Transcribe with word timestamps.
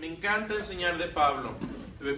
me 0.00 0.06
encanta 0.06 0.54
enseñar 0.54 0.98
de 0.98 1.06
Pablo. 1.06 1.54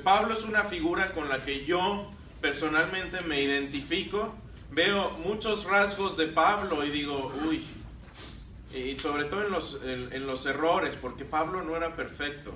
Pablo 0.02 0.34
es 0.34 0.44
una 0.44 0.64
figura 0.64 1.12
con 1.12 1.28
la 1.28 1.42
que 1.44 1.64
yo 1.64 2.10
personalmente 2.40 3.20
me 3.22 3.42
identifico. 3.42 4.34
Veo 4.70 5.10
muchos 5.24 5.64
rasgos 5.64 6.16
de 6.16 6.26
Pablo 6.26 6.84
y 6.84 6.90
digo, 6.90 7.32
uy, 7.46 7.64
y 8.74 8.94
sobre 8.96 9.24
todo 9.24 9.44
en 9.44 9.52
los, 9.52 9.80
en, 9.84 10.26
los 10.26 10.44
errores, 10.46 10.96
porque 11.00 11.24
Pablo 11.24 11.62
no 11.62 11.76
era 11.76 11.94
perfecto. 11.94 12.52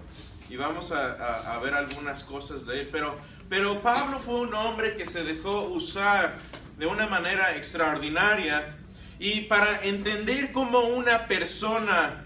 Y 0.48 0.56
vamos 0.56 0.90
a, 0.90 1.54
a, 1.54 1.58
ver 1.60 1.74
algunas 1.74 2.24
cosas 2.24 2.66
de 2.66 2.80
él. 2.80 2.88
Pero, 2.90 3.16
pero 3.48 3.80
Pablo 3.80 4.18
fue 4.18 4.40
un 4.40 4.52
hombre 4.54 4.96
que 4.96 5.06
se 5.06 5.22
dejó 5.22 5.62
usar 5.62 6.38
de 6.76 6.86
una 6.86 7.06
manera 7.06 7.56
extraordinaria. 7.56 8.76
Y 9.20 9.42
para 9.42 9.82
entender 9.84 10.50
cómo 10.50 10.80
una 10.80 11.26
persona 11.28 12.24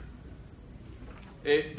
eh, 1.45 1.77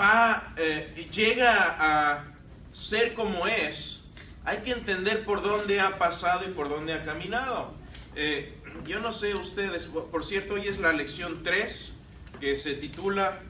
eh, 0.58 1.08
llega 1.12 1.76
a 1.80 2.26
ser 2.72 3.14
como 3.14 3.48
es, 3.48 4.02
hay 4.44 4.60
que 4.60 4.72
entender 4.72 5.26
por 5.26 5.42
dónde 5.42 5.80
ha 5.80 5.98
pasado 5.98 6.48
y 6.48 6.54
por 6.54 6.70
dónde 6.70 6.94
ha 6.94 7.04
caminado. 7.04 7.74
Eh, 8.16 8.54
yo 8.86 9.00
no 9.00 9.12
sé 9.12 9.34
ustedes, 9.34 9.86
por 9.86 10.24
cierto, 10.24 10.54
hoy 10.54 10.68
es 10.68 10.80
la 10.80 10.94
lección 10.94 11.42
3 11.44 11.94
que 12.40 12.56
se 12.56 12.76
titula 12.76 13.42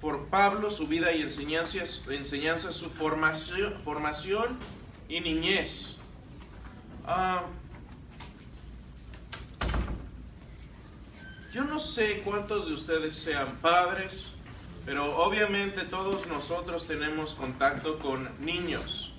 Por 0.00 0.26
Pablo, 0.26 0.70
su 0.70 0.88
vida 0.88 1.12
y 1.12 1.22
enseñanzas, 1.22 2.02
enseñanza, 2.08 2.72
su 2.72 2.90
formación, 2.90 3.78
formación 3.84 4.58
y 5.08 5.20
niñez. 5.20 5.96
Ah, 7.06 7.44
yo 11.52 11.64
no 11.64 11.78
sé 11.78 12.22
cuántos 12.24 12.66
de 12.66 12.74
ustedes 12.74 13.14
sean 13.14 13.56
padres, 13.58 14.32
pero 14.84 15.16
obviamente 15.16 15.84
todos 15.84 16.26
nosotros 16.26 16.86
tenemos 16.86 17.34
contacto 17.34 17.98
con 17.98 18.28
niños. 18.40 19.12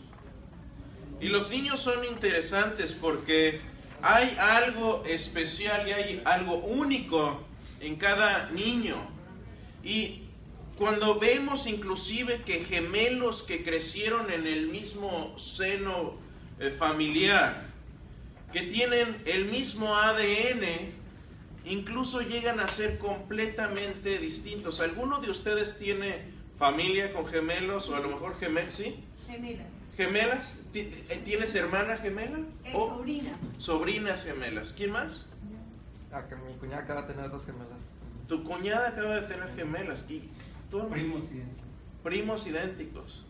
Y 1.20 1.28
los 1.28 1.52
niños 1.52 1.80
son 1.80 2.04
interesantes 2.06 2.94
porque 2.94 3.62
hay 4.02 4.36
algo 4.40 5.04
especial 5.06 5.88
y 5.88 5.92
hay 5.92 6.22
algo 6.26 6.56
único 6.56 7.44
en 7.80 7.96
cada 7.96 8.50
niño. 8.50 8.98
Y 9.84 10.24
cuando 10.78 11.20
vemos 11.20 11.68
inclusive 11.68 12.42
que 12.42 12.64
gemelos 12.64 13.44
que 13.44 13.64
crecieron 13.64 14.32
en 14.32 14.48
el 14.48 14.68
mismo 14.68 15.38
seno 15.38 16.16
eh, 16.60 16.72
familiar, 16.72 17.68
que 18.52 18.64
tienen 18.64 19.22
el 19.26 19.46
mismo 19.46 19.96
ADN, 19.96 21.01
incluso 21.66 22.22
llegan 22.22 22.60
a 22.60 22.68
ser 22.68 22.98
completamente 22.98 24.18
distintos. 24.18 24.80
¿Alguno 24.80 25.20
de 25.20 25.30
ustedes 25.30 25.78
tiene 25.78 26.32
familia 26.58 27.14
con 27.14 27.26
gemelos 27.26 27.90
o 27.90 27.96
a 27.96 28.00
lo 28.00 28.10
mejor 28.10 28.38
gemelos, 28.38 28.76
sí? 28.76 29.04
Gemelas. 29.28 29.68
¿Gemelas? 29.98 30.54
Eh, 30.74 31.22
¿Tienes 31.26 31.54
hermana 31.56 31.98
gemela? 31.98 32.40
Eh, 32.64 32.72
sobrinas. 32.72 33.38
Sobrinas 33.58 34.24
gemelas. 34.24 34.74
¿Quién 34.74 34.92
más? 34.92 35.28
Ah, 36.12 36.24
mi 36.46 36.54
cuñada 36.56 36.84
acaba 36.84 37.04
de 37.04 37.14
tener 37.14 37.30
dos 37.30 37.46
gemelas. 37.46 37.80
Tu 38.28 38.44
cuñada 38.44 38.90
acaba 38.90 39.16
de 39.16 39.28
tener 39.28 39.54
gemelas. 39.56 40.06
¿Y 40.10 40.30
tú, 40.70 40.90
Primos 40.90 41.24
idénticos. 41.32 41.68
Primos 42.04 42.48
idénticos. 42.48 43.26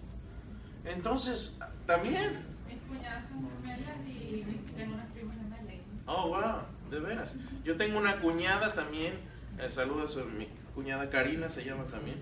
Entonces, 0.86 1.58
también. 1.86 2.46
Mis 2.68 2.80
cuñadas 2.88 3.28
son 3.28 3.48
gemelas 3.62 3.98
y 4.08 4.46
tengo 4.76 4.94
unas 4.96 5.12
primas 5.12 5.36
gemelas. 5.38 5.86
Oh, 6.08 6.30
wow, 6.30 6.62
de 6.92 7.00
veras. 7.00 7.36
Yo 7.64 7.78
tengo 7.78 7.98
una 7.98 8.18
cuñada 8.18 8.74
también. 8.74 9.14
Eh, 9.60 9.70
saludos 9.70 10.18
a 10.18 10.26
mi 10.26 10.48
cuñada 10.76 11.10
Karina, 11.10 11.50
se 11.50 11.64
llama 11.64 11.86
también. 11.86 12.18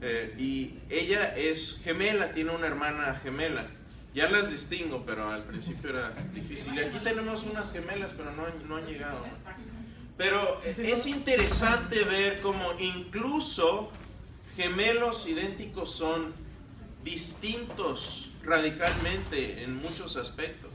Eh, 0.00 0.34
y 0.38 0.78
ella 0.90 1.34
es 1.36 1.80
gemela, 1.82 2.32
tiene 2.32 2.50
una 2.50 2.66
hermana 2.66 3.18
gemela. 3.22 3.66
Ya 4.14 4.30
las 4.30 4.50
distingo, 4.50 5.02
pero 5.04 5.28
al 5.28 5.44
principio 5.44 5.90
era 5.90 6.10
difícil. 6.32 6.74
Y 6.76 6.80
aquí 6.80 6.98
tenemos 7.02 7.42
unas 7.44 7.72
gemelas, 7.72 8.12
pero 8.16 8.30
no, 8.30 8.44
no 8.68 8.76
han 8.76 8.86
llegado. 8.86 9.24
Pero 10.16 10.60
es 10.62 11.06
interesante 11.08 12.04
ver 12.04 12.40
cómo 12.40 12.74
incluso 12.78 13.90
gemelos 14.56 15.26
idénticos 15.26 15.90
son 15.90 16.32
distintos 17.02 18.30
radicalmente 18.44 19.64
en 19.64 19.76
muchos 19.76 20.16
aspectos. 20.16 20.73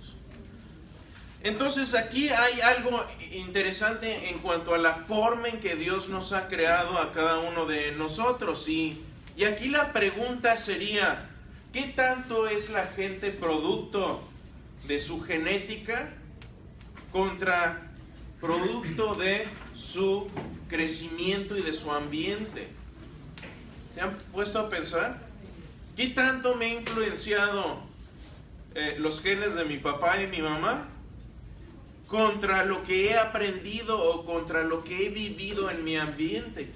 Entonces 1.43 1.93
aquí 1.95 2.29
hay 2.29 2.59
algo 2.61 3.05
interesante 3.31 4.29
en 4.29 4.39
cuanto 4.39 4.73
a 4.73 4.77
la 4.77 4.93
forma 4.95 5.47
en 5.47 5.59
que 5.59 5.75
Dios 5.75 6.09
nos 6.09 6.33
ha 6.33 6.47
creado 6.47 6.97
a 6.99 7.11
cada 7.11 7.39
uno 7.39 7.65
de 7.65 7.93
nosotros. 7.93 8.67
Y, 8.67 8.97
y 9.37 9.45
aquí 9.45 9.69
la 9.69 9.93
pregunta 9.93 10.57
sería, 10.57 11.29
¿qué 11.71 11.83
tanto 11.95 12.47
es 12.47 12.69
la 12.69 12.87
gente 12.87 13.31
producto 13.31 14.21
de 14.85 14.99
su 14.99 15.21
genética 15.21 16.09
contra 17.11 17.89
producto 18.39 19.15
de 19.15 19.47
su 19.73 20.27
crecimiento 20.67 21.57
y 21.57 21.61
de 21.61 21.73
su 21.73 21.91
ambiente. 21.91 22.67
¿Se 23.93 24.01
han 24.01 24.17
puesto 24.31 24.59
a 24.59 24.69
pensar? 24.69 25.17
¿Qué 25.97 26.07
tanto 26.07 26.55
me 26.55 26.65
ha 26.65 26.73
influenciado 26.73 27.81
eh, 28.75 28.95
los 28.99 29.21
genes 29.21 29.55
de 29.55 29.65
mi 29.65 29.77
papá 29.77 30.21
y 30.21 30.27
mi 30.27 30.41
mamá 30.41 30.87
contra 32.09 32.65
lo 32.65 32.83
que 32.83 33.09
he 33.09 33.17
aprendido 33.17 33.97
o 33.97 34.25
contra 34.25 34.63
lo 34.63 34.83
que 34.83 35.05
he 35.05 35.09
vivido 35.09 35.69
en 35.69 35.83
mi 35.83 35.97
ambiente? 35.97 36.67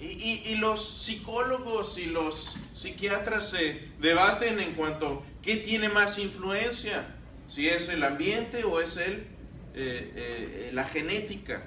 Y, 0.00 0.42
y 0.44 0.56
los 0.56 0.86
psicólogos 0.86 1.98
y 1.98 2.06
los 2.06 2.56
psiquiatras 2.74 3.50
se 3.50 3.88
debaten 3.98 4.60
en 4.60 4.74
cuanto 4.74 5.06
a 5.08 5.42
qué 5.42 5.56
tiene 5.56 5.88
más 5.88 6.18
influencia, 6.18 7.06
si 7.48 7.68
es 7.68 7.88
el 7.88 8.04
ambiente 8.04 8.64
o 8.64 8.80
es 8.80 8.96
el 8.98 9.34
eh, 9.76 10.12
eh, 10.14 10.70
la 10.72 10.84
genética. 10.84 11.64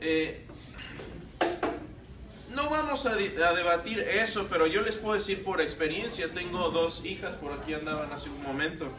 Eh, 0.00 0.44
no 2.54 2.68
vamos 2.68 3.06
a, 3.06 3.14
debatir 3.14 4.00
eso, 4.00 4.48
pero 4.50 4.66
yo 4.66 4.82
les 4.82 4.98
puedo 4.98 5.14
decir 5.14 5.42
por 5.42 5.62
experiencia, 5.62 6.28
tengo 6.34 6.70
dos 6.70 7.02
hijas, 7.06 7.36
por 7.36 7.52
aquí 7.54 7.72
andaban 7.72 8.12
hace 8.12 8.28
un 8.28 8.42
momento, 8.42 8.92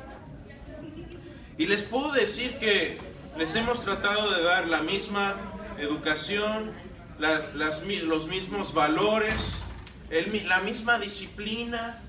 y 1.60 1.68
les 1.68 1.84
puedo 1.84 2.12
decir 2.12 2.58
que 2.58 2.98
les 3.38 3.56
hemos 3.56 3.84
tratado 3.84 4.32
de 4.36 4.44
dar 4.44 4.68
la 4.68 4.82
misma 4.82 5.36
educación, 5.78 6.72
los 7.18 8.28
mismos 8.28 8.74
valores, 8.74 9.56
la 10.46 10.60
misma 10.60 11.00
disciplina, 11.00 12.02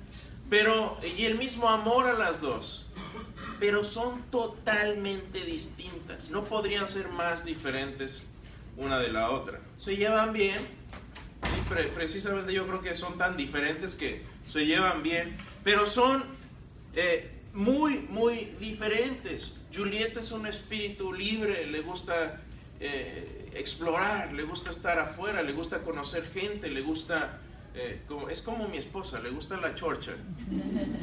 pero 0.51 0.99
y 1.17 1.25
el 1.25 1.37
mismo 1.37 1.69
amor 1.69 2.07
a 2.07 2.15
las 2.15 2.41
dos 2.41 2.85
pero 3.61 3.85
son 3.85 4.23
totalmente 4.31 5.45
distintas. 5.45 6.31
No 6.31 6.45
podrían 6.45 6.87
ser 6.87 7.09
más 7.09 7.45
diferentes 7.45 8.25
una 8.77 8.99
de 8.99 9.11
la 9.11 9.31
otra. 9.31 9.61
Se 9.77 9.97
llevan 9.97 10.33
bien, 10.33 10.59
precisamente 11.95 12.53
yo 12.53 12.67
creo 12.67 12.83
que 12.83 12.95
son 12.95 13.17
tan 13.17 13.37
diferentes 13.37 13.95
que 13.95 14.23
se 14.45 14.67
llevan 14.67 15.03
bien, 15.03 15.37
pero 15.63 15.87
son 15.87 16.25
eh, 16.95 17.31
muy, 17.53 18.01
muy 18.11 18.55
diferentes. 18.61 19.53
Julieta 19.75 20.21
es 20.21 20.33
un 20.33 20.47
espíritu 20.47 21.13
libre, 21.13 21.67
le 21.67 21.81
gusta 21.81 22.41
eh, 22.81 23.51
explorar, 23.55 24.33
le 24.33 24.45
gusta 24.45 24.71
estar 24.71 24.99
afuera, 24.99 25.43
le 25.43 25.53
gusta 25.53 25.81
conocer 25.81 26.27
gente, 26.33 26.69
le 26.69 26.83
gusta 26.83 27.41
eh, 27.75 28.01
es 28.31 28.41
como 28.41 28.69
mi 28.69 28.79
esposa, 28.79 29.19
le 29.19 29.31
gusta 29.31 29.57
la 29.57 29.75
chorcha. 29.75 30.13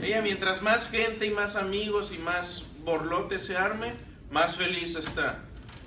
Ella 0.01 0.21
mientras 0.21 0.61
más 0.61 0.89
gente 0.89 1.25
y 1.25 1.29
más 1.29 1.57
amigos 1.57 2.13
y 2.13 2.17
más 2.17 2.65
borlote 2.85 3.39
se 3.39 3.57
arme, 3.57 3.93
más 4.31 4.55
feliz 4.55 4.95
está. 4.95 5.39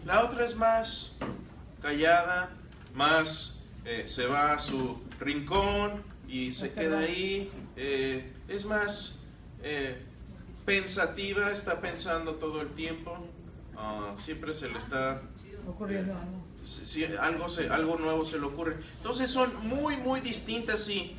La 0.05 0.23
otra 0.23 0.45
es 0.45 0.55
más 0.55 1.17
callada, 1.81 2.51
más 2.95 3.63
eh, 3.87 4.05
se 4.07 4.27
va 4.27 4.53
a 4.53 4.59
su 4.59 5.03
rincón 5.19 6.03
y 6.29 6.53
se 6.53 6.71
queda 6.71 6.99
ahí. 6.99 7.51
Eh, 7.77 8.31
es 8.49 8.67
más 8.67 9.21
pensativa, 10.65 11.51
está 11.53 11.81
pensando 11.81 12.35
todo 12.35 12.61
el 12.61 12.69
tiempo. 12.71 13.17
Ah, 13.77 14.15
siempre 14.17 14.55
se 14.55 14.69
le 14.69 14.79
está 14.79 15.23
ocurriendo 15.67 16.15
algo 16.15 16.45
si 16.65 17.05
algo, 17.05 17.47
algo 17.71 17.97
nuevo 17.99 18.25
se 18.25 18.39
le 18.39 18.47
ocurre. 18.47 18.77
Entonces 18.97 19.31
son 19.31 19.51
muy, 19.67 19.97
muy 19.99 20.21
distintas 20.21 20.89
y 20.89 21.15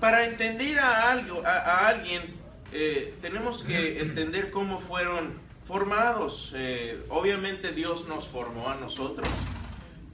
para 0.00 0.26
entender 0.26 0.78
a, 0.78 1.10
algo, 1.10 1.42
a, 1.44 1.88
alguien 1.88 2.34
eh, 2.72 3.14
tenemos 3.20 3.62
que 3.62 4.00
entender 4.00 4.50
cómo 4.50 4.80
fueron 4.80 5.40
formados. 5.64 6.52
Eh, 6.56 7.02
obviamente 7.08 7.72
Dios 7.72 8.08
nos 8.08 8.26
formó 8.26 8.68
a 8.68 8.76
nosotros. 8.76 9.28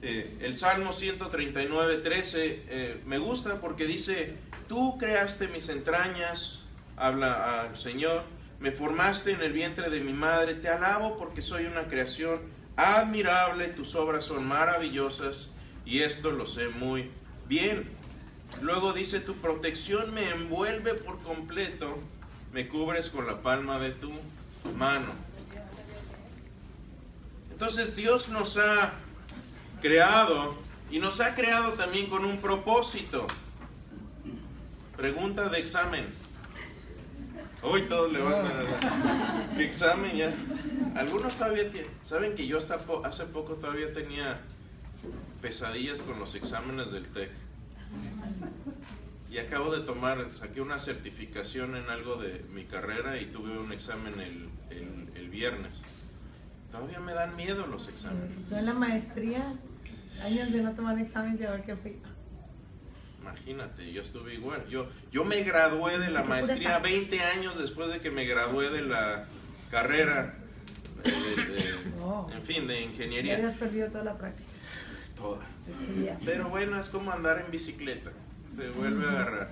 Eh, 0.01 0.37
el 0.41 0.57
Salmo 0.57 0.91
139, 0.91 1.97
13 1.97 3.01
me 3.05 3.17
gusta 3.17 3.59
porque 3.59 3.85
dice, 3.85 4.35
tú 4.67 4.97
creaste 4.97 5.47
mis 5.47 5.69
entrañas, 5.69 6.63
habla 6.95 7.61
al 7.61 7.75
Señor, 7.75 8.23
me 8.65 8.71
formaste 8.71 9.31
en 9.31 9.43
el 9.43 9.53
vientre 9.53 9.91
de 9.91 9.99
mi 9.99 10.11
madre, 10.11 10.55
te 10.55 10.69
alabo 10.69 11.19
porque 11.19 11.43
soy 11.43 11.65
una 11.65 11.83
creación 11.83 12.41
admirable, 12.75 13.67
tus 13.67 13.93
obras 13.93 14.23
son 14.23 14.47
maravillosas 14.47 15.49
y 15.85 15.99
esto 15.99 16.31
lo 16.31 16.47
sé 16.47 16.69
muy 16.69 17.11
bien. 17.47 17.87
Luego 18.63 18.91
dice, 18.91 19.19
tu 19.19 19.35
protección 19.35 20.15
me 20.15 20.31
envuelve 20.31 20.95
por 20.95 21.21
completo, 21.21 21.99
me 22.53 22.67
cubres 22.67 23.11
con 23.11 23.27
la 23.27 23.43
palma 23.43 23.77
de 23.77 23.91
tu 23.91 24.11
mano. 24.75 25.13
Entonces 27.51 27.95
Dios 27.95 28.29
nos 28.29 28.57
ha 28.57 28.95
creado 29.79 30.57
y 30.89 30.97
nos 30.97 31.21
ha 31.21 31.35
creado 31.35 31.73
también 31.73 32.07
con 32.07 32.25
un 32.25 32.41
propósito. 32.41 33.27
Pregunta 34.97 35.49
de 35.49 35.59
examen. 35.59 36.24
Hoy 37.65 37.81
todos 37.83 38.11
le 38.11 38.21
van 38.21 38.45
a... 38.45 39.49
¿Qué 39.57 39.65
examen 39.65 40.15
ya? 40.15 40.31
Algunos 40.95 41.35
todavía 41.35 41.69
tienen... 41.71 41.89
¿Saben 42.03 42.35
que 42.35 42.45
yo 42.45 42.57
hasta 42.57 42.77
po- 42.77 43.03
hace 43.05 43.25
poco 43.25 43.55
todavía 43.55 43.91
tenía 43.93 44.39
pesadillas 45.41 46.01
con 46.01 46.19
los 46.19 46.35
exámenes 46.35 46.91
del 46.91 47.07
TEC? 47.07 47.31
Y 49.31 49.39
acabo 49.39 49.75
de 49.75 49.81
tomar, 49.83 50.29
saqué 50.29 50.61
una 50.61 50.77
certificación 50.79 51.75
en 51.75 51.89
algo 51.89 52.15
de 52.17 52.45
mi 52.53 52.65
carrera 52.65 53.19
y 53.19 53.25
tuve 53.25 53.57
un 53.57 53.71
examen 53.73 54.19
el, 54.19 54.47
el- 54.69 55.09
el 55.15 55.29
viernes. 55.29 55.81
Todavía 56.71 56.99
me 56.99 57.13
dan 57.13 57.35
miedo 57.35 57.65
los 57.67 57.87
exámenes. 57.89 58.29
Yo 58.49 58.57
en 58.57 58.65
la 58.65 58.73
maestría, 58.73 59.53
años 60.23 60.51
de 60.51 60.61
no 60.61 60.71
tomar 60.73 60.99
examen 60.99 61.37
y 61.39 61.43
a 61.43 61.51
ver 61.51 61.63
qué 61.63 61.75
fui. 61.75 61.97
Imagínate, 63.29 63.91
yo 63.91 64.01
estuve 64.03 64.35
igual. 64.35 64.67
Yo, 64.69 64.87
yo 65.11 65.25
me 65.25 65.41
gradué 65.41 65.97
de 65.97 66.11
la 66.11 66.23
maestría 66.23 66.73
sangre. 66.73 66.91
20 66.91 67.21
años 67.21 67.57
después 67.57 67.89
de 67.89 67.99
que 67.99 68.11
me 68.11 68.25
gradué 68.25 68.69
de 68.69 68.81
la 68.83 69.25
carrera, 69.71 70.35
de- 71.03 71.43
de- 71.43 72.35
en 72.35 72.43
fin, 72.43 72.67
de 72.67 72.75
Ya 72.75 72.81
ingeniería. 72.81 73.35
habías 73.35 73.55
perdido 73.55 73.89
toda 73.89 74.03
la 74.03 74.15
práctica 74.17 74.47
Toda. 75.15 75.43
estudiar. 75.81 76.17
Pero 76.23 76.49
bueno, 76.49 76.79
es 76.79 76.87
como 76.89 77.11
andar 77.11 77.41
en 77.43 77.51
bicicleta. 77.51 78.11
Se 78.55 78.69
vuelve 78.69 79.05
a 79.07 79.09
agarrar. 79.09 79.49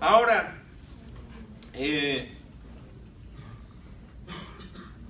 Ahora, 0.00 0.54
eh, 1.72 2.36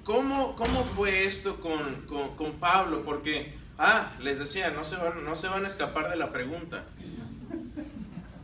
¿cómo, 0.05 0.55
¿cómo 0.55 0.84
fue 0.84 1.25
esto 1.25 1.61
con, 1.61 2.02
con- 2.06 2.37
con 2.37 2.52
Pablo? 2.55 3.02
Porque, 3.05 3.55
ah, 3.79 4.12
les 4.20 4.38
decía, 4.38 4.70
no 4.70 4.84
se 4.84 4.96
van, 4.96 5.25
no 5.25 5.34
se 5.34 5.49
van 5.49 5.64
a 5.64 5.69
escapar 5.69 6.11
de 6.11 6.17
la 6.17 6.31
pregunta. 6.32 6.84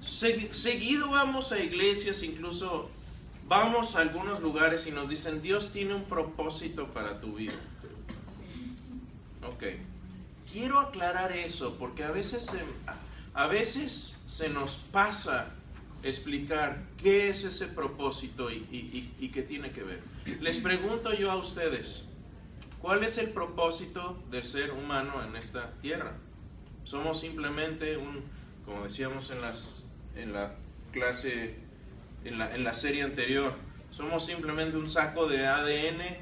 Se- 0.08 0.52
seguido 0.54 1.10
vamos 1.10 1.52
a 1.52 1.58
iglesias, 1.60 2.22
incluso 2.22 2.90
vamos 3.46 3.94
a 3.96 4.00
algunos 4.00 4.40
lugares 4.40 4.86
y 4.86 4.90
nos 4.90 5.08
dicen, 5.08 5.42
Dios 5.42 5.72
tiene 5.72 5.94
un 5.94 6.04
propósito 6.04 6.88
para 6.88 7.20
tu 7.20 7.34
vida. 7.34 7.54
Ok. 9.46 9.64
Quiero 10.50 10.80
aclarar 10.80 11.32
eso 11.32 11.76
porque 11.78 12.04
a 12.04 12.10
veces 12.10 12.46
se, 12.46 12.58
a 13.34 13.46
veces 13.46 14.16
se 14.26 14.48
nos 14.48 14.78
pasa 14.78 15.50
explicar 16.02 16.84
qué 17.02 17.28
es 17.28 17.44
ese 17.44 17.66
propósito 17.66 18.50
y 18.50 19.30
qué 19.32 19.42
tiene 19.42 19.72
que 19.72 19.82
ver. 19.82 20.00
Les 20.40 20.58
pregunto 20.60 21.12
yo 21.12 21.30
a 21.30 21.36
ustedes, 21.36 22.02
¿cuál 22.80 23.02
es 23.04 23.18
el 23.18 23.30
propósito 23.30 24.22
del 24.30 24.44
ser 24.44 24.70
humano 24.72 25.22
en 25.22 25.36
esta 25.36 25.72
tierra? 25.82 26.14
Somos 26.84 27.20
simplemente 27.20 27.98
un, 27.98 28.22
como 28.64 28.84
decíamos 28.84 29.30
en, 29.30 29.42
las, 29.42 29.84
en 30.18 30.32
la 30.32 30.54
clase, 30.92 31.54
en 32.24 32.38
la, 32.38 32.54
en 32.54 32.64
la 32.64 32.74
serie 32.74 33.02
anterior, 33.02 33.54
somos 33.90 34.26
simplemente 34.26 34.76
un 34.76 34.90
saco 34.90 35.26
de 35.26 35.46
ADN 35.46 36.18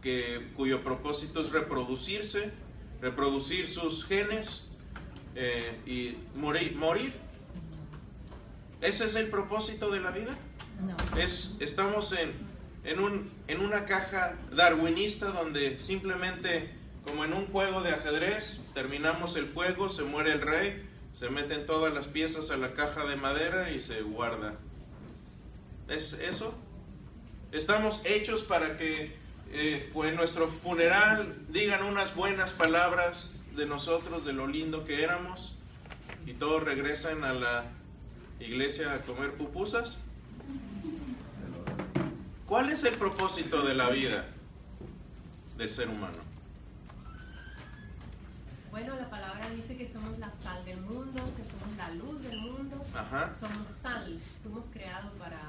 que, 0.00 0.48
cuyo 0.56 0.82
propósito 0.82 1.42
es 1.42 1.50
reproducirse, 1.50 2.52
reproducir 3.00 3.68
sus 3.68 4.06
genes 4.06 4.70
eh, 5.34 5.78
y 5.84 6.16
morir, 6.38 6.76
morir. 6.76 7.12
¿Ese 8.80 9.04
es 9.04 9.16
el 9.16 9.28
propósito 9.28 9.90
de 9.90 10.00
la 10.00 10.12
vida? 10.12 10.36
No. 10.80 11.20
Es, 11.20 11.56
estamos 11.60 12.12
en, 12.12 12.32
en, 12.84 13.00
un, 13.00 13.30
en 13.48 13.60
una 13.60 13.84
caja 13.84 14.36
darwinista 14.52 15.26
donde 15.26 15.78
simplemente, 15.78 16.70
como 17.04 17.24
en 17.24 17.32
un 17.32 17.46
juego 17.46 17.82
de 17.82 17.90
ajedrez, 17.90 18.60
terminamos 18.74 19.36
el 19.36 19.52
juego, 19.52 19.88
se 19.88 20.04
muere 20.04 20.32
el 20.32 20.42
rey, 20.42 20.82
se 21.18 21.30
meten 21.30 21.64
todas 21.64 21.94
las 21.94 22.08
piezas 22.08 22.50
a 22.50 22.58
la 22.58 22.74
caja 22.74 23.06
de 23.06 23.16
madera 23.16 23.70
y 23.70 23.80
se 23.80 24.02
guarda. 24.02 24.56
¿Es 25.88 26.12
eso? 26.12 26.52
Estamos 27.52 28.04
hechos 28.04 28.44
para 28.44 28.76
que 28.76 29.16
eh, 29.50 29.88
pues, 29.94 30.10
en 30.10 30.16
nuestro 30.16 30.46
funeral 30.46 31.34
digan 31.48 31.84
unas 31.84 32.14
buenas 32.14 32.52
palabras 32.52 33.34
de 33.54 33.64
nosotros, 33.64 34.26
de 34.26 34.34
lo 34.34 34.46
lindo 34.46 34.84
que 34.84 35.02
éramos, 35.02 35.56
y 36.26 36.34
todos 36.34 36.62
regresan 36.62 37.24
a 37.24 37.32
la 37.32 37.64
iglesia 38.38 38.92
a 38.92 38.98
comer 38.98 39.32
pupusas. 39.32 39.96
¿Cuál 42.44 42.68
es 42.68 42.84
el 42.84 42.92
propósito 42.92 43.62
de 43.62 43.74
la 43.74 43.88
vida 43.88 44.26
del 45.56 45.70
ser 45.70 45.88
humano? 45.88 46.25
Bueno, 48.76 48.94
la 48.96 49.08
palabra 49.08 49.48
dice 49.56 49.74
que 49.74 49.88
somos 49.88 50.18
la 50.18 50.30
sal 50.30 50.62
del 50.66 50.78
mundo, 50.82 51.32
que 51.34 51.42
somos 51.44 51.74
la 51.78 51.88
luz 51.94 52.22
del 52.24 52.38
mundo. 52.42 52.76
Ajá. 52.94 53.32
Somos 53.40 53.72
sal, 53.72 54.20
fuimos 54.42 54.64
creados 54.70 55.12
para, 55.18 55.40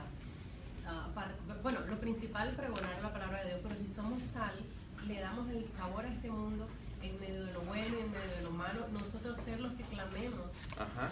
ah, 0.88 1.10
para- 1.14 1.34
bueno, 1.62 1.82
lo 1.90 2.00
principal 2.00 2.48
es 2.48 2.56
pregonar 2.56 3.02
la 3.04 3.12
palabra 3.12 3.42
de 3.44 3.50
Dios, 3.50 3.60
pero 3.64 3.76
si 3.86 3.94
somos 3.94 4.24
sal, 4.24 4.54
le 5.06 5.20
damos 5.20 5.50
el 5.50 5.68
sabor 5.68 6.06
a 6.06 6.08
este 6.08 6.30
mundo 6.32 6.70
en 7.04 7.20
medio 7.20 7.46
de 7.48 7.52
lo 7.52 7.60
bueno 7.64 7.98
y 7.98 8.02
en 8.04 8.12
medio 8.12 8.36
de 8.38 8.42
lo 8.44 8.52
malo, 8.52 8.88
nosotros 8.94 9.42
ser 9.42 9.60
los 9.60 9.74
que 9.74 9.84
clamemos, 9.84 10.48
Ajá. 10.78 11.10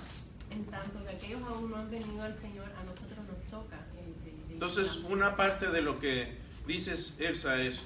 en 0.52 0.64
tanto 0.68 1.04
que 1.04 1.10
aquellos 1.10 1.42
aún 1.44 1.70
no 1.70 1.76
han 1.76 1.92
venido 1.92 2.24
al 2.24 2.38
Señor, 2.38 2.72
a 2.80 2.84
nosotros 2.86 3.20
nos 3.28 3.44
toca. 3.52 3.76
el- 4.00 4.30
el- 4.30 4.46
el 4.48 4.54
Entonces, 4.54 5.02
una 5.10 5.36
parte 5.36 5.70
de 5.70 5.82
lo 5.82 6.00
que 6.00 6.38
dices, 6.66 7.16
Elsa, 7.20 7.60
es 7.62 7.84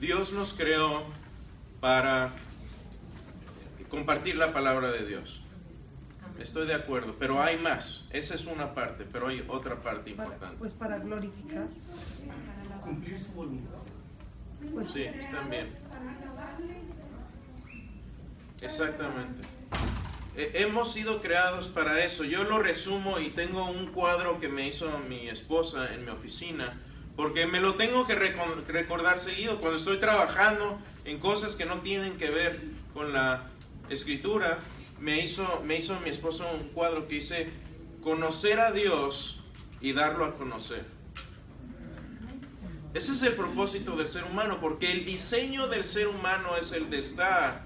Dios 0.00 0.32
nos 0.32 0.54
creó 0.54 1.04
para 1.80 2.32
compartir 3.90 4.36
la 4.36 4.52
palabra 4.52 4.90
de 4.90 5.04
Dios. 5.06 5.40
Estoy 6.38 6.66
de 6.66 6.74
acuerdo, 6.74 7.16
pero 7.18 7.42
hay 7.42 7.58
más. 7.58 8.04
Esa 8.10 8.34
es 8.34 8.46
una 8.46 8.72
parte, 8.74 9.04
pero 9.12 9.26
hay 9.28 9.44
otra 9.48 9.76
parte 9.82 10.12
Para- 10.12 10.28
importante. 10.28 10.56
pues 10.58 10.72
para 10.72 10.98
glorificar. 10.98 11.66
cumplir 12.82 13.18
su 13.18 13.32
voluntad. 13.32 13.74
Pues 14.72 14.90
Sí, 14.90 15.02
están 15.02 15.50
bien. 15.50 15.68
Exactamente. 18.62 19.42
Eh, 20.36 20.50
hemos 20.54 20.92
sido 20.92 21.20
creados 21.20 21.68
para 21.68 22.02
eso. 22.04 22.24
Yo 22.24 22.44
lo 22.44 22.58
resumo 22.58 23.18
y 23.18 23.30
tengo 23.30 23.66
un 23.66 23.88
cuadro 23.88 24.38
que 24.40 24.48
me 24.48 24.66
hizo 24.66 24.98
mi 25.08 25.28
esposa 25.28 25.92
en 25.94 26.04
mi 26.04 26.10
oficina, 26.10 26.78
porque 27.16 27.46
me 27.46 27.60
lo 27.60 27.74
tengo 27.74 28.06
que 28.06 28.14
recon- 28.18 28.64
recordar 28.66 29.20
seguido 29.20 29.60
cuando 29.60 29.76
estoy 29.78 29.98
trabajando 29.98 30.78
en 31.04 31.18
cosas 31.18 31.56
que 31.56 31.66
no 31.66 31.80
tienen 31.80 32.16
que 32.16 32.30
ver 32.30 32.60
con 32.94 33.12
la 33.12 33.44
escritura. 33.90 34.60
Me 34.98 35.22
hizo, 35.22 35.62
me 35.66 35.76
hizo 35.76 35.98
mi 36.00 36.10
esposo 36.10 36.46
un 36.52 36.68
cuadro 36.70 37.06
que 37.08 37.16
dice 37.16 37.50
conocer 38.02 38.60
a 38.60 38.72
Dios 38.72 39.44
y 39.80 39.92
darlo 39.92 40.24
a 40.24 40.36
conocer. 40.36 40.84
Ese 42.92 43.12
es 43.12 43.22
el 43.22 43.34
propósito 43.34 43.96
del 43.96 44.08
ser 44.08 44.24
humano, 44.24 44.58
porque 44.60 44.90
el 44.90 45.04
diseño 45.04 45.68
del 45.68 45.84
ser 45.84 46.08
humano 46.08 46.56
es 46.56 46.72
el 46.72 46.90
de 46.90 46.98
estar 46.98 47.64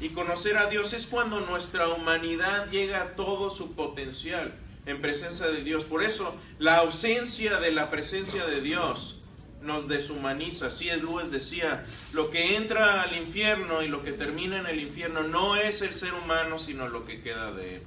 y 0.00 0.10
conocer 0.10 0.56
a 0.56 0.66
Dios 0.66 0.92
es 0.92 1.06
cuando 1.06 1.40
nuestra 1.40 1.88
humanidad 1.88 2.68
llega 2.70 3.02
a 3.02 3.16
todo 3.16 3.48
su 3.48 3.74
potencial 3.74 4.54
en 4.84 5.00
presencia 5.00 5.46
de 5.46 5.62
Dios. 5.62 5.84
Por 5.84 6.02
eso 6.02 6.34
la 6.58 6.78
ausencia 6.78 7.58
de 7.58 7.72
la 7.72 7.90
presencia 7.90 8.46
de 8.46 8.60
Dios 8.60 9.20
nos 9.66 9.88
deshumaniza. 9.88 10.68
Así 10.68 10.88
es, 10.88 11.02
Luis 11.02 11.30
decía, 11.30 11.84
lo 12.12 12.30
que 12.30 12.56
entra 12.56 13.02
al 13.02 13.16
infierno 13.16 13.82
y 13.82 13.88
lo 13.88 14.02
que 14.02 14.12
termina 14.12 14.58
en 14.58 14.66
el 14.66 14.80
infierno 14.80 15.22
no 15.24 15.56
es 15.56 15.82
el 15.82 15.92
ser 15.94 16.14
humano, 16.14 16.58
sino 16.58 16.88
lo 16.88 17.04
que 17.04 17.20
queda 17.20 17.52
de 17.52 17.76
él. 17.76 17.82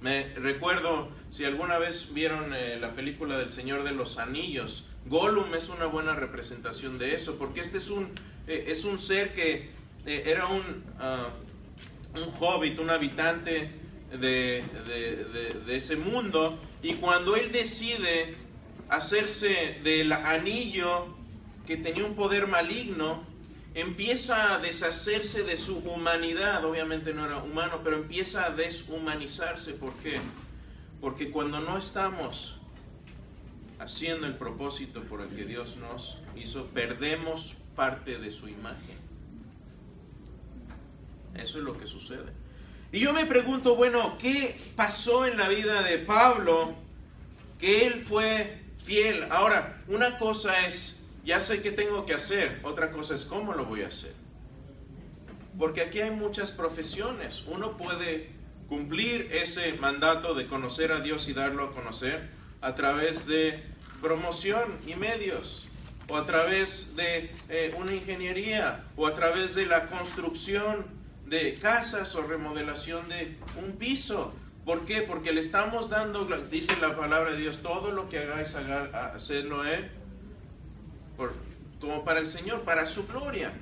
Me 0.00 0.34
recuerdo, 0.36 1.10
si 1.30 1.44
alguna 1.44 1.78
vez 1.78 2.12
vieron 2.14 2.54
eh, 2.54 2.78
la 2.80 2.92
película 2.92 3.38
del 3.38 3.50
Señor 3.50 3.82
de 3.82 3.92
los 3.92 4.18
Anillos, 4.18 4.86
Gollum 5.06 5.54
es 5.54 5.68
una 5.68 5.86
buena 5.86 6.14
representación 6.14 6.98
de 6.98 7.14
eso, 7.14 7.36
porque 7.38 7.60
este 7.60 7.78
es 7.78 7.90
un, 7.90 8.10
eh, 8.46 8.66
es 8.68 8.84
un 8.84 8.98
ser 8.98 9.34
que 9.34 9.70
eh, 10.06 10.22
era 10.26 10.46
un, 10.46 10.62
ah, 11.00 11.28
un 12.14 12.30
hobbit, 12.38 12.78
un 12.78 12.90
habitante 12.90 13.70
de- 14.12 14.64
de 15.66 15.76
ese 15.76 15.96
mundo, 15.96 16.58
y 16.82 16.94
cuando 16.94 17.34
él 17.34 17.50
decide 17.50 18.36
hacerse 18.88 19.80
del 19.82 20.12
anillo 20.12 21.14
que 21.66 21.76
tenía 21.76 22.04
un 22.04 22.14
poder 22.14 22.46
maligno, 22.46 23.24
empieza 23.74 24.54
a 24.54 24.58
deshacerse 24.58 25.42
de 25.44 25.56
su 25.56 25.78
humanidad, 25.78 26.64
obviamente 26.64 27.12
no 27.12 27.26
era 27.26 27.38
humano, 27.38 27.80
pero 27.84 27.96
empieza 27.96 28.46
a 28.46 28.50
deshumanizarse. 28.50 29.74
¿Por 29.74 29.92
qué? 29.94 30.20
Porque 31.00 31.30
cuando 31.30 31.60
no 31.60 31.76
estamos 31.76 32.58
haciendo 33.78 34.26
el 34.26 34.34
propósito 34.34 35.02
por 35.02 35.20
el 35.20 35.28
que 35.28 35.44
Dios 35.44 35.76
nos 35.76 36.18
hizo, 36.36 36.66
perdemos 36.68 37.58
parte 37.74 38.18
de 38.18 38.30
su 38.30 38.48
imagen. 38.48 38.96
Eso 41.34 41.58
es 41.58 41.64
lo 41.64 41.78
que 41.78 41.86
sucede. 41.86 42.32
Y 42.92 43.00
yo 43.00 43.12
me 43.12 43.26
pregunto, 43.26 43.76
bueno, 43.76 44.16
¿qué 44.18 44.58
pasó 44.74 45.26
en 45.26 45.36
la 45.36 45.48
vida 45.48 45.82
de 45.82 45.98
Pablo 45.98 46.74
que 47.58 47.86
él 47.86 48.06
fue 48.06 48.65
fiel? 48.86 49.26
Ahora, 49.30 49.82
una 49.88 50.16
cosa 50.16 50.66
es, 50.66 50.96
ya 51.24 51.40
sé 51.40 51.60
qué 51.60 51.72
tengo 51.72 52.06
que 52.06 52.14
hacer, 52.14 52.60
otra 52.62 52.92
cosa 52.92 53.14
es 53.16 53.24
cómo 53.24 53.52
lo 53.52 53.64
voy 53.64 53.82
a 53.82 53.88
hacer. 53.88 54.14
Porque 55.58 55.82
aquí 55.82 56.00
hay 56.00 56.10
muchas 56.10 56.52
profesiones. 56.52 57.42
Uno 57.48 57.76
puede 57.76 58.30
cumplir 58.68 59.30
ese 59.32 59.72
mandato 59.74 60.34
de 60.34 60.46
conocer 60.46 60.92
a 60.92 61.00
Dios 61.00 61.28
y 61.28 61.32
darlo 61.32 61.64
a 61.64 61.72
conocer 61.72 62.28
a 62.60 62.74
través 62.74 63.26
de 63.26 63.62
promoción 64.00 64.78
y 64.86 64.94
medios, 64.94 65.66
o 66.08 66.16
a 66.16 66.24
través 66.24 66.94
de 66.94 67.30
eh, 67.48 67.74
una 67.76 67.92
ingeniería, 67.92 68.84
o 68.96 69.06
a 69.06 69.14
través 69.14 69.54
de 69.56 69.66
la 69.66 69.86
construcción 69.86 70.86
de 71.26 71.54
casas 71.54 72.14
o 72.14 72.22
remodelación 72.22 73.08
de 73.08 73.36
un 73.60 73.72
piso. 73.72 74.32
¿Por 74.66 74.84
qué? 74.84 75.00
Porque 75.02 75.32
le 75.32 75.40
estamos 75.40 75.88
dando, 75.88 76.24
dice 76.50 76.76
la 76.80 76.94
palabra 76.96 77.30
de 77.30 77.38
Dios, 77.38 77.62
todo 77.62 77.92
lo 77.92 78.08
que 78.10 78.18
hagáis, 78.18 78.54
haga- 78.56 79.12
hacerlo 79.14 79.64
Él, 79.64 79.88
por, 81.16 81.32
como 81.80 82.04
para 82.04 82.18
el 82.20 82.26
Señor, 82.26 82.62
para 82.62 82.84
su 82.84 83.06
gloria. 83.06 83.52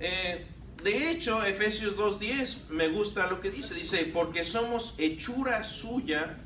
Eh, 0.00 0.46
de 0.82 1.10
hecho, 1.10 1.44
Efesios 1.44 1.96
2.10 1.96 2.68
me 2.70 2.88
gusta 2.88 3.26
lo 3.26 3.40
que 3.40 3.50
dice. 3.50 3.74
Dice, 3.74 4.04
porque 4.12 4.42
somos 4.42 4.94
hechura 4.98 5.62
suya, 5.64 6.38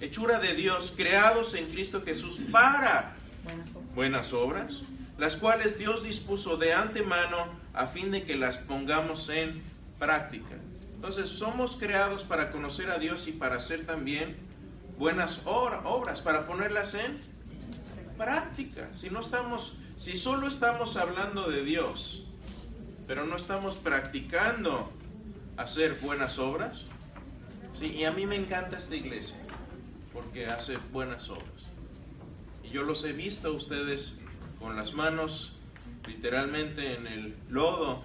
hechura 0.00 0.38
de 0.38 0.54
Dios, 0.54 0.94
creados 0.96 1.54
en 1.54 1.66
Cristo 1.66 2.02
Jesús 2.04 2.40
para 2.50 3.16
buenas 3.96 4.32
obras, 4.32 4.84
las 5.18 5.36
cuales 5.36 5.78
Dios 5.78 6.04
dispuso 6.04 6.56
de 6.56 6.72
antemano 6.74 7.48
a 7.74 7.88
fin 7.88 8.12
de 8.12 8.22
que 8.22 8.36
las 8.36 8.56
pongamos 8.58 9.28
en 9.30 9.62
práctica. 9.98 10.56
Entonces, 11.02 11.30
somos 11.30 11.74
creados 11.74 12.22
para 12.22 12.52
conocer 12.52 12.88
a 12.88 12.96
Dios 13.00 13.26
y 13.26 13.32
para 13.32 13.56
hacer 13.56 13.84
también 13.84 14.36
buenas 14.96 15.40
obra- 15.46 15.80
obras, 15.84 16.20
para 16.20 16.46
ponerlas 16.46 16.94
en 16.94 17.18
práctica. 18.16 18.88
Si 18.94 19.10
no 19.10 19.18
estamos, 19.18 19.78
si 19.96 20.16
solo 20.16 20.46
estamos 20.46 20.96
hablando 20.96 21.50
de 21.50 21.64
Dios, 21.64 22.22
pero 23.08 23.26
no 23.26 23.34
estamos 23.34 23.78
practicando 23.78 24.92
hacer 25.56 25.98
buenas 26.00 26.38
obras, 26.38 26.82
sí, 27.74 27.86
y 27.86 28.04
a 28.04 28.12
mí 28.12 28.24
me 28.24 28.36
encanta 28.36 28.78
esta 28.78 28.94
iglesia 28.94 29.38
porque 30.12 30.46
hace 30.46 30.76
buenas 30.92 31.28
obras. 31.30 31.48
Y 32.62 32.68
yo 32.68 32.84
los 32.84 33.02
he 33.02 33.12
visto 33.12 33.48
a 33.48 33.50
ustedes 33.50 34.14
con 34.60 34.76
las 34.76 34.92
manos 34.94 35.56
literalmente 36.06 36.94
en 36.94 37.08
el 37.08 37.34
lodo 37.48 38.04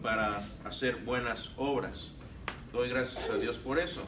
para 0.00 0.46
hacer 0.64 0.94
buenas 0.98 1.50
obras. 1.56 2.12
Doy 2.76 2.90
gracias 2.90 3.30
a 3.30 3.38
Dios 3.38 3.56
por 3.58 3.78
eso. 3.78 4.04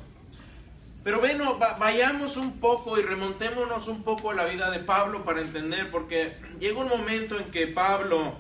Pero 1.03 1.21
bueno, 1.21 1.59
va- 1.59 1.79
vayamos 1.79 2.37
un 2.37 2.61
poco 2.61 2.99
y 2.99 3.03
remontémonos 3.03 3.89
un 3.89 4.03
poco 4.03 4.31
a 4.31 4.35
la 4.35 4.45
vida 4.45 4.71
de 4.71 4.81
Pablo 4.81 5.25
para 5.25 5.41
entender, 5.41 5.91
porque 5.91 6.37
llega 6.61 6.79
un 6.79 6.89
momento 6.89 7.39
en 7.39 7.47
que 7.47 7.67
Pablo, 7.67 8.35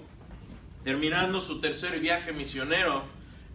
terminando 0.85 1.41
su 1.41 1.63
tercer 1.63 1.99
viaje 1.99 2.33
misionero, 2.35 3.05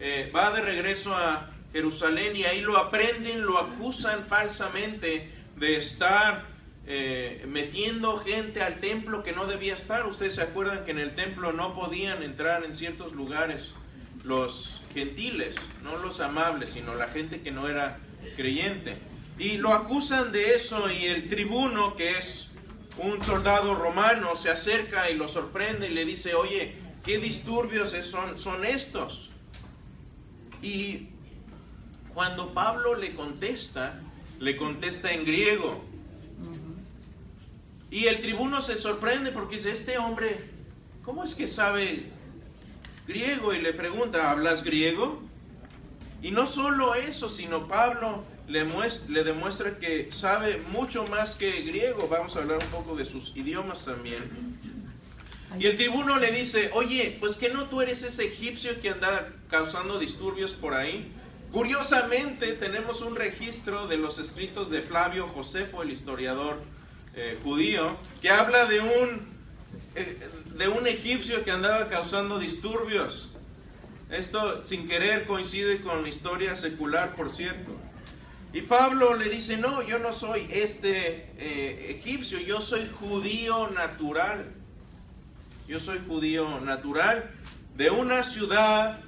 eh, 0.00 0.32
va 0.34 0.50
de 0.50 0.62
regreso 0.62 1.14
a 1.14 1.50
Jerusalén 1.72 2.34
y 2.34 2.42
ahí 2.42 2.60
lo 2.62 2.76
aprenden, 2.76 3.42
lo 3.46 3.58
acusan 3.58 4.24
falsamente 4.26 5.30
de 5.56 5.76
estar 5.76 6.46
eh, 6.86 7.44
metiendo 7.46 8.18
gente 8.18 8.62
al 8.62 8.80
templo 8.80 9.22
que 9.22 9.30
no 9.32 9.46
debía 9.46 9.76
estar. 9.76 10.06
Ustedes 10.06 10.34
se 10.34 10.42
acuerdan 10.42 10.84
que 10.84 10.90
en 10.90 10.98
el 10.98 11.14
templo 11.14 11.52
no 11.52 11.72
podían 11.72 12.24
entrar 12.24 12.64
en 12.64 12.74
ciertos 12.74 13.12
lugares 13.12 13.70
los 14.24 14.80
gentiles, 14.94 15.56
no 15.82 15.98
los 15.98 16.20
amables, 16.20 16.70
sino 16.70 16.94
la 16.94 17.08
gente 17.08 17.42
que 17.42 17.50
no 17.50 17.68
era 17.68 17.98
creyente. 18.36 18.96
Y 19.38 19.58
lo 19.58 19.74
acusan 19.74 20.32
de 20.32 20.54
eso 20.54 20.90
y 20.90 21.06
el 21.06 21.28
tribuno, 21.28 21.96
que 21.96 22.18
es 22.18 22.48
un 22.96 23.22
soldado 23.22 23.74
romano, 23.74 24.36
se 24.36 24.50
acerca 24.50 25.10
y 25.10 25.16
lo 25.16 25.28
sorprende 25.28 25.88
y 25.88 25.94
le 25.94 26.04
dice, 26.04 26.34
oye, 26.34 26.76
¿qué 27.04 27.18
disturbios 27.18 27.90
son, 27.90 28.38
son 28.38 28.64
estos? 28.64 29.30
Y 30.62 31.08
cuando 32.14 32.54
Pablo 32.54 32.94
le 32.94 33.14
contesta, 33.14 34.00
le 34.38 34.56
contesta 34.56 35.12
en 35.12 35.24
griego. 35.24 35.84
Y 37.90 38.06
el 38.06 38.20
tribuno 38.20 38.60
se 38.60 38.76
sorprende 38.76 39.32
porque 39.32 39.56
dice, 39.56 39.70
este 39.70 39.98
hombre, 39.98 40.38
¿cómo 41.04 41.24
es 41.24 41.34
que 41.34 41.46
sabe 41.46 42.13
griego? 43.06 43.54
Y 43.54 43.60
le 43.60 43.72
pregunta, 43.72 44.30
¿hablas 44.30 44.62
griego? 44.62 45.22
Y 46.22 46.30
no 46.30 46.46
solo 46.46 46.94
eso, 46.94 47.28
sino 47.28 47.68
Pablo 47.68 48.24
le, 48.48 48.66
muest- 48.66 49.08
le 49.08 49.24
demuestra 49.24 49.78
que 49.78 50.10
sabe 50.10 50.58
mucho 50.70 51.06
más 51.06 51.34
que 51.34 51.62
griego. 51.62 52.08
Vamos 52.08 52.36
a 52.36 52.40
hablar 52.40 52.58
un 52.62 52.70
poco 52.70 52.96
de 52.96 53.04
sus 53.04 53.36
idiomas 53.36 53.84
también. 53.84 54.24
Y 55.58 55.66
el 55.66 55.76
tribuno 55.76 56.18
le 56.18 56.32
dice, 56.32 56.70
oye, 56.72 57.16
pues 57.20 57.36
que 57.36 57.48
no 57.48 57.68
tú 57.68 57.80
eres 57.80 58.02
ese 58.02 58.24
egipcio 58.26 58.80
que 58.80 58.90
anda 58.90 59.32
causando 59.48 59.98
disturbios 59.98 60.52
por 60.52 60.74
ahí. 60.74 61.12
Curiosamente 61.52 62.54
tenemos 62.54 63.02
un 63.02 63.14
registro 63.14 63.86
de 63.86 63.96
los 63.96 64.18
escritos 64.18 64.68
de 64.70 64.82
Flavio 64.82 65.28
Josefo, 65.28 65.82
el 65.82 65.92
historiador 65.92 66.60
eh, 67.14 67.38
judío, 67.44 67.96
que 68.20 68.30
habla 68.30 68.66
de 68.66 68.80
un, 68.80 69.28
eh, 69.94 70.18
de 70.56 70.68
un 70.68 70.86
egipcio 70.86 71.44
que 71.44 71.50
andaba 71.50 71.88
causando 71.88 72.38
disturbios. 72.38 73.34
Esto 74.10 74.62
sin 74.62 74.86
querer 74.86 75.26
coincide 75.26 75.80
con 75.80 76.02
la 76.02 76.08
historia 76.08 76.56
secular, 76.56 77.16
por 77.16 77.30
cierto. 77.30 77.72
Y 78.52 78.62
Pablo 78.62 79.14
le 79.16 79.28
dice, 79.28 79.56
no, 79.56 79.82
yo 79.82 79.98
no 79.98 80.12
soy 80.12 80.46
este 80.50 81.28
eh, 81.38 81.96
egipcio, 81.98 82.38
yo 82.38 82.60
soy 82.60 82.88
judío 83.00 83.68
natural. 83.70 84.52
Yo 85.66 85.80
soy 85.80 85.98
judío 86.06 86.60
natural 86.60 87.30
de 87.76 87.90
una 87.90 88.22
ciudad 88.22 89.00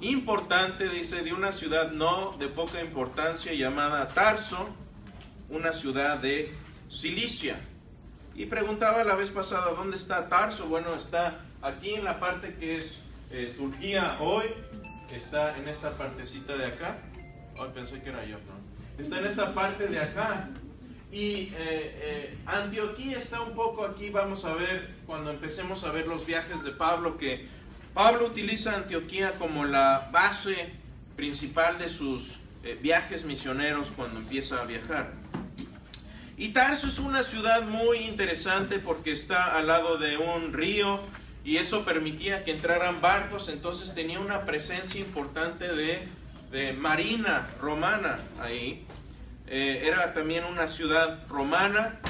importante, 0.00 0.88
dice, 0.88 1.22
de 1.22 1.32
una 1.32 1.52
ciudad 1.52 1.90
no 1.90 2.36
de 2.38 2.46
poca 2.46 2.80
importancia 2.80 3.52
llamada 3.54 4.06
Tarso, 4.08 4.68
una 5.48 5.72
ciudad 5.72 6.18
de 6.18 6.52
Cilicia. 6.88 7.58
Y 8.40 8.46
preguntaba 8.46 9.04
la 9.04 9.16
vez 9.16 9.28
pasada, 9.28 9.70
¿dónde 9.72 9.98
está 9.98 10.30
Tarso? 10.30 10.66
Bueno, 10.66 10.94
está 10.94 11.42
aquí 11.60 11.92
en 11.92 12.04
la 12.04 12.18
parte 12.18 12.54
que 12.54 12.78
es 12.78 13.00
eh, 13.30 13.52
Turquía 13.54 14.16
hoy, 14.18 14.46
está 15.14 15.58
en 15.58 15.68
esta 15.68 15.90
partecita 15.90 16.56
de 16.56 16.64
acá. 16.64 16.96
Hoy 17.58 17.68
pensé 17.74 18.02
que 18.02 18.08
era 18.08 18.24
yo, 18.24 18.38
¿no? 18.38 19.02
Está 19.02 19.18
en 19.18 19.26
esta 19.26 19.52
parte 19.52 19.88
de 19.88 20.00
acá. 20.00 20.48
Y 21.12 21.24
eh, 21.24 21.52
eh, 21.58 22.38
Antioquía 22.46 23.18
está 23.18 23.42
un 23.42 23.54
poco 23.54 23.84
aquí, 23.84 24.08
vamos 24.08 24.46
a 24.46 24.54
ver 24.54 24.88
cuando 25.04 25.30
empecemos 25.32 25.84
a 25.84 25.92
ver 25.92 26.08
los 26.08 26.24
viajes 26.24 26.64
de 26.64 26.70
Pablo, 26.70 27.18
que 27.18 27.46
Pablo 27.92 28.24
utiliza 28.24 28.74
Antioquía 28.74 29.34
como 29.38 29.66
la 29.66 30.08
base 30.10 30.72
principal 31.14 31.76
de 31.76 31.90
sus 31.90 32.38
eh, 32.64 32.78
viajes 32.80 33.26
misioneros 33.26 33.92
cuando 33.92 34.18
empieza 34.18 34.62
a 34.62 34.64
viajar. 34.64 35.12
Y 36.40 36.48
Tarso 36.54 36.86
es 36.86 36.98
una 36.98 37.22
ciudad 37.22 37.64
muy 37.64 37.98
interesante 37.98 38.78
porque 38.78 39.12
está 39.12 39.58
al 39.58 39.66
lado 39.66 39.98
de 39.98 40.16
un 40.16 40.54
río 40.54 40.98
y 41.44 41.58
eso 41.58 41.84
permitía 41.84 42.44
que 42.44 42.52
entraran 42.52 43.02
barcos, 43.02 43.50
entonces 43.50 43.94
tenía 43.94 44.20
una 44.20 44.46
presencia 44.46 44.98
importante 45.02 45.70
de, 45.74 46.08
de 46.50 46.72
marina 46.72 47.46
romana 47.60 48.18
ahí. 48.40 48.86
Eh, 49.48 49.82
era 49.84 50.14
también 50.14 50.44
una 50.44 50.66
ciudad 50.66 51.26
romana. 51.28 52.00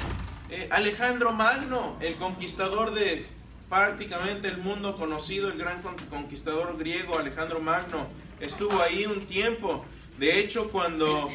Eh, 0.49 0.69
Alejandro 0.71 1.33
Magno, 1.33 1.97
el 1.99 2.15
conquistador 2.15 2.93
de 2.93 3.25
prácticamente 3.69 4.47
el 4.47 4.59
mundo 4.59 4.95
conocido, 4.95 5.49
el 5.49 5.57
gran 5.57 5.81
con- 5.81 5.97
conquistador 6.09 6.77
griego 6.77 7.19
Alejandro 7.19 7.59
Magno, 7.59 8.07
estuvo 8.39 8.81
ahí 8.81 9.05
un 9.05 9.25
tiempo. 9.27 9.83
De 10.19 10.39
hecho, 10.39 10.71
cuando 10.71 11.29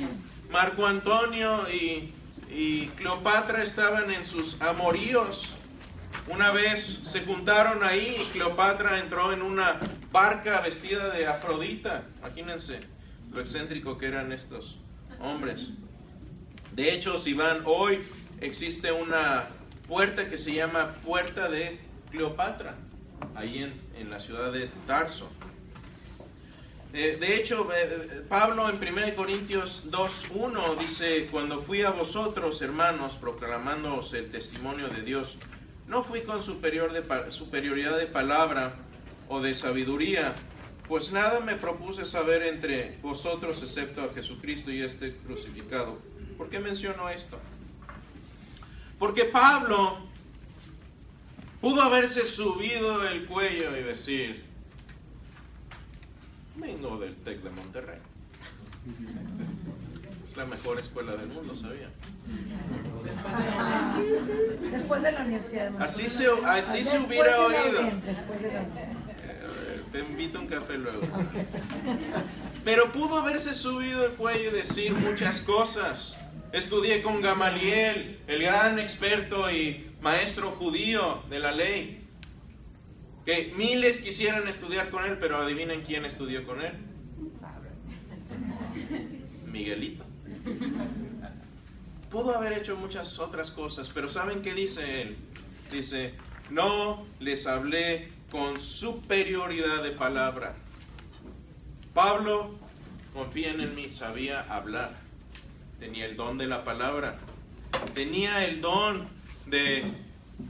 Marco 0.50 0.86
Antonio 0.86 1.68
y, 1.70 2.14
y 2.56 2.86
Cleopatra 2.96 3.62
estaban 3.62 4.10
en 4.10 4.24
sus 4.24 4.62
amoríos, 4.62 5.52
una 6.26 6.52
vez 6.52 7.02
se 7.04 7.20
juntaron 7.20 7.84
ahí 7.84 8.16
y 8.18 8.24
Cleopatra 8.32 8.98
entró 8.98 9.30
en 9.34 9.42
una 9.42 9.78
barca 10.10 10.62
vestida 10.62 11.10
de 11.10 11.26
Afrodita. 11.26 12.04
Imagínense 12.18 12.80
lo 13.30 13.42
excéntrico 13.42 13.98
que 13.98 14.06
eran 14.06 14.32
estos 14.32 14.78
hombres. 15.20 15.68
De 16.72 16.92
hecho, 16.94 17.18
si 17.18 17.34
van 17.34 17.60
hoy, 17.66 18.02
existe 18.40 18.90
una 18.90 19.48
puerta 19.86 20.30
que 20.30 20.38
se 20.38 20.54
llama 20.54 20.94
Puerta 21.04 21.50
de 21.50 21.78
Cleopatra, 22.10 22.74
ahí 23.34 23.64
en, 23.64 23.74
en 24.00 24.08
la 24.08 24.18
ciudad 24.18 24.50
de 24.50 24.70
Tarso. 24.86 25.30
De 26.92 27.36
hecho, 27.36 27.68
eh, 27.74 28.22
Pablo 28.28 28.70
en 28.70 28.76
1 28.76 29.14
Corintios 29.14 29.90
2.1 29.90 30.78
dice, 30.78 31.26
cuando 31.30 31.58
fui 31.58 31.82
a 31.82 31.90
vosotros, 31.90 32.62
hermanos, 32.62 33.16
proclamándoos 33.16 34.14
el 34.14 34.30
testimonio 34.30 34.88
de 34.88 35.02
Dios, 35.02 35.36
no 35.86 36.02
fui 36.02 36.22
con 36.22 36.42
superioridad 36.42 37.98
de 37.98 38.06
palabra 38.06 38.76
o 39.28 39.40
de 39.40 39.54
sabiduría, 39.54 40.34
pues 40.88 41.12
nada 41.12 41.40
me 41.40 41.56
propuse 41.56 42.04
saber 42.04 42.42
entre 42.44 42.98
vosotros 43.02 43.62
excepto 43.62 44.02
a 44.02 44.14
Jesucristo 44.14 44.70
y 44.70 44.82
este 44.82 45.16
crucificado. 45.16 45.98
¿Por 46.38 46.48
qué 46.48 46.60
menciono 46.60 47.08
esto? 47.08 47.38
Porque 48.98 49.24
Pablo 49.24 49.98
pudo 51.60 51.82
haberse 51.82 52.24
subido 52.24 53.06
el 53.08 53.26
cuello 53.26 53.76
y 53.76 53.82
decir, 53.82 54.44
vengo 56.56 56.98
del 56.98 57.14
TEC 57.16 57.42
de 57.42 57.50
Monterrey. 57.50 57.98
Es 60.24 60.36
la 60.36 60.46
mejor 60.46 60.78
escuela 60.78 61.16
del 61.16 61.28
mundo, 61.28 61.54
¿sabía? 61.56 61.88
Después 64.72 65.02
de 65.02 65.12
la 65.12 65.20
universidad. 65.20 65.64
de 65.64 65.70
Monterrey. 65.70 65.88
Así 65.88 66.08
se- 66.08 66.28
así 66.46 66.84
se 66.84 66.98
hubiera 67.00 67.40
oído. 67.40 67.80
Eh, 67.80 67.92
Te 69.92 70.00
invito 70.00 70.38
a 70.38 70.40
un 70.42 70.46
café 70.48 70.76
luego. 70.78 71.00
Pero 72.64 72.92
pudo 72.92 73.18
haberse 73.18 73.54
subido 73.54 74.04
el 74.06 74.12
cuello 74.12 74.50
y 74.50 74.52
decir 74.52 74.92
muchas 74.92 75.40
cosas. 75.40 76.16
Estudié 76.52 77.02
con 77.02 77.20
Gamaliel, 77.22 78.20
el 78.26 78.42
gran 78.42 78.78
experto 78.78 79.50
y 79.50 79.90
maestro 80.00 80.50
judío 80.52 81.22
de 81.30 81.38
la 81.38 81.52
ley. 81.52 82.05
Que 83.26 83.52
miles 83.56 84.00
quisieran 84.00 84.46
estudiar 84.46 84.88
con 84.88 85.04
él, 85.04 85.18
pero 85.18 85.36
adivinen 85.36 85.82
quién 85.82 86.04
estudió 86.04 86.46
con 86.46 86.62
él. 86.62 86.72
Miguelito. 89.46 90.04
Pudo 92.08 92.36
haber 92.36 92.52
hecho 92.52 92.76
muchas 92.76 93.18
otras 93.18 93.50
cosas, 93.50 93.90
pero 93.92 94.08
¿saben 94.08 94.42
qué 94.42 94.54
dice 94.54 95.02
él? 95.02 95.16
Dice, 95.72 96.14
no 96.50 97.04
les 97.18 97.48
hablé 97.48 98.12
con 98.30 98.60
superioridad 98.60 99.82
de 99.82 99.90
palabra. 99.90 100.54
Pablo, 101.94 102.54
confíen 103.12 103.60
en 103.60 103.74
mí, 103.74 103.90
sabía 103.90 104.42
hablar. 104.42 104.94
Tenía 105.80 106.06
el 106.06 106.16
don 106.16 106.38
de 106.38 106.46
la 106.46 106.62
palabra. 106.62 107.18
Tenía 107.92 108.44
el 108.44 108.60
don 108.60 109.08
de 109.46 109.84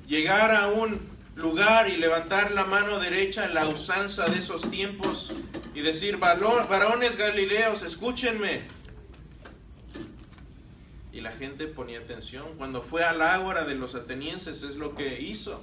llegar 0.06 0.54
a 0.54 0.68
un 0.68 1.15
lugar 1.36 1.88
y 1.88 1.96
levantar 1.96 2.52
la 2.52 2.64
mano 2.64 2.98
derecha, 2.98 3.46
la 3.48 3.68
usanza 3.68 4.26
de 4.26 4.38
esos 4.38 4.70
tiempos, 4.70 5.42
y 5.74 5.80
decir, 5.82 6.18
"Valo- 6.18 6.66
varones 6.68 7.16
galileos, 7.16 7.82
escúchenme. 7.82 8.62
Y 11.12 11.20
la 11.20 11.32
gente 11.32 11.66
ponía 11.66 12.00
atención. 12.00 12.56
Cuando 12.58 12.82
fue 12.82 13.04
al 13.04 13.22
ágora 13.22 13.64
de 13.64 13.74
los 13.74 13.94
atenienses 13.94 14.62
es 14.62 14.76
lo 14.76 14.94
que 14.94 15.20
hizo. 15.20 15.62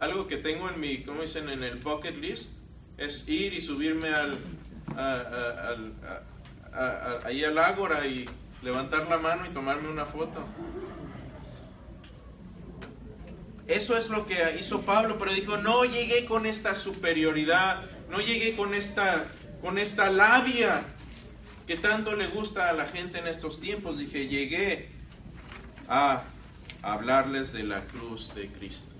Algo 0.00 0.26
que 0.26 0.36
tengo 0.36 0.68
en 0.68 0.80
mi, 0.80 1.02
¿cómo 1.04 1.22
dicen? 1.22 1.48
En 1.48 1.62
el 1.62 1.76
bucket 1.78 2.16
list 2.16 2.52
es 2.98 3.26
ir 3.28 3.54
y 3.54 3.60
subirme 3.60 4.08
al- 4.08 4.38
a- 4.96 5.74
a- 6.04 6.22
a- 6.74 7.26
ahí 7.26 7.44
al 7.44 7.58
ágora 7.58 8.06
y 8.06 8.24
levantar 8.62 9.08
la 9.08 9.18
mano 9.18 9.46
y 9.46 9.50
tomarme 9.50 9.88
una 9.88 10.06
foto. 10.06 10.44
Eso 13.66 13.96
es 13.96 14.10
lo 14.10 14.26
que 14.26 14.56
hizo 14.58 14.82
Pablo, 14.82 15.18
pero 15.18 15.32
dijo, 15.32 15.56
no 15.56 15.84
llegué 15.84 16.24
con 16.24 16.46
esta 16.46 16.74
superioridad, 16.74 17.84
no 18.10 18.20
llegué 18.20 18.56
con 18.56 18.74
esta, 18.74 19.26
con 19.60 19.78
esta 19.78 20.10
labia 20.10 20.82
que 21.66 21.76
tanto 21.76 22.16
le 22.16 22.26
gusta 22.26 22.68
a 22.68 22.72
la 22.72 22.86
gente 22.86 23.18
en 23.18 23.26
estos 23.26 23.60
tiempos. 23.60 23.98
Dije, 23.98 24.26
llegué 24.26 24.90
a 25.88 26.24
hablarles 26.82 27.52
de 27.52 27.62
la 27.62 27.82
cruz 27.82 28.34
de 28.34 28.48
Cristo. 28.48 28.92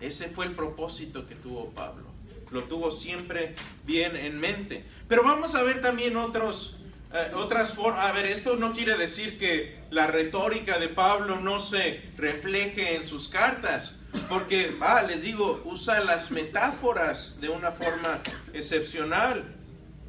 Ese 0.00 0.28
fue 0.28 0.46
el 0.46 0.52
propósito 0.52 1.26
que 1.26 1.34
tuvo 1.34 1.70
Pablo. 1.70 2.06
Lo 2.50 2.64
tuvo 2.64 2.90
siempre 2.90 3.54
bien 3.84 4.16
en 4.16 4.38
mente. 4.40 4.84
Pero 5.06 5.22
vamos 5.22 5.54
a 5.54 5.62
ver 5.62 5.82
también 5.82 6.16
otros, 6.16 6.78
eh, 7.12 7.32
otras 7.34 7.72
formas. 7.74 8.06
A 8.06 8.12
ver, 8.12 8.26
esto 8.26 8.56
no 8.56 8.72
quiere 8.72 8.96
decir 8.96 9.38
que 9.38 9.78
la 9.90 10.06
retórica 10.06 10.78
de 10.78 10.88
Pablo 10.88 11.40
no 11.40 11.60
se 11.60 12.02
refleje 12.16 12.96
en 12.96 13.04
sus 13.04 13.28
cartas. 13.28 13.96
Porque, 14.28 14.76
ah, 14.80 15.02
les 15.02 15.22
digo, 15.22 15.62
usa 15.64 16.00
las 16.00 16.30
metáforas 16.30 17.40
de 17.40 17.48
una 17.50 17.72
forma 17.72 18.20
excepcional. 18.52 19.54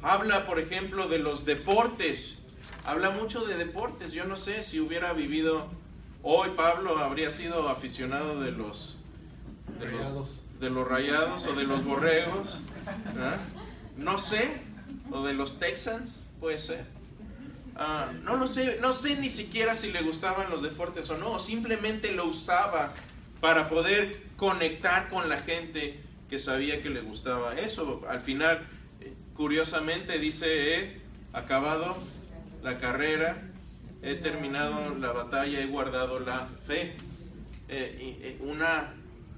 Habla, 0.02 0.46
por 0.46 0.58
ejemplo, 0.58 1.08
de 1.08 1.18
los 1.18 1.44
deportes. 1.44 2.38
Habla 2.84 3.10
mucho 3.10 3.44
de 3.44 3.56
deportes. 3.56 4.12
Yo 4.12 4.24
no 4.24 4.36
sé 4.36 4.64
si 4.64 4.80
hubiera 4.80 5.12
vivido 5.12 5.68
hoy, 6.22 6.50
Pablo 6.56 6.98
habría 6.98 7.30
sido 7.30 7.68
aficionado 7.68 8.40
de 8.40 8.52
los 8.52 8.96
de 9.78 9.86
los, 9.86 10.00
Rayados. 10.00 10.28
de 10.60 10.70
los 10.70 10.88
rayados 10.88 11.46
o 11.46 11.52
de 11.54 11.64
los 11.64 11.84
borregos. 11.84 12.60
No 13.96 14.18
sé. 14.18 14.62
O 15.12 15.24
de 15.24 15.32
los 15.34 15.58
Texans, 15.58 16.19
puede 16.40 16.58
ser. 16.58 16.84
Ah, 17.76 18.12
no 18.24 18.36
lo 18.36 18.46
sé, 18.46 18.78
no 18.80 18.92
sé 18.92 19.16
ni 19.16 19.28
siquiera 19.28 19.74
si 19.74 19.92
le 19.92 20.02
gustaban 20.02 20.50
los 20.50 20.62
deportes 20.62 21.08
o 21.10 21.18
no, 21.18 21.38
simplemente 21.38 22.12
lo 22.12 22.26
usaba 22.26 22.92
para 23.40 23.68
poder 23.68 24.22
conectar 24.36 25.08
con 25.08 25.28
la 25.28 25.38
gente 25.38 26.00
que 26.28 26.38
sabía 26.38 26.82
que 26.82 26.90
le 26.90 27.00
gustaba 27.00 27.54
eso. 27.54 28.02
Al 28.08 28.20
final, 28.20 28.66
eh, 29.00 29.14
curiosamente, 29.34 30.18
dice, 30.18 30.74
he 30.74 31.00
acabado 31.32 31.96
la 32.62 32.78
carrera, 32.78 33.42
he 34.02 34.14
terminado 34.14 34.94
la 34.96 35.12
batalla, 35.12 35.60
he 35.60 35.66
guardado 35.66 36.20
la 36.20 36.48
fe. 36.66 36.96
Eh, 37.68 38.18
eh, 38.22 38.38
una, 38.40 38.94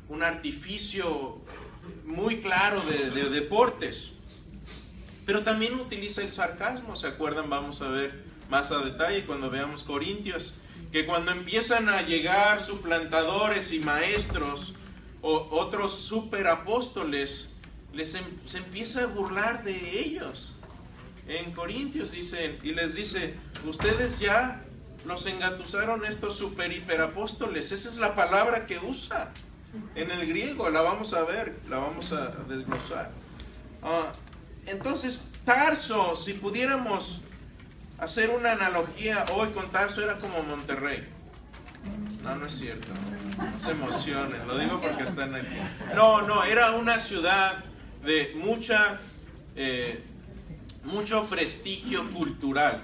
un 0.08 0.22
artificio 0.22 1.38
muy 2.04 2.38
claro 2.40 2.82
de 2.82 3.28
deportes. 3.28 4.12
Pero 5.26 5.42
también 5.42 5.74
utiliza 5.78 6.22
el 6.22 6.30
sarcasmo, 6.30 6.96
¿se 6.96 7.06
acuerdan? 7.06 7.48
Vamos 7.48 7.80
a 7.82 7.88
ver 7.88 8.24
más 8.50 8.72
a 8.72 8.78
detalle 8.78 9.24
cuando 9.24 9.50
veamos 9.50 9.82
Corintios, 9.84 10.54
que 10.90 11.06
cuando 11.06 11.30
empiezan 11.32 11.88
a 11.88 12.02
llegar 12.02 12.60
suplantadores 12.60 13.72
y 13.72 13.78
maestros 13.80 14.74
o 15.22 15.48
otros 15.52 15.92
superapóstoles, 16.00 17.48
les 17.92 18.14
em- 18.14 18.24
se 18.44 18.58
empieza 18.58 19.04
a 19.04 19.06
burlar 19.06 19.64
de 19.64 20.00
ellos. 20.00 20.56
En 21.28 21.52
Corintios 21.52 22.10
dicen, 22.10 22.58
y 22.62 22.72
les 22.72 22.94
dice, 22.96 23.34
ustedes 23.64 24.18
ya 24.18 24.64
los 25.04 25.24
engatusaron 25.26 26.04
estos 26.04 26.36
super 26.36 26.72
hiperapóstoles, 26.72 27.70
esa 27.72 27.88
es 27.88 27.98
la 27.98 28.14
palabra 28.14 28.66
que 28.66 28.78
usa 28.78 29.32
en 29.94 30.10
el 30.10 30.26
griego, 30.26 30.68
la 30.68 30.82
vamos 30.82 31.14
a 31.14 31.22
ver, 31.22 31.58
la 31.68 31.78
vamos 31.78 32.12
a 32.12 32.26
desglosar. 32.48 33.10
Ah, 33.82 34.12
entonces, 34.66 35.20
Tarso, 35.44 36.14
si 36.16 36.34
pudiéramos 36.34 37.20
hacer 37.98 38.30
una 38.30 38.52
analogía 38.52 39.24
hoy 39.32 39.48
con 39.50 39.70
Tarso, 39.70 40.02
era 40.02 40.18
como 40.18 40.42
Monterrey. 40.42 41.06
No, 42.22 42.36
no 42.36 42.46
es 42.46 42.54
cierto. 42.54 42.88
No 43.36 43.58
se 43.58 43.72
emocionen, 43.72 44.46
lo 44.46 44.56
digo 44.58 44.80
porque 44.80 45.02
están 45.02 45.34
aquí. 45.34 45.56
No, 45.94 46.22
no, 46.22 46.44
era 46.44 46.72
una 46.72 47.00
ciudad 47.00 47.64
de 48.04 48.34
mucha, 48.36 49.00
eh, 49.56 50.04
mucho 50.84 51.26
prestigio 51.26 52.10
cultural. 52.12 52.82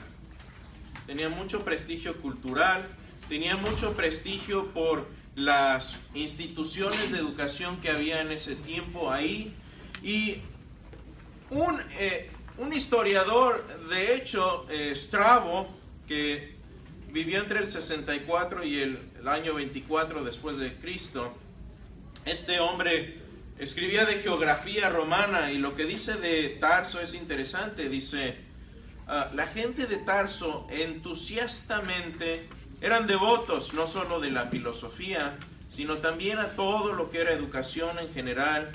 Tenía 1.07 1.29
mucho 1.29 1.65
prestigio 1.65 2.21
cultural, 2.21 2.87
tenía 3.29 3.57
mucho 3.57 3.93
prestigio 3.95 4.73
por 4.73 5.07
las 5.37 5.99
instituciones 6.15 7.13
de 7.13 7.19
educación 7.19 7.81
que 7.81 7.91
había 7.91 8.21
en 8.21 8.33
ese 8.33 8.57
tiempo 8.57 9.13
ahí. 9.13 9.55
Y 10.03 10.43
un, 11.51 11.81
eh, 11.99 12.31
un 12.59 12.73
historiador, 12.73 13.65
de 13.89 14.15
hecho, 14.15 14.67
eh, 14.71 14.95
Strabo, 14.95 15.69
que 16.07 16.57
vivió 17.11 17.41
entre 17.41 17.61
el 17.61 17.71
64 17.71 18.65
y 18.65 18.81
el, 18.81 18.99
año 19.27 19.55
24 19.55 20.25
después 20.25 20.59
de 20.59 20.75
Cristo, 20.77 21.35
este 22.25 22.61
hombre 22.61 23.19
escribía 23.59 24.07
de 24.07 24.21
geografía 24.21 24.89
romana 24.89 25.51
y 25.51 25.59
lo 25.59 25.75
que 25.75 25.85
dice 25.85 26.15
de 26.15 26.49
Tarso 26.61 27.01
es 27.01 27.15
interesante. 27.15 27.89
Dice, 27.89 28.37
"Ah, 29.07 29.31
la 29.35 29.47
gente 29.47 29.87
de 29.87 29.97
Tarso 29.97 30.67
entusiastamente 30.71 32.49
eran 32.81 33.07
devotos 33.07 33.75
no 33.75 33.87
solo 33.87 34.21
de 34.21 34.31
la 34.31 34.47
filosofía, 34.47 35.37
sino 35.69 35.99
también 35.99 36.39
a 36.39 36.49
todo 36.51 36.93
lo 36.93 37.11
que 37.11 37.21
era 37.21 37.33
educación 37.33 37.99
en 37.99 38.13
general. 38.13 38.71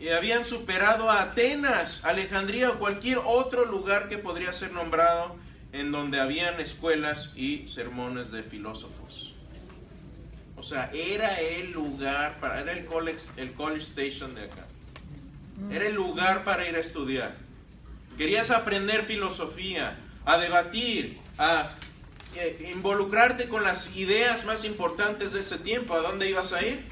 Y 0.00 0.08
habían 0.08 0.46
superado 0.46 1.10
a 1.10 1.22
Atenas, 1.22 2.04
Alejandría 2.04 2.70
o 2.70 2.78
cualquier 2.78 3.18
otro 3.22 3.66
lugar 3.66 4.08
que 4.08 4.16
podría 4.16 4.52
ser 4.54 4.72
nombrado 4.72 5.36
en 5.72 5.92
donde 5.92 6.18
habían 6.18 6.58
escuelas 6.58 7.32
y 7.36 7.68
sermones 7.68 8.30
de 8.30 8.42
filósofos. 8.42 9.34
O 10.56 10.62
sea, 10.62 10.90
era 10.92 11.40
el 11.40 11.72
lugar, 11.72 12.40
para, 12.40 12.60
era 12.60 12.72
el 12.72 12.86
college, 12.86 13.26
el 13.36 13.52
college 13.52 13.84
station 13.84 14.34
de 14.34 14.44
acá. 14.44 14.66
Era 15.70 15.86
el 15.86 15.94
lugar 15.94 16.44
para 16.44 16.66
ir 16.66 16.76
a 16.76 16.80
estudiar. 16.80 17.36
Querías 18.16 18.50
aprender 18.50 19.02
filosofía, 19.02 19.98
a 20.24 20.38
debatir, 20.38 21.18
a 21.38 21.74
eh, 22.36 22.70
involucrarte 22.74 23.48
con 23.48 23.64
las 23.64 23.96
ideas 23.96 24.44
más 24.44 24.64
importantes 24.64 25.32
de 25.32 25.40
ese 25.40 25.58
tiempo. 25.58 25.94
¿A 25.94 26.00
dónde 26.00 26.28
ibas 26.28 26.52
a 26.52 26.62
ir? 26.62 26.84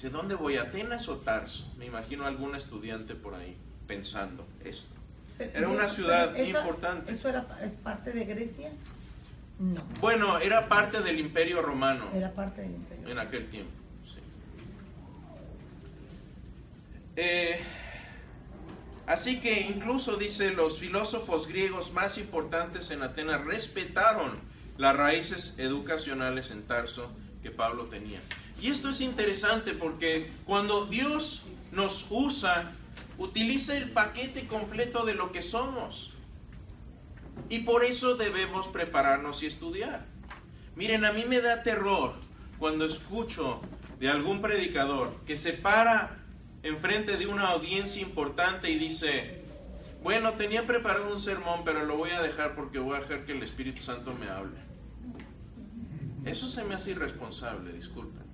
Dice, 0.00 0.08
¿dónde 0.08 0.34
voy? 0.34 0.56
¿Atenas 0.56 1.10
o 1.10 1.18
Tarso? 1.18 1.70
Me 1.76 1.84
imagino 1.84 2.24
algún 2.24 2.54
estudiante 2.54 3.14
por 3.14 3.34
ahí 3.34 3.54
pensando 3.86 4.46
esto. 4.64 4.94
Pero- 5.36 5.58
Era 5.58 5.68
una 5.68 5.90
ciudad 5.90 6.34
eso- 6.38 6.58
importante. 6.58 7.12
¿Eso 7.12 7.28
era, 7.28 7.46
es 7.62 7.72
parte 7.72 8.10
de 8.14 8.24
Grecia? 8.24 8.70
No. 9.58 9.82
Bueno, 10.00 10.38
era 10.38 10.70
parte 10.70 11.02
del 11.02 11.20
imperio 11.20 11.60
romano 11.60 12.06
Era 12.14 12.32
parte 12.32 12.62
del 12.62 12.70
imperio. 12.76 13.10
en 13.10 13.18
aquel 13.18 13.50
tiempo. 13.50 13.70
sí. 14.06 14.20
Eh, 17.16 17.60
así 19.06 19.38
que 19.38 19.60
incluso 19.60 20.16
dice, 20.16 20.50
los 20.52 20.78
filósofos 20.78 21.46
griegos 21.46 21.92
más 21.92 22.16
importantes 22.16 22.90
en 22.90 23.02
Atenas 23.02 23.44
respetaron 23.44 24.38
las 24.78 24.96
raíces 24.96 25.56
educacionales 25.58 26.50
en 26.52 26.62
Tarso 26.62 27.10
que 27.42 27.50
Pablo 27.50 27.84
tenía. 27.84 28.20
Y 28.60 28.70
esto 28.70 28.90
es 28.90 29.00
interesante 29.00 29.72
porque 29.72 30.30
cuando 30.44 30.86
Dios 30.86 31.44
nos 31.72 32.06
usa, 32.10 32.72
utiliza 33.16 33.76
el 33.76 33.90
paquete 33.90 34.46
completo 34.46 35.04
de 35.06 35.14
lo 35.14 35.32
que 35.32 35.42
somos. 35.42 36.12
Y 37.48 37.60
por 37.60 37.84
eso 37.84 38.16
debemos 38.16 38.68
prepararnos 38.68 39.42
y 39.42 39.46
estudiar. 39.46 40.04
Miren, 40.76 41.04
a 41.04 41.12
mí 41.12 41.24
me 41.26 41.40
da 41.40 41.62
terror 41.62 42.14
cuando 42.58 42.84
escucho 42.84 43.60
de 43.98 44.08
algún 44.08 44.42
predicador 44.42 45.14
que 45.26 45.36
se 45.36 45.52
para 45.52 46.18
enfrente 46.62 47.16
de 47.16 47.26
una 47.26 47.48
audiencia 47.48 48.02
importante 48.02 48.70
y 48.70 48.78
dice, 48.78 49.42
bueno, 50.02 50.34
tenía 50.34 50.66
preparado 50.66 51.10
un 51.10 51.20
sermón, 51.20 51.62
pero 51.64 51.84
lo 51.86 51.96
voy 51.96 52.10
a 52.10 52.20
dejar 52.20 52.54
porque 52.54 52.78
voy 52.78 52.96
a 52.96 53.00
dejar 53.00 53.24
que 53.24 53.32
el 53.32 53.42
Espíritu 53.42 53.80
Santo 53.80 54.14
me 54.14 54.28
hable. 54.28 54.58
Eso 56.24 56.48
se 56.48 56.64
me 56.64 56.74
hace 56.74 56.90
irresponsable, 56.90 57.72
disculpen. 57.72 58.29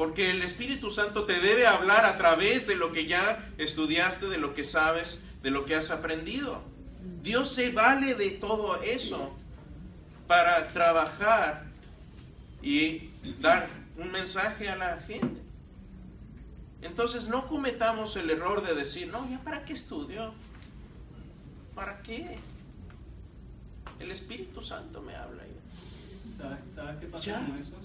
Porque 0.00 0.30
el 0.30 0.40
Espíritu 0.40 0.88
Santo 0.88 1.26
te 1.26 1.40
debe 1.40 1.66
hablar 1.66 2.06
a 2.06 2.16
través 2.16 2.66
de 2.66 2.74
lo 2.74 2.90
que 2.90 3.04
ya 3.04 3.52
estudiaste, 3.58 4.28
de 4.28 4.38
lo 4.38 4.54
que 4.54 4.64
sabes, 4.64 5.22
de 5.42 5.50
lo 5.50 5.66
que 5.66 5.74
has 5.74 5.90
aprendido. 5.90 6.62
Dios 7.22 7.52
se 7.52 7.70
vale 7.70 8.14
de 8.14 8.30
todo 8.30 8.80
eso 8.80 9.36
para 10.26 10.68
trabajar 10.68 11.66
y 12.62 13.10
dar 13.40 13.68
un 13.98 14.10
mensaje 14.10 14.70
a 14.70 14.76
la 14.76 15.00
gente. 15.02 15.42
Entonces 16.80 17.28
no 17.28 17.46
cometamos 17.46 18.16
el 18.16 18.30
error 18.30 18.66
de 18.66 18.74
decir, 18.74 19.08
no, 19.08 19.28
ya 19.28 19.38
para 19.40 19.66
qué 19.66 19.74
estudio, 19.74 20.32
para 21.74 22.00
qué. 22.00 22.38
El 23.98 24.10
Espíritu 24.10 24.62
Santo 24.62 25.02
me 25.02 25.14
habla. 25.14 25.42
¿Sabes, 26.38 26.58
¿Sabes 26.74 26.96
qué 27.00 27.06
pasa 27.06 27.24
¿Ya? 27.26 27.44
con 27.44 27.58
eso? 27.58 27.79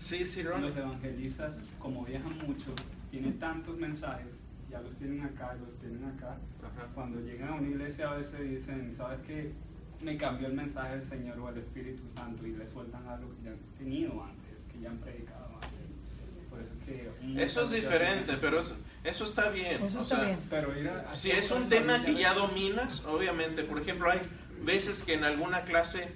Sí, 0.00 0.26
sí, 0.26 0.42
Los 0.42 0.74
evangelistas, 0.74 1.56
como 1.78 2.04
viajan 2.06 2.36
mucho, 2.46 2.74
tienen 3.10 3.38
tantos 3.38 3.76
mensajes, 3.76 4.34
ya 4.70 4.80
los 4.80 4.94
tienen 4.96 5.20
acá, 5.22 5.54
los 5.60 5.78
tienen 5.78 6.02
acá. 6.16 6.38
Ajá. 6.62 6.88
Cuando 6.94 7.20
llegan 7.20 7.50
a 7.50 7.54
una 7.56 7.68
iglesia 7.68 8.10
a 8.10 8.14
veces 8.16 8.40
dicen, 8.48 8.94
¿sabes 8.96 9.18
qué? 9.26 9.52
Me 10.00 10.16
cambió 10.16 10.46
el 10.48 10.54
mensaje 10.54 10.92
del 10.96 11.02
Señor 11.02 11.38
o 11.38 11.50
el 11.50 11.58
Espíritu 11.58 12.02
Santo 12.14 12.46
y 12.46 12.52
le 12.52 12.66
sueltan 12.66 13.06
algo 13.06 13.28
que 13.36 13.44
ya 13.44 13.50
han 13.50 13.58
tenido 13.78 14.24
antes, 14.24 14.64
que 14.72 14.80
ya 14.80 14.88
han 14.88 14.96
predicado 14.96 15.46
antes. 15.56 16.48
Por 16.48 16.60
eso 16.62 16.72
es 16.80 16.84
que... 16.86 17.42
Eso 17.44 17.60
es 17.62 17.68
muchas 17.68 17.70
diferente, 17.82 18.32
pero 18.40 18.60
eso, 18.60 18.76
eso 19.04 19.24
está 19.24 19.50
bien. 19.50 19.82
Eso 19.82 19.98
o 19.98 20.02
está 20.02 20.16
sea, 20.16 20.24
bien. 20.24 20.38
Pero 20.48 20.80
ir 20.80 20.88
a- 20.88 21.12
Si 21.12 21.30
es 21.30 21.50
un 21.50 21.68
tema 21.68 22.02
que 22.02 22.14
ya 22.14 22.32
dominas, 22.32 23.04
obviamente, 23.04 23.64
por 23.64 23.78
ejemplo, 23.78 24.10
hay 24.10 24.20
veces 24.64 25.02
que 25.02 25.12
en 25.12 25.24
alguna 25.24 25.60
clase 25.62 26.08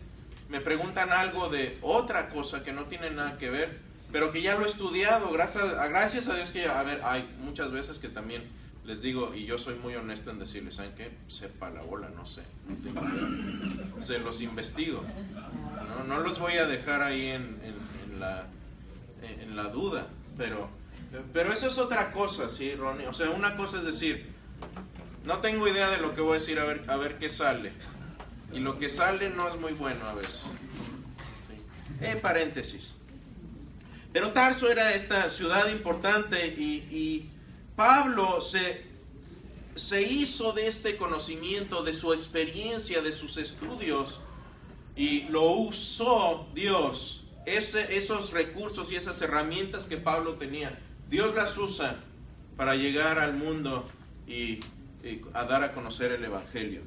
me 0.48 0.60
preguntan 0.60 1.10
algo 1.10 1.48
de 1.48 1.78
otra 1.82 2.28
cosa 2.28 2.62
que 2.62 2.72
no 2.72 2.84
tiene 2.84 3.10
nada 3.10 3.38
que 3.38 3.50
ver, 3.50 3.78
pero 4.12 4.30
que 4.30 4.42
ya 4.42 4.54
lo 4.56 4.64
he 4.64 4.68
estudiado, 4.68 5.30
gracias 5.32 5.64
a, 5.64 5.86
gracias 5.88 6.28
a 6.28 6.36
Dios 6.36 6.50
que 6.50 6.62
ya, 6.62 6.78
a 6.78 6.82
ver, 6.82 7.00
hay 7.04 7.28
muchas 7.40 7.72
veces 7.72 7.98
que 7.98 8.08
también 8.08 8.44
les 8.84 9.00
digo, 9.00 9.34
y 9.34 9.46
yo 9.46 9.56
soy 9.58 9.76
muy 9.76 9.94
honesto 9.96 10.30
en 10.30 10.38
decirles, 10.38 10.74
¿saben 10.74 10.92
qué? 10.94 11.10
Sepa 11.26 11.70
la 11.70 11.80
bola, 11.82 12.10
no 12.10 12.26
sé, 12.26 12.42
se 14.00 14.18
los 14.18 14.40
investigo, 14.42 15.02
no, 16.06 16.20
los 16.20 16.38
voy 16.38 16.54
a 16.58 16.66
dejar 16.66 17.02
ahí 17.02 17.26
en, 17.28 17.58
en- 17.64 18.20
la, 18.20 18.46
en 19.22 19.56
la 19.56 19.64
duda, 19.64 20.06
pero, 20.36 20.68
pero 21.32 21.52
eso 21.52 21.66
es 21.66 21.78
otra 21.78 22.12
cosa, 22.12 22.48
¿sí, 22.48 22.74
Ronnie? 22.76 23.08
O 23.08 23.12
sea, 23.12 23.30
una 23.30 23.56
cosa 23.56 23.78
es 23.78 23.84
decir, 23.84 24.26
no 25.24 25.38
tengo 25.38 25.66
idea 25.66 25.90
de 25.90 25.98
lo 25.98 26.14
que 26.14 26.20
voy 26.20 26.32
a 26.32 26.34
decir, 26.34 26.60
a 26.60 26.64
ver, 26.64 26.84
a 26.86 26.96
ver 26.96 27.18
qué 27.18 27.28
sale. 27.28 27.72
Y 28.54 28.60
lo 28.60 28.78
que 28.78 28.88
sale 28.88 29.30
no 29.30 29.48
es 29.48 29.56
muy 29.58 29.72
bueno 29.72 30.06
a 30.06 30.14
veces. 30.14 30.42
Sí. 31.48 32.06
Eh, 32.06 32.16
paréntesis. 32.16 32.94
Pero 34.14 34.30
Tarso 34.30 34.70
era 34.70 34.94
esta 34.94 35.28
ciudad 35.28 35.68
importante 35.68 36.46
y, 36.46 37.28
Pablo 37.74 38.40
se, 38.40 38.86
se 39.74 40.02
hizo 40.02 40.52
de 40.52 40.68
este 40.68 40.96
conocimiento, 40.96 41.82
de 41.82 41.92
su 41.92 42.12
experiencia, 42.12 43.02
de 43.02 43.10
sus 43.10 43.36
estudios, 43.36 44.20
y 44.94 45.22
lo 45.22 45.50
usó 45.50 46.46
Dios. 46.54 47.24
Esos 47.44 48.32
recursos 48.32 48.92
y 48.92 48.96
esas 48.96 49.20
herramientas 49.20 49.86
que 49.86 49.96
Pablo 49.96 50.34
tenía, 50.34 50.78
Dios 51.10 51.34
las 51.34 51.58
usa 51.58 51.96
para 52.56 52.76
llegar 52.76 53.18
al 53.18 53.34
mundo 53.34 53.84
y, 54.28 54.60
y 55.02 55.20
a 55.32 55.42
dar 55.42 55.64
a 55.64 55.72
conocer 55.72 56.12
el 56.12 56.22
Evangelio. 56.22 56.82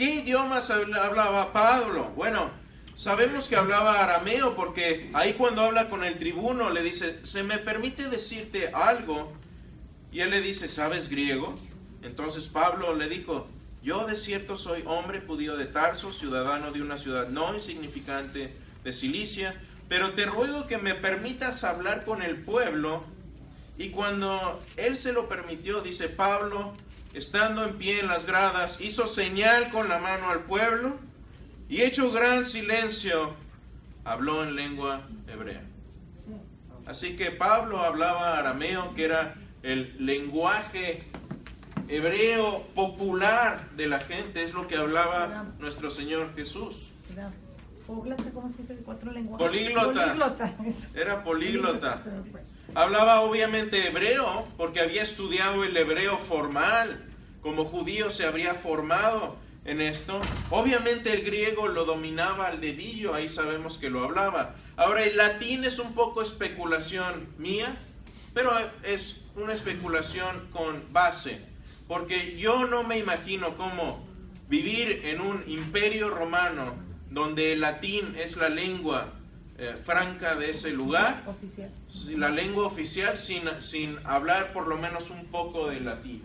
¿Qué 0.00 0.14
idiomas 0.14 0.70
habla- 0.70 1.04
hablaba 1.04 1.52
Pablo? 1.52 2.10
Bueno, 2.16 2.48
sabemos 2.94 3.48
que 3.48 3.56
hablaba 3.56 4.02
arameo 4.02 4.56
porque 4.56 5.10
ahí 5.12 5.34
cuando 5.34 5.60
habla 5.60 5.90
con 5.90 6.04
el 6.04 6.18
tribuno 6.18 6.70
le 6.70 6.82
dice, 6.82 7.20
¿se 7.22 7.42
me 7.42 7.58
permite 7.58 8.08
decirte 8.08 8.68
algo? 8.72 9.30
Y 10.10 10.20
él 10.20 10.30
le 10.30 10.40
dice, 10.40 10.68
¿sabes 10.68 11.10
griego? 11.10 11.54
Entonces 12.02 12.48
Pablo 12.48 12.94
le 12.94 13.10
dijo, 13.10 13.46
yo 13.82 14.06
de 14.06 14.16
cierto 14.16 14.56
soy 14.56 14.84
hombre 14.86 15.20
judío 15.20 15.58
de 15.58 15.66
Tarso, 15.66 16.12
ciudadano 16.12 16.72
de 16.72 16.80
una 16.80 16.96
ciudad 16.96 17.28
no 17.28 17.52
insignificante 17.52 18.54
de 18.82 18.92
Cilicia, 18.94 19.54
pero 19.90 20.12
te 20.12 20.24
ruego 20.24 20.66
que 20.66 20.78
me 20.78 20.94
permitas 20.94 21.62
hablar 21.62 22.06
con 22.06 22.22
el 22.22 22.36
pueblo. 22.36 23.04
Y 23.76 23.90
cuando 23.90 24.62
él 24.78 24.96
se 24.96 25.12
lo 25.12 25.28
permitió, 25.28 25.82
dice 25.82 26.08
Pablo, 26.08 26.72
estando 27.12 27.64
en 27.64 27.76
pie 27.76 28.00
en 28.00 28.08
las 28.08 28.26
gradas, 28.26 28.80
hizo 28.80 29.06
señal 29.06 29.70
con 29.70 29.88
la 29.88 29.98
mano 29.98 30.30
al 30.30 30.40
pueblo 30.40 30.98
y 31.68 31.82
hecho 31.82 32.10
gran 32.10 32.44
silencio, 32.44 33.34
habló 34.04 34.42
en 34.42 34.56
lengua 34.56 35.02
hebrea. 35.26 35.62
Así 36.86 37.16
que 37.16 37.30
Pablo 37.30 37.80
hablaba 37.80 38.38
arameo, 38.38 38.94
que 38.94 39.04
era 39.04 39.34
el 39.62 39.94
lenguaje 40.04 41.04
hebreo 41.88 42.66
popular 42.74 43.68
de 43.76 43.86
la 43.86 44.00
gente, 44.00 44.42
es 44.42 44.54
lo 44.54 44.66
que 44.66 44.76
hablaba 44.76 45.46
nuestro 45.58 45.90
Señor 45.90 46.34
Jesús. 46.34 46.90
Era 47.90 47.96
Póglata, 47.96 48.30
¿cómo 48.32 48.48
se 48.50 48.58
dice? 48.58 48.76
Cuatro 48.84 49.12
lenguajes. 49.12 49.46
Políglota. 49.48 50.16
Era 50.94 51.24
políglota. 51.24 52.02
Hablaba 52.74 53.20
obviamente 53.22 53.88
hebreo, 53.88 54.46
porque 54.56 54.80
había 54.80 55.02
estudiado 55.02 55.64
el 55.64 55.76
hebreo 55.76 56.16
formal. 56.16 57.04
Como 57.42 57.64
judío 57.64 58.10
se 58.10 58.26
habría 58.26 58.54
formado 58.54 59.36
en 59.64 59.80
esto. 59.80 60.20
Obviamente 60.50 61.12
el 61.12 61.22
griego 61.22 61.68
lo 61.68 61.84
dominaba 61.84 62.46
al 62.46 62.60
dedillo, 62.60 63.14
ahí 63.14 63.28
sabemos 63.28 63.78
que 63.78 63.90
lo 63.90 64.04
hablaba. 64.04 64.54
Ahora 64.76 65.02
el 65.02 65.16
latín 65.16 65.64
es 65.64 65.78
un 65.78 65.94
poco 65.94 66.22
especulación 66.22 67.28
mía, 67.38 67.74
pero 68.34 68.52
es 68.84 69.22
una 69.34 69.52
especulación 69.52 70.48
con 70.52 70.92
base. 70.92 71.40
Porque 71.88 72.36
yo 72.38 72.66
no 72.66 72.84
me 72.84 72.98
imagino 72.98 73.56
cómo 73.56 74.06
vivir 74.48 75.02
en 75.06 75.20
un 75.20 75.42
imperio 75.48 76.10
romano 76.10 76.89
donde 77.10 77.52
el 77.52 77.60
latín 77.60 78.14
es 78.16 78.36
la 78.36 78.48
lengua 78.48 79.12
eh, 79.58 79.74
franca 79.84 80.36
de 80.36 80.50
ese 80.50 80.70
lugar 80.70 81.22
Oficial. 81.26 81.70
La 82.16 82.30
lengua 82.30 82.64
oficial 82.64 83.18
sin, 83.18 83.42
sin 83.58 83.98
hablar 84.04 84.52
por 84.52 84.66
lo 84.66 84.78
menos 84.78 85.10
un 85.10 85.26
poco 85.26 85.68
de 85.68 85.80
latín. 85.80 86.22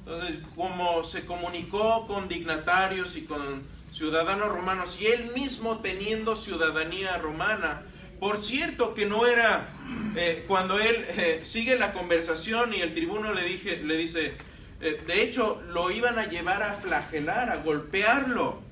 Entonces, 0.00 0.40
como 0.56 1.04
se 1.04 1.24
comunicó 1.24 2.06
con 2.06 2.26
dignatarios 2.28 3.16
y 3.16 3.22
con 3.22 3.62
ciudadanos 3.92 4.48
romanos, 4.48 4.98
y 5.00 5.06
él 5.06 5.30
mismo 5.34 5.78
teniendo 5.78 6.36
ciudadanía 6.36 7.16
romana, 7.18 7.82
por 8.18 8.38
cierto 8.38 8.94
que 8.94 9.06
no 9.06 9.26
era, 9.26 9.68
eh, 10.16 10.44
cuando 10.48 10.78
él 10.80 11.04
eh, 11.16 11.40
sigue 11.42 11.78
la 11.78 11.92
conversación 11.92 12.72
y 12.74 12.80
el 12.80 12.94
tribuno 12.94 13.34
le, 13.34 13.44
dije, 13.44 13.82
le 13.84 13.96
dice, 13.96 14.36
de 14.80 15.22
hecho 15.22 15.62
lo 15.68 15.90
iban 15.90 16.18
a 16.18 16.26
llevar 16.26 16.62
a 16.62 16.74
flagelar, 16.74 17.50
a 17.50 17.56
golpearlo. 17.56 18.65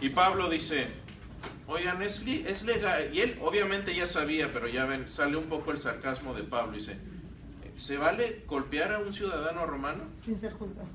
Y 0.00 0.08
Pablo 0.10 0.48
dice, 0.48 0.88
Oigan, 1.70 2.02
es, 2.02 2.24
legal. 2.64 3.14
Y 3.14 3.20
él 3.20 3.38
obviamente 3.40 3.94
ya 3.94 4.04
sabía, 4.04 4.52
pero 4.52 4.66
ya 4.66 4.86
ven, 4.86 5.08
sale 5.08 5.36
un 5.36 5.44
poco 5.44 5.70
el 5.70 5.78
sarcasmo 5.78 6.34
de 6.34 6.42
Pablo. 6.42 6.72
Dice, 6.72 6.96
¿se 7.76 7.96
vale 7.96 8.42
golpear 8.48 8.92
a 8.92 8.98
un 8.98 9.12
ciudadano 9.12 9.64
romano 9.66 10.02
Sin 10.22 10.36
ser 10.36 10.52
juzgado. 10.52 10.88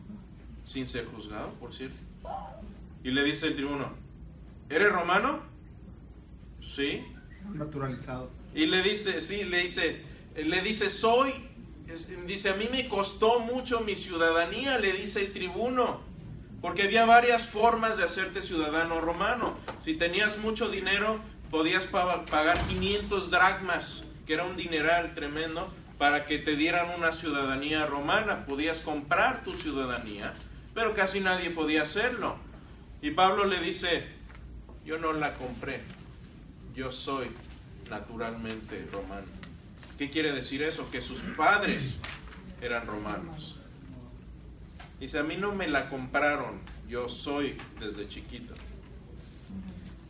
sin 0.65 0.85
ser 0.85 1.05
juzgado, 1.05 1.53
por 1.53 1.73
cierto? 1.73 1.95
Y 3.05 3.11
le 3.11 3.23
dice 3.23 3.47
el 3.47 3.55
tribuno, 3.55 3.93
¿eres 4.69 4.91
romano? 4.91 5.43
Sí. 6.59 7.05
Naturalizado. 7.53 8.29
Y 8.53 8.65
le 8.65 8.81
dice, 8.81 9.21
sí, 9.21 9.45
le 9.45 9.59
dice, 9.59 10.01
le 10.35 10.61
dice, 10.61 10.89
soy, 10.89 11.33
dice, 12.27 12.49
a 12.49 12.55
mí 12.55 12.67
me 12.69 12.89
costó 12.89 13.39
mucho 13.39 13.79
mi 13.79 13.95
ciudadanía, 13.95 14.77
le 14.77 14.91
dice 14.91 15.21
el 15.21 15.31
tribuno, 15.31 16.01
porque 16.61 16.83
había 16.83 17.05
varias 17.05 17.47
formas 17.47 17.97
de 17.97 18.03
hacerte 18.03 18.41
ciudadano 18.41 19.01
romano. 19.01 19.55
Si 19.79 19.95
tenías 19.95 20.37
mucho 20.37 20.69
dinero, 20.69 21.19
podías 21.51 21.85
pa- 21.87 22.25
pagar 22.25 22.57
500 22.67 23.29
dracmas, 23.31 24.03
que 24.25 24.33
era 24.33 24.45
un 24.45 24.57
dineral 24.57 25.13
tremendo, 25.13 25.71
para 25.97 26.25
que 26.25 26.39
te 26.39 26.55
dieran 26.55 26.89
una 26.97 27.11
ciudadanía 27.13 27.85
romana. 27.85 28.45
Podías 28.45 28.81
comprar 28.81 29.43
tu 29.43 29.53
ciudadanía, 29.53 30.33
pero 30.73 30.93
casi 30.93 31.19
nadie 31.19 31.51
podía 31.51 31.83
hacerlo. 31.83 32.35
Y 33.01 33.11
Pablo 33.11 33.45
le 33.45 33.59
dice, 33.59 34.07
yo 34.85 34.97
no 34.97 35.13
la 35.13 35.35
compré, 35.35 35.79
yo 36.75 36.91
soy 36.91 37.27
naturalmente 37.89 38.87
romano. 38.91 39.27
¿Qué 39.97 40.09
quiere 40.09 40.33
decir 40.33 40.63
eso? 40.63 40.89
Que 40.91 40.99
sus 41.01 41.21
padres 41.21 41.95
eran 42.61 42.85
romanos. 42.87 43.54
Dice, 44.99 45.19
a 45.19 45.23
mí 45.23 45.37
no 45.37 45.53
me 45.53 45.67
la 45.67 45.89
compraron, 45.89 46.59
yo 46.87 47.09
soy 47.09 47.57
desde 47.79 48.07
chiquito. 48.07 48.53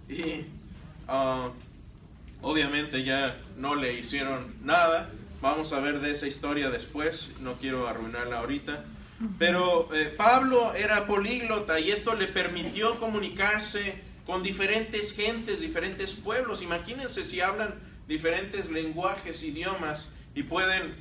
Y 0.08 0.45
ah, 1.08 1.50
obviamente 2.41 3.04
ya 3.04 3.41
no 3.58 3.76
le 3.76 3.93
hicieron 3.93 4.54
nada. 4.62 5.10
Vamos 5.41 5.74
a 5.74 5.80
ver 5.80 6.00
de 6.00 6.12
esa 6.12 6.28
historia 6.28 6.69
después, 6.69 7.32
no 7.41 7.54
quiero 7.54 7.88
arruinarla 7.88 8.39
ahorita. 8.39 8.86
Pero 9.39 9.93
eh, 9.93 10.13
Pablo 10.15 10.74
era 10.74 11.08
políglota 11.08 11.80
y 11.80 11.91
esto 11.91 12.15
le 12.15 12.28
permitió 12.28 13.00
comunicarse 13.00 14.02
con 14.26 14.43
diferentes 14.43 15.15
gentes, 15.15 15.62
diferentes 15.62 16.13
pueblos. 16.13 16.62
Imagínense 16.62 17.24
si 17.24 17.41
hablan 17.41 17.74
diferentes 18.08 18.69
lenguajes, 18.69 19.41
idiomas 19.43 20.10
y 20.34 20.43
pueden 20.43 20.95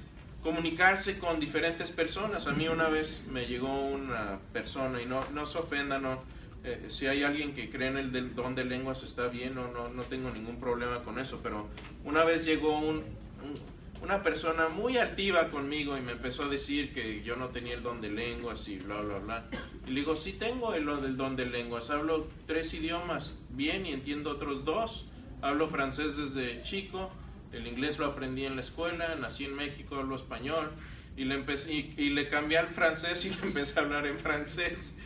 comunicarse 0.45 1.19
con 1.19 1.41
diferentes 1.41 1.91
personas. 1.91 2.47
A 2.47 2.53
mí 2.53 2.69
una 2.69 2.89
vez 2.89 3.23
me 3.33 3.47
llegó 3.47 3.87
una 3.87 4.39
persona 4.53 5.03
y 5.03 5.07
no, 5.07 5.25
no 5.33 5.47
se 5.47 5.59
ofenda, 5.59 5.99
no. 5.99 6.23
eh, 6.65 6.85
si 6.89 7.07
hay 7.07 7.25
alguien 7.25 7.55
que 7.55 7.71
cree 7.71 7.89
en 7.89 7.97
el 7.97 8.35
don 8.37 8.55
de 8.55 8.65
lenguas 8.65 9.03
está 9.03 9.27
bien, 9.29 9.55
no, 9.55 9.73
no, 9.73 9.89
no 9.89 10.03
tengo 10.05 10.31
ningún 10.31 10.61
problema 10.61 11.03
con 11.03 11.19
eso, 11.19 11.41
pero 11.43 11.67
una 12.05 12.25
vez 12.25 12.45
llegó 12.45 12.79
un, 12.79 12.99
un- 12.99 13.75
una 14.03 14.23
persona 14.23 14.69
muy 14.69 14.99
altiva 14.99 15.49
conmigo 15.51 15.97
y 15.97 16.03
me 16.03 16.13
empezó 16.13 16.43
a 16.45 16.49
decir 16.49 16.93
que 16.93 17.23
yo 17.23 17.37
no 17.37 17.49
tenía 17.49 17.73
el 17.73 17.83
don 17.83 18.03
de 18.03 18.11
lenguas 18.11 18.69
y 18.69 18.77
bla, 18.77 19.01
bla, 19.01 19.17
bla. 19.19 19.45
Y 19.87 19.91
le 19.93 20.01
digo, 20.01 20.15
sí 20.15 20.33
tengo 20.35 20.75
el 20.75 20.85
don 21.17 21.37
de 21.37 21.47
lenguas, 21.47 21.89
hablo 21.89 22.27
tres 22.47 22.75
idiomas 22.75 23.33
bien 23.49 23.87
y 23.87 23.95
entiendo 23.95 24.31
otros 24.31 24.67
dos. 24.67 25.07
Hablo 25.41 25.69
francés 25.69 26.19
desde 26.19 26.63
chico, 26.63 27.11
el 27.57 27.67
inglés 27.67 27.99
lo 27.99 28.07
aprendí 28.07 28.45
en 28.45 28.57
la 28.57 28.61
escuela, 28.61 29.15
nací 29.17 29.45
en 29.45 29.55
México, 29.55 29.97
hablo 29.97 30.17
español. 30.17 30.71
Y 31.17 31.25
le, 31.25 31.37
empecé, 31.37 31.73
y, 31.73 32.11
le 32.11 32.29
cambié 32.29 32.59
al 32.59 32.69
francés 32.69 33.25
y 33.25 33.31
le 33.41 33.43
empecé 33.43 33.79
a 33.79 33.83
hablar 33.85 34.07
en 34.07 34.19
francés. 34.19 34.99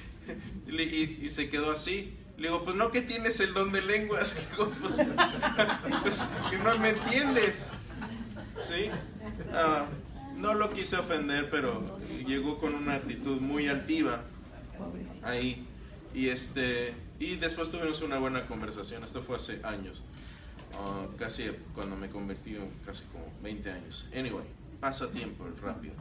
Y, 0.67 1.29
se 1.29 1.51
quedó 1.51 1.73
así. 1.73 2.15
Le 2.37 2.49
digo, 2.49 2.65
pues 2.65 2.77
no 2.77 2.91
que 2.91 3.03
tienes 3.03 3.41
el 3.41 3.53
don 3.53 3.73
de 3.73 3.83
lenguas. 3.83 4.47
Le 4.59 4.65
pues, 4.81 4.97
pues, 6.03 6.25
que 6.51 6.59
no 6.59 6.79
me 6.79 6.91
entiendes. 6.91 7.71
¿Sí? 8.61 8.91
Ah, 9.53 9.87
no 10.37 10.55
lo 10.55 10.73
quise 10.73 10.97
ofender, 10.97 11.51
pero 11.51 11.99
llegó 12.27 12.59
con 12.59 12.75
una 12.75 12.95
actitud 12.95 13.41
muy 13.41 13.69
altiva 13.69 14.23
ahí. 15.23 15.67
Y 16.15 16.29
este 16.29 16.95
y 17.19 17.37
después 17.37 17.71
tuvimos 17.71 18.01
una 18.03 18.19
buena 18.19 18.47
conversación. 18.47 19.03
Esto 19.03 19.23
fue 19.23 19.37
hace 19.37 19.61
años. 19.65 20.03
Ah, 20.75 21.07
casi 21.19 21.51
cuando 21.75 21.97
me 21.97 22.09
convertí, 22.09 22.57
casi 22.87 23.03
como 23.05 23.25
20 23.43 23.71
años. 23.71 24.09
Anyway, 24.15 24.45
pasa 24.81 25.09
tiempo 25.11 25.47
rápido. 25.63 25.95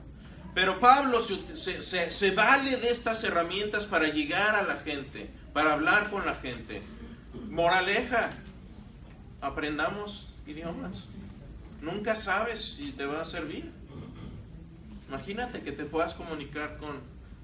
Pero 0.54 0.80
Pablo 0.80 1.22
se, 1.22 1.56
se- 1.58 1.82
se- 1.82 2.12
se 2.12 2.32
vale 2.32 2.78
de 2.78 2.90
estas 2.90 3.24
herramientas 3.24 3.86
para 3.86 4.08
llegar 4.10 4.56
a 4.56 4.64
la 4.64 4.78
gente, 4.78 5.30
para 5.54 5.74
hablar 5.74 6.10
con 6.10 6.26
la 6.26 6.36
gente. 6.36 6.82
Moraleja, 7.50 8.30
aprendamos 9.42 10.34
idiomas. 10.48 11.06
Nunca 11.82 12.16
sabes 12.16 12.62
si 12.78 12.92
te 12.92 13.06
va 13.06 13.22
a 13.22 13.26
servir. 13.26 13.72
Imagínate 15.08 15.62
que 15.62 15.72
te 15.72 15.86
puedas 15.86 16.14
comunicar 16.16 16.78
con 16.78 16.98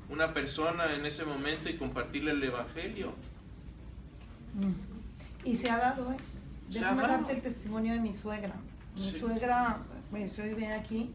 una 0.10 0.34
persona 0.34 0.94
en 0.96 1.06
ese 1.06 1.24
momento 1.24 1.70
y 1.70 1.76
compartirle 1.76 2.32
el 2.32 2.44
Evangelio. 2.44 3.14
Y 5.46 5.56
se 5.58 5.70
ha 5.70 5.78
dado, 5.78 6.12
¿eh? 6.14 6.18
Déjame 6.74 7.02
darte 7.04 7.34
el 7.34 7.42
testimonio 7.42 7.94
de 7.94 8.00
mi 8.00 8.14
suegra. 8.14 8.54
Mi 8.96 9.02
Sí. 9.02 9.20
suegra, 9.20 9.78
bueno, 10.12 10.32
yo 10.36 10.44
vive 10.44 10.68
aquí, 10.74 11.12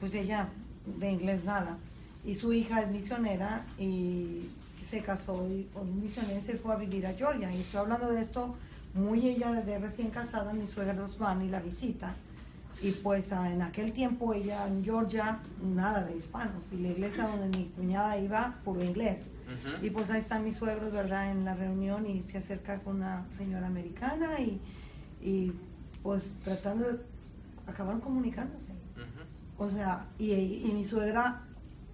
pues 0.00 0.14
ella 0.14 0.48
de 0.86 1.10
inglés 1.10 1.44
nada. 1.44 1.76
Y 2.24 2.34
su 2.34 2.52
hija 2.52 2.82
es 2.82 2.88
misionera 2.90 3.64
y 3.78 4.48
se 4.82 5.02
casó 5.02 5.46
y 5.48 5.64
con 5.72 5.88
un 5.88 6.02
misionero 6.02 6.38
y 6.38 6.42
se 6.42 6.56
fue 6.56 6.74
a 6.74 6.76
vivir 6.78 7.06
a 7.06 7.12
Georgia. 7.14 7.52
Y 7.52 7.60
estoy 7.60 7.80
hablando 7.80 8.08
de 8.10 8.20
esto 8.20 8.54
muy 8.94 9.26
ella 9.26 9.52
de 9.52 9.78
recién 9.78 10.10
casada, 10.10 10.52
mi 10.52 10.66
suegra 10.66 10.94
los 10.94 11.18
van 11.18 11.42
y 11.42 11.48
la 11.48 11.60
visita. 11.60 12.14
Y 12.80 12.92
pues 12.92 13.32
ah, 13.32 13.50
en 13.52 13.60
aquel 13.62 13.92
tiempo 13.92 14.32
ella 14.32 14.66
en 14.68 14.84
Georgia, 14.84 15.40
nada 15.62 16.04
de 16.04 16.16
hispanos. 16.16 16.72
Y 16.72 16.76
la 16.76 16.88
iglesia 16.88 17.26
donde 17.26 17.58
mi 17.58 17.64
cuñada 17.70 18.16
iba, 18.18 18.54
puro 18.64 18.82
inglés. 18.84 19.22
Ujú. 19.46 19.84
Y 19.86 19.90
pues 19.90 20.10
ahí 20.10 20.20
están 20.20 20.44
mis 20.44 20.56
suegros, 20.56 20.92
¿verdad? 20.92 21.32
En 21.32 21.44
la 21.44 21.54
reunión 21.54 22.06
y 22.06 22.22
se 22.22 22.38
acerca 22.38 22.78
con 22.80 22.96
una 22.96 23.26
señora 23.36 23.66
americana 23.66 24.38
y, 24.40 24.60
y 25.22 25.52
pues 26.02 26.36
tratando 26.44 26.84
de 26.92 26.98
acabaron 27.66 28.00
comunicándose. 28.00 28.70
Ujú. 28.96 29.64
O 29.64 29.70
sea, 29.70 30.06
y, 30.18 30.32
y 30.32 30.70
mi 30.72 30.84
suegra 30.84 31.42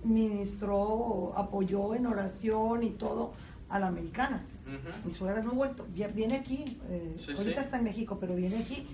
ministró, 0.05 1.33
apoyó 1.37 1.95
en 1.95 2.07
oración 2.07 2.83
y 2.83 2.91
todo 2.91 3.33
a 3.69 3.79
la 3.79 3.89
americana. 3.89 4.45
Ujú. 4.67 5.07
Mi 5.07 5.11
suegra 5.11 5.43
no 5.43 5.51
ha 5.51 5.55
vuelto, 5.55 5.87
vi- 5.95 6.05
viene 6.15 6.37
aquí, 6.37 6.79
eh, 6.89 7.15
Sí, 7.17 7.33
ahorita 7.33 7.61
sí. 7.61 7.65
está 7.65 7.79
en 7.79 7.85
México, 7.85 8.19
pero 8.21 8.35
viene 8.35 8.59
aquí, 8.59 8.87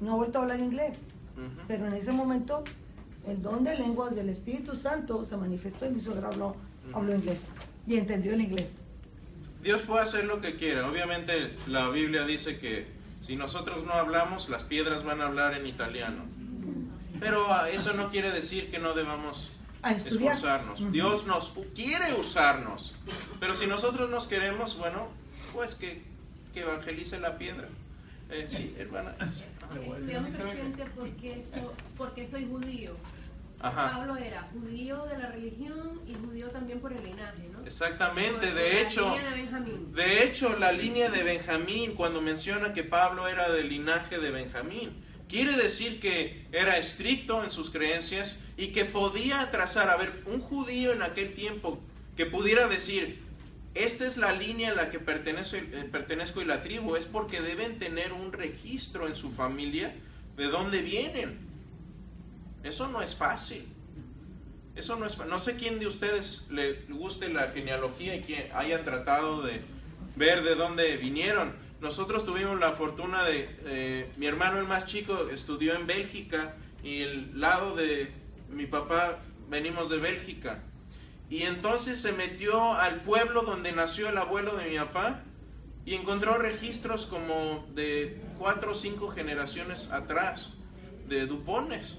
no 0.00 0.12
ha 0.12 0.16
vuelto 0.16 0.38
a 0.38 0.42
hablar 0.42 0.60
inglés. 0.60 1.02
Ujú. 1.36 1.62
Pero 1.66 1.86
en 1.86 1.94
ese 1.94 2.12
momento 2.12 2.62
el 3.26 3.42
don 3.42 3.64
de 3.64 3.76
lenguas 3.78 4.14
del 4.14 4.28
Espíritu 4.28 4.76
Santo 4.76 5.24
se 5.24 5.36
manifestó 5.36 5.86
y 5.86 5.90
mi 5.90 6.00
suegra 6.00 6.28
habló, 6.28 6.56
habló 6.92 7.14
inglés 7.14 7.38
y 7.86 7.96
entendió 7.96 8.34
el 8.34 8.42
inglés. 8.42 8.68
Dios 9.62 9.80
puede 9.82 10.02
hacer 10.02 10.26
lo 10.26 10.40
que 10.42 10.56
quiera. 10.56 10.88
Obviamente 10.90 11.56
la 11.66 11.88
Biblia 11.88 12.24
dice 12.26 12.58
que 12.58 12.86
si 13.24 13.36
nosotros 13.36 13.84
no 13.84 13.92
hablamos, 13.94 14.48
las 14.50 14.62
piedras 14.64 15.02
van 15.04 15.20
a 15.22 15.26
hablar 15.26 15.54
en 15.54 15.66
italiano. 15.66 16.24
Pero 17.20 17.52
ah, 17.52 17.70
eso 17.70 17.92
no 17.94 18.10
quiere 18.10 18.30
decir 18.32 18.70
que 18.70 18.78
no 18.78 18.92
debamos 18.92 19.50
esforzarnos. 20.08 20.92
Dios 20.92 21.26
nos 21.26 21.56
u- 21.56 21.66
quiere 21.74 22.12
usarnos. 22.14 22.94
Pero 23.40 23.54
si 23.54 23.66
nosotros 23.66 24.10
nos 24.10 24.26
queremos, 24.26 24.76
bueno, 24.76 25.08
pues 25.54 25.74
que, 25.74 26.02
que 26.52 26.60
evangelice 26.60 27.18
la 27.18 27.38
piedra. 27.38 27.68
Eh, 28.30 28.46
sí, 28.46 28.74
hermana. 28.78 29.14
Presente 30.52 30.84
porque, 30.96 31.42
so- 31.42 31.72
porque 31.96 32.26
soy 32.26 32.46
judío. 32.46 32.94
Ajá. 33.64 33.92
Pablo 33.98 34.16
era 34.16 34.48
judío 34.52 35.04
de 35.06 35.18
la 35.18 35.28
religión 35.30 36.00
y 36.06 36.14
judío 36.14 36.48
también 36.48 36.80
por 36.80 36.92
el 36.92 37.02
linaje, 37.02 37.48
¿no? 37.50 37.64
Exactamente, 37.64 38.46
Por- 38.48 38.54
de 38.56 38.70
por 38.70 38.80
hecho, 38.82 39.16
de 39.92 40.24
hecho 40.24 40.58
la 40.58 40.70
línea 40.72 41.08
de 41.10 41.22
Benjamín, 41.22 41.94
cuando 41.94 42.20
menciona 42.20 42.74
que 42.74 42.84
Pablo 42.84 43.26
era 43.28 43.50
del 43.50 43.68
linaje 43.70 44.18
de 44.18 44.30
Benjamín, 44.30 44.92
quiere 45.28 45.56
decir 45.56 45.98
que 45.98 46.46
era 46.52 46.76
estricto 46.76 47.42
en 47.42 47.50
sus 47.50 47.70
creencias 47.70 48.38
y 48.58 48.68
que 48.68 48.84
podía 48.84 49.50
trazar, 49.50 49.88
a 49.88 49.96
ver, 49.96 50.22
un 50.26 50.40
judío 50.40 50.92
en 50.92 51.02
aquel 51.02 51.32
tiempo 51.32 51.80
que 52.16 52.26
pudiera 52.26 52.68
decir, 52.68 53.22
esta 53.74 54.06
es 54.06 54.18
la 54.18 54.32
línea 54.32 54.72
a 54.72 54.74
la 54.74 54.90
que 54.90 55.00
pertenezco, 55.00 55.56
eh, 55.56 55.88
pertenezco 55.90 56.42
y 56.42 56.44
la 56.44 56.62
tribu, 56.62 56.96
es 56.96 57.06
porque 57.06 57.40
deben 57.40 57.78
tener 57.78 58.12
un 58.12 58.32
registro 58.32 59.08
en 59.08 59.16
su 59.16 59.30
familia 59.32 59.94
de 60.36 60.48
dónde 60.48 60.82
vienen. 60.82 61.53
Eso 62.64 62.88
no 62.88 63.02
es 63.02 63.14
fácil. 63.14 63.68
Eso 64.74 64.96
no 64.96 65.06
es 65.06 65.18
No 65.26 65.38
sé 65.38 65.54
quién 65.54 65.78
de 65.78 65.86
ustedes 65.86 66.48
le 66.50 66.82
guste 66.88 67.28
la 67.28 67.52
genealogía 67.52 68.16
y 68.16 68.22
que 68.22 68.50
hayan 68.52 68.84
tratado 68.84 69.42
de 69.42 69.62
ver 70.16 70.42
de 70.42 70.56
dónde 70.56 70.96
vinieron. 70.96 71.54
Nosotros 71.80 72.24
tuvimos 72.24 72.58
la 72.58 72.72
fortuna 72.72 73.24
de, 73.24 73.48
eh, 73.66 74.10
mi 74.16 74.26
hermano 74.26 74.58
el 74.58 74.66
más 74.66 74.86
chico 74.86 75.28
estudió 75.28 75.74
en 75.74 75.86
Bélgica 75.86 76.56
y 76.82 77.02
el 77.02 77.38
lado 77.38 77.76
de 77.76 78.10
mi 78.48 78.66
papá 78.66 79.18
venimos 79.48 79.90
de 79.90 79.98
Bélgica. 79.98 80.62
Y 81.28 81.42
entonces 81.42 82.00
se 82.00 82.12
metió 82.12 82.74
al 82.74 83.02
pueblo 83.02 83.42
donde 83.42 83.72
nació 83.72 84.08
el 84.08 84.18
abuelo 84.18 84.56
de 84.56 84.70
mi 84.70 84.76
papá 84.76 85.22
y 85.84 85.94
encontró 85.94 86.38
registros 86.38 87.06
como 87.06 87.66
de 87.74 88.20
cuatro 88.38 88.72
o 88.72 88.74
cinco 88.74 89.08
generaciones 89.08 89.90
atrás 89.90 90.52
de 91.08 91.26
Dupones. 91.26 91.96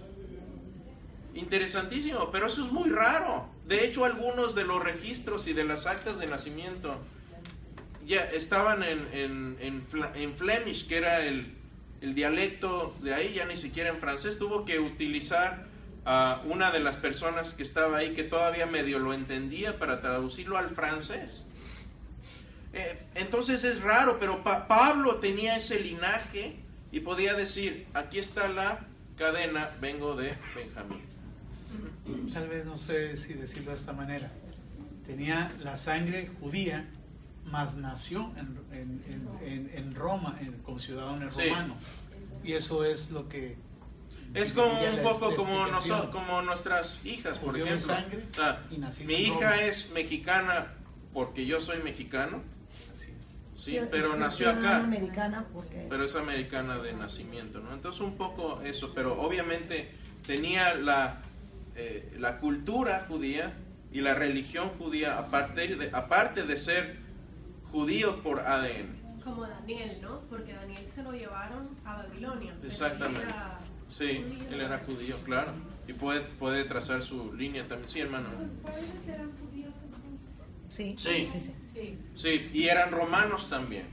Interesantísimo, 1.35 2.31
pero 2.31 2.47
eso 2.47 2.65
es 2.65 2.71
muy 2.71 2.89
raro. 2.89 3.47
De 3.67 3.85
hecho, 3.85 4.05
algunos 4.05 4.55
de 4.55 4.63
los 4.63 4.83
registros 4.83 5.47
y 5.47 5.53
de 5.53 5.63
las 5.65 5.85
actas 5.85 6.17
de 6.17 6.27
nacimiento 6.27 6.97
ya 8.07 8.23
estaban 8.23 8.83
en, 8.83 9.07
en, 9.11 9.57
en, 9.59 9.83
en 10.15 10.35
Flemish, 10.37 10.87
que 10.87 10.97
era 10.97 11.25
el, 11.25 11.53
el 12.01 12.15
dialecto 12.15 12.95
de 13.01 13.13
ahí, 13.13 13.33
ya 13.33 13.45
ni 13.45 13.55
siquiera 13.55 13.89
en 13.89 13.97
francés, 13.99 14.37
tuvo 14.39 14.63
que 14.63 14.79
utilizar 14.79 15.65
a 16.05 16.41
una 16.45 16.71
de 16.71 16.79
las 16.79 16.97
personas 16.97 17.53
que 17.53 17.63
estaba 17.63 17.97
ahí 17.97 18.13
que 18.13 18.23
todavía 18.23 18.65
medio 18.67 18.99
lo 18.99 19.11
entendía 19.13 19.77
para 19.79 20.01
traducirlo 20.01 20.57
al 20.57 20.69
francés. 20.69 21.45
Eh, 22.73 23.01
entonces 23.15 23.63
es 23.63 23.81
raro, 23.81 24.17
pero 24.19 24.43
Pa- 24.43 24.67
Pablo 24.67 25.15
tenía 25.15 25.57
ese 25.57 25.79
linaje 25.79 26.55
y 26.91 26.99
podía 27.01 27.33
decir, 27.33 27.87
aquí 27.93 28.19
está 28.19 28.47
la 28.47 28.85
cadena, 29.17 29.71
vengo 29.81 30.15
de 30.15 30.35
Benjamín. 30.55 31.01
Tal 32.33 32.47
vez 32.47 32.65
no 32.65 32.77
sé 32.77 33.17
si 33.17 33.33
decirlo 33.33 33.71
de 33.71 33.77
esta 33.77 33.93
manera. 33.93 34.31
Tenía 35.05 35.51
la 35.61 35.77
sangre 35.77 36.29
judía, 36.39 36.87
mas 37.45 37.75
nació 37.75 38.31
en, 38.37 38.59
en- 38.71 39.03
en- 39.07 39.47
en- 39.47 39.71
en 39.73 39.95
Roma, 39.95 40.37
en, 40.41 40.53
como 40.63 40.79
ciudadano 40.79 41.29
Sí. 41.29 41.49
romano. 41.49 41.75
Y 42.43 42.53
eso 42.53 42.83
es 42.85 43.11
lo 43.11 43.27
que... 43.29 43.57
Es 44.33 44.51
como 44.53 44.81
un 44.81 45.01
poco 45.01 45.29
la 45.31 45.35
como, 45.37 45.67
noso- 45.67 46.09
como 46.11 46.41
nuestras 46.41 47.03
hijas, 47.05 47.39
por 47.39 47.55
ejemplo. 47.55 47.79
sangre 47.79 48.25
Ah, 48.37 48.59
mi 49.05 49.13
hija 49.13 49.33
Roma. 49.51 49.61
es 49.61 49.91
mexicana 49.91 50.73
porque 51.13 51.45
yo 51.45 51.61
soy 51.61 51.81
mexicano, 51.81 52.41
Así 52.93 53.11
es. 53.17 53.63
sí, 53.63 53.79
pero 53.89 54.13
es 54.15 54.19
nació 54.19 54.49
acá. 54.49 54.83
americana 54.83 55.45
porque 55.53 55.85
pero 55.89 56.03
es 56.03 56.15
americana 56.15 56.79
de 56.79 56.91
nacimiento, 56.93 57.59
¿no? 57.61 57.73
Entonces 57.73 58.01
un 58.01 58.17
poco 58.17 58.59
eso, 58.61 58.91
pero 58.93 59.19
obviamente 59.21 59.91
tenía 60.27 60.73
la, 60.75 61.21
eh, 61.75 62.13
la 62.19 62.39
cultura 62.39 63.05
judía 63.07 63.53
y 63.91 64.01
la 64.01 64.13
religión 64.13 64.69
judía 64.77 65.17
aparte 65.17 65.67
de, 65.75 65.89
aparte 65.93 66.43
de 66.43 66.57
ser 66.57 66.97
judío 67.71 68.21
por 68.23 68.39
ADN. 68.41 69.03
Como 69.23 69.47
Daniel, 69.47 69.99
¿no? 70.01 70.19
Porque 70.29 70.53
Daniel 70.53 70.87
se 70.87 71.03
lo 71.03 71.11
llevaron 71.11 71.69
a 71.83 71.97
Babilonia. 71.97 72.53
Exactamente. 72.63 73.23
era 73.27 73.59
Sí, 73.89 74.21
judío. 74.23 74.49
él 74.51 74.61
era 74.61 74.79
judío, 74.79 75.15
claro. 75.23 75.51
Y 75.87 75.93
puede, 75.93 76.21
puede 76.21 76.63
trazar 76.63 77.01
su 77.01 77.33
línea 77.33 77.67
también. 77.67 77.87
Sí, 77.89 77.99
hermano. 77.99 78.29
¿Los 78.41 78.51
padres 78.53 78.91
eran 79.07 79.31
judíos 79.39 79.73
entonces? 79.83 80.69
sí, 80.69 80.95
Sí. 80.97 81.29
sí, 81.31 81.39
sí. 81.39 81.53
Sí. 81.73 81.97
Sí, 82.15 82.49
y 82.53 82.67
eran 82.67 82.91
romanos 82.91 83.49
también. 83.49 83.85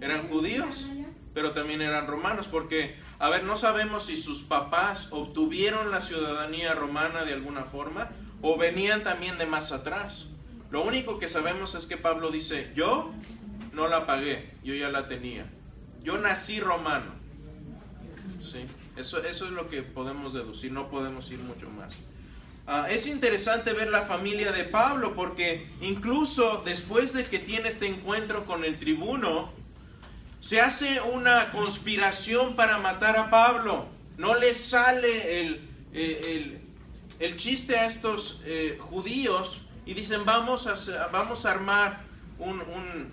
Eran 0.00 0.28
judíos, 0.28 0.86
pero 1.32 1.52
también 1.52 1.80
eran 1.82 2.06
romanos, 2.06 2.48
porque, 2.48 2.96
a 3.18 3.30
ver, 3.30 3.44
no 3.44 3.56
sabemos 3.56 4.06
si 4.06 4.16
sus 4.16 4.42
papás 4.42 5.08
obtuvieron 5.10 5.90
la 5.90 6.00
ciudadanía 6.00 6.74
romana 6.74 7.24
de 7.24 7.32
alguna 7.32 7.64
forma 7.64 8.10
o 8.42 8.56
venían 8.56 9.02
también 9.02 9.38
de 9.38 9.46
más 9.46 9.72
atrás. 9.72 10.26
Lo 10.70 10.84
único 10.84 11.18
que 11.18 11.28
sabemos 11.28 11.74
es 11.74 11.86
que 11.86 11.96
Pablo 11.96 12.30
dice, 12.30 12.70
yo 12.76 13.10
no 13.72 13.88
la 13.88 14.06
pagué, 14.06 14.54
yo 14.62 14.74
ya 14.74 14.88
la 14.88 15.08
tenía. 15.08 15.46
Yo 16.02 16.18
nací 16.18 16.60
romano. 16.60 17.12
Sí, 18.40 18.64
eso, 18.96 19.22
eso 19.24 19.46
es 19.46 19.50
lo 19.50 19.68
que 19.68 19.82
podemos 19.82 20.32
deducir, 20.32 20.70
no 20.70 20.88
podemos 20.88 21.30
ir 21.30 21.40
mucho 21.40 21.68
más. 21.70 21.92
Ah, 22.68 22.86
es 22.90 23.06
interesante 23.06 23.72
ver 23.72 23.90
la 23.90 24.02
familia 24.02 24.52
de 24.52 24.64
Pablo 24.64 25.16
porque 25.16 25.70
incluso 25.80 26.62
después 26.64 27.14
de 27.14 27.24
que 27.24 27.38
tiene 27.38 27.68
este 27.68 27.86
encuentro 27.86 28.44
con 28.44 28.62
el 28.62 28.78
tribuno, 28.78 29.50
se 30.48 30.62
hace 30.62 30.98
una 31.02 31.52
conspiración 31.52 32.56
para 32.56 32.78
matar 32.78 33.18
a 33.18 33.28
Pablo. 33.28 33.86
No 34.16 34.34
le 34.34 34.54
sale 34.54 35.40
el, 35.42 35.68
eh, 35.92 36.20
el- 36.24 36.60
el 37.18 37.36
chiste 37.36 37.76
a 37.76 37.84
estos 37.84 38.40
eh, 38.46 38.78
judíos 38.80 39.66
y 39.84 39.92
dicen 39.92 40.24
vamos 40.24 40.66
a, 40.66 41.08
vamos 41.08 41.44
a 41.44 41.50
armar 41.50 42.00
un, 42.38 43.12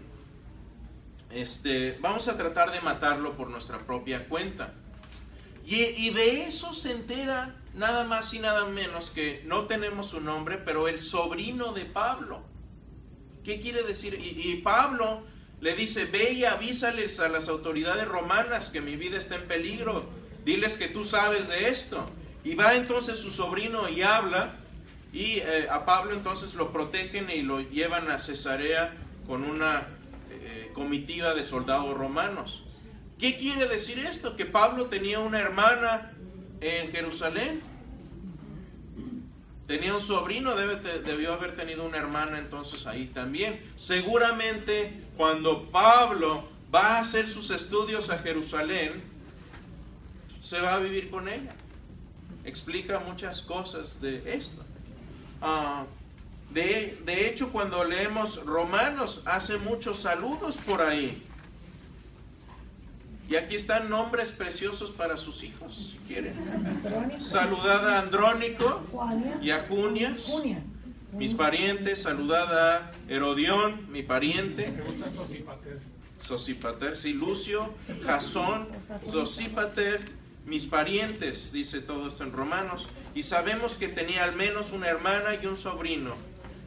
este, 1.30 1.98
vamos 2.00 2.30
a 2.30 2.38
tratar 2.38 2.72
de 2.72 2.80
matarlo 2.80 3.36
por 3.36 3.50
nuestra 3.50 3.80
propia 3.80 4.30
cuenta. 4.30 4.72
Y, 5.66 5.76
y 5.84 6.12
de 6.12 6.44
eso 6.44 6.72
se 6.74 6.94
entera 6.94 7.54
nada 7.74 8.06
más 8.06 8.34
y 8.34 8.40
nada 8.40 8.64
menos 8.64 9.10
que 9.10 9.44
no 9.46 9.66
tenemos 9.66 10.12
su 10.12 10.22
nombre, 10.22 10.58
pero 10.58 10.88
el 10.88 11.00
sobrino 11.00 11.74
de 11.74 11.84
Pablo. 11.84 12.44
¿Qué 13.44 13.60
quiere 13.60 13.84
decir? 13.84 14.14
Y 14.14 14.56
Pablo 14.64 15.35
le 15.62 15.76
dice, 15.76 16.06
ve 16.06 16.32
y 16.32 16.46
avísales 16.46 17.20
a 17.20 17.30
las 17.30 17.48
autoridades 17.48 18.08
romanas 18.08 18.70
que 18.70 18.82
mi 18.82 18.96
vida 18.96 19.18
está 19.18 19.36
en 19.36 19.48
peligro. 19.48 20.06
Diles 20.44 20.78
que 20.78 20.88
tú 20.88 21.04
sabes 21.04 21.48
de 21.48 21.70
esto. 21.70 22.06
Y 22.44 22.56
va 22.56 22.76
entonces 22.76 23.18
su 23.18 23.32
sobrino 23.32 23.90
y 23.90 24.02
habla. 24.02 24.56
Y 25.12 25.40
eh, 25.40 25.68
a 25.70 25.86
Pablo 25.86 26.14
entonces 26.14 26.54
lo 26.56 26.72
protegen 26.72 27.30
y 27.30 27.42
lo 27.42 27.62
llevan 27.62 28.12
a 28.12 28.20
Cesarea 28.20 28.94
con 29.26 29.44
una 29.44 29.88
eh, 30.30 30.72
comitiva 30.74 31.34
de 31.34 31.44
soldados 31.44 31.98
romanos. 31.98 32.64
¿Qué 33.18 33.38
quiere 33.38 33.68
decir 33.68 34.00
esto? 34.00 34.36
Que 34.36 34.46
Pablo 34.46 34.86
tenía 34.86 35.20
una 35.20 35.40
hermana 35.40 36.12
en 36.60 36.92
Jerusalén. 36.92 37.62
Tenía 39.68 39.94
un 39.96 40.02
sobrino, 40.02 40.56
debió 40.56 41.34
haber 41.34 41.56
tenido 41.56 41.86
una 41.86 41.98
hermana 41.98 42.38
entonces 42.38 42.86
ahí 42.86 43.08
también. 43.08 43.60
Seguramente 43.76 45.02
cuando 45.18 45.72
Pablo 45.72 46.48
va 46.74 46.98
a 46.98 47.00
hacer 47.00 47.28
sus 47.28 47.50
estudios 47.50 48.12
a 48.12 48.20
Jerusalén, 48.20 49.02
se 50.40 50.60
va 50.62 50.76
a 50.76 50.80
vivir 50.80 51.10
con 51.10 51.28
ella. 51.28 51.56
Explica 52.44 53.00
muchas 53.00 53.42
cosas 53.42 54.00
de 54.00 54.22
esto. 54.36 54.64
Ah, 55.42 55.86
de, 56.52 56.98
de 57.04 57.28
hecho, 57.28 57.50
cuando 57.52 57.84
leemos 57.84 58.46
Romanos, 58.46 59.24
hace 59.26 59.58
muchos 59.58 59.98
saludos 59.98 60.58
por 60.58 60.82
ahí. 60.82 61.24
Y 63.28 63.36
aquí 63.36 63.56
están 63.56 63.90
nombres 63.90 64.32
preciosos 64.32 64.92
para 64.92 65.18
sus 65.18 65.44
hijos, 65.44 65.94
si 65.94 65.98
quieren. 66.08 66.34
Saludad 67.20 67.90
a 67.90 68.00
Andrónico 68.00 68.84
y 69.42 69.50
a 69.50 69.66
Junias, 69.68 70.26
Junia. 70.26 70.62
mis 71.12 71.34
parientes. 71.34 72.04
Saludad 72.04 72.76
a 72.78 72.92
Herodión, 73.08 73.92
mi 73.92 74.04
pariente. 74.04 74.74
Sosipater, 76.22 76.98
sí, 76.98 77.14
Lucio, 77.14 77.74
Jasón, 78.04 78.68
Sosipater, 79.12 80.02
mis 80.46 80.66
parientes, 80.68 81.52
dice 81.52 81.82
todo 81.82 82.08
esto 82.08 82.24
en 82.24 82.32
Romanos. 82.32 82.88
Y 83.16 83.24
sabemos 83.24 83.78
que 83.78 83.88
tenía 83.88 84.24
al 84.24 84.36
menos 84.36 84.72
una 84.72 84.88
hermana 84.88 85.36
y 85.42 85.46
un 85.46 85.58
sobrino 85.58 86.16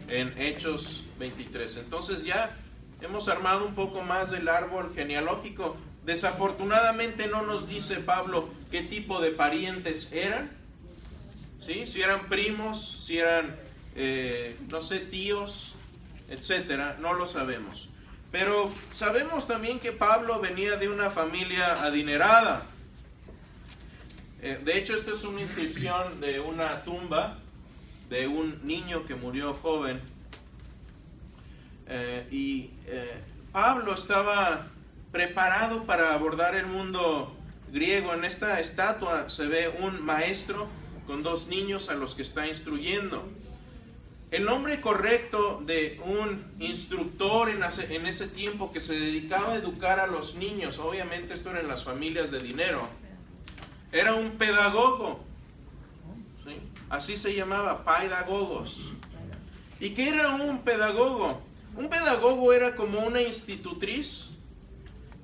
en 0.08 0.36
Hechos 0.40 1.04
23. 1.18 1.76
Entonces 1.78 2.24
ya 2.24 2.56
hemos 3.00 3.28
armado 3.28 3.64
un 3.66 3.74
poco 3.74 4.02
más 4.02 4.30
del 4.30 4.48
árbol 4.48 4.92
genealógico. 4.94 5.76
Desafortunadamente 6.08 7.26
no 7.26 7.42
nos 7.42 7.68
dice 7.68 7.96
Pablo 7.96 8.48
qué 8.70 8.80
tipo 8.80 9.20
de 9.20 9.30
parientes 9.30 10.10
eran. 10.10 10.50
¿Sí? 11.60 11.84
Si 11.84 12.00
eran 12.00 12.30
primos, 12.30 13.04
si 13.04 13.18
eran, 13.18 13.54
eh, 13.94 14.56
no 14.70 14.80
sé, 14.80 15.00
tíos, 15.00 15.74
etcétera, 16.30 16.96
no 16.98 17.12
lo 17.12 17.26
sabemos. 17.26 17.90
Pero 18.32 18.72
sabemos 18.90 19.46
también 19.46 19.80
que 19.80 19.92
Pablo 19.92 20.40
venía 20.40 20.78
de 20.78 20.88
una 20.88 21.10
familia 21.10 21.74
adinerada. 21.74 22.62
Eh, 24.40 24.62
de 24.64 24.78
hecho, 24.78 24.94
esta 24.94 25.10
es 25.10 25.24
una 25.24 25.42
inscripción 25.42 26.22
de 26.22 26.40
una 26.40 26.84
tumba 26.84 27.36
de 28.08 28.26
un 28.26 28.66
niño 28.66 29.04
que 29.04 29.14
murió 29.14 29.52
joven. 29.52 30.00
Eh, 31.86 32.26
y 32.30 32.70
Pablo 33.52 33.92
estaba 33.92 34.68
preparado 35.12 35.84
para 35.84 36.14
abordar 36.14 36.54
el 36.54 36.66
mundo 36.66 37.34
griego. 37.72 38.12
En 38.14 38.24
esta 38.24 38.60
estatua 38.60 39.28
se 39.28 39.46
ve 39.46 39.68
un 39.80 40.04
maestro 40.04 40.66
con 41.06 41.22
dos 41.22 41.48
niños 41.48 41.88
a 41.88 41.94
los 41.94 42.14
que 42.14 42.22
está 42.22 42.46
instruyendo. 42.46 43.26
El 44.30 44.44
nombre 44.44 44.78
correcto 44.82 45.62
de 45.64 45.98
un 46.04 46.44
instructor 46.58 47.48
en 47.48 47.62
ese, 47.64 47.94
en 47.96 48.06
ese 48.06 48.28
tiempo 48.28 48.70
que 48.72 48.80
se 48.80 48.92
dedicaba 48.92 49.54
a 49.54 49.56
educar 49.56 50.00
a 50.00 50.06
los 50.06 50.34
niños, 50.34 50.78
obviamente 50.78 51.32
esto 51.32 51.50
era 51.50 51.60
en 51.60 51.68
las 51.68 51.82
familias 51.82 52.30
de 52.30 52.40
dinero, 52.40 52.88
era 53.90 54.12
un 54.12 54.32
pedagogo. 54.32 55.24
¿sí? 56.44 56.60
Así 56.90 57.16
se 57.16 57.34
llamaba, 57.34 57.86
pedagogos. 57.86 58.92
¿Y 59.80 59.90
qué 59.90 60.10
era 60.10 60.28
un 60.28 60.58
pedagogo? 60.58 61.40
Un 61.74 61.88
pedagogo 61.88 62.52
era 62.52 62.76
como 62.76 63.00
una 63.00 63.22
institutriz 63.22 64.37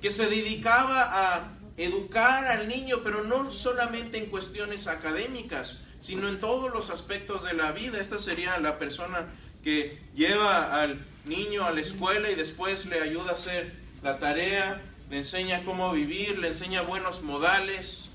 que 0.05 0.11
se 0.11 0.27
dedicaba 0.27 1.33
a 1.33 1.57
educar 1.77 2.45
al 2.45 2.67
niño, 2.67 2.97
pero 3.03 3.23
no 3.23 3.51
solamente 3.51 4.19
en 4.19 4.27
cuestiones 4.27 4.85
académicas, 4.85 5.79
sino 5.99 6.29
en 6.29 6.39
todos 6.39 6.71
los 6.71 6.91
aspectos 6.91 7.41
de 7.41 7.55
la 7.55 7.71
vida. 7.71 7.99
Esta 7.99 8.19
sería 8.19 8.59
la 8.59 8.77
persona 8.77 9.33
que 9.63 9.99
lleva 10.13 10.79
al 10.79 11.03
niño 11.25 11.65
a 11.65 11.71
la 11.71 11.81
escuela 11.81 12.29
y 12.29 12.35
después 12.35 12.85
le 12.85 13.01
ayuda 13.01 13.31
a 13.31 13.33
hacer 13.33 13.73
la 14.03 14.19
tarea, 14.19 14.79
le 15.09 15.17
enseña 15.17 15.63
cómo 15.63 15.91
vivir, 15.91 16.37
le 16.37 16.49
enseña 16.49 16.83
buenos 16.83 17.23
modales. 17.23 18.09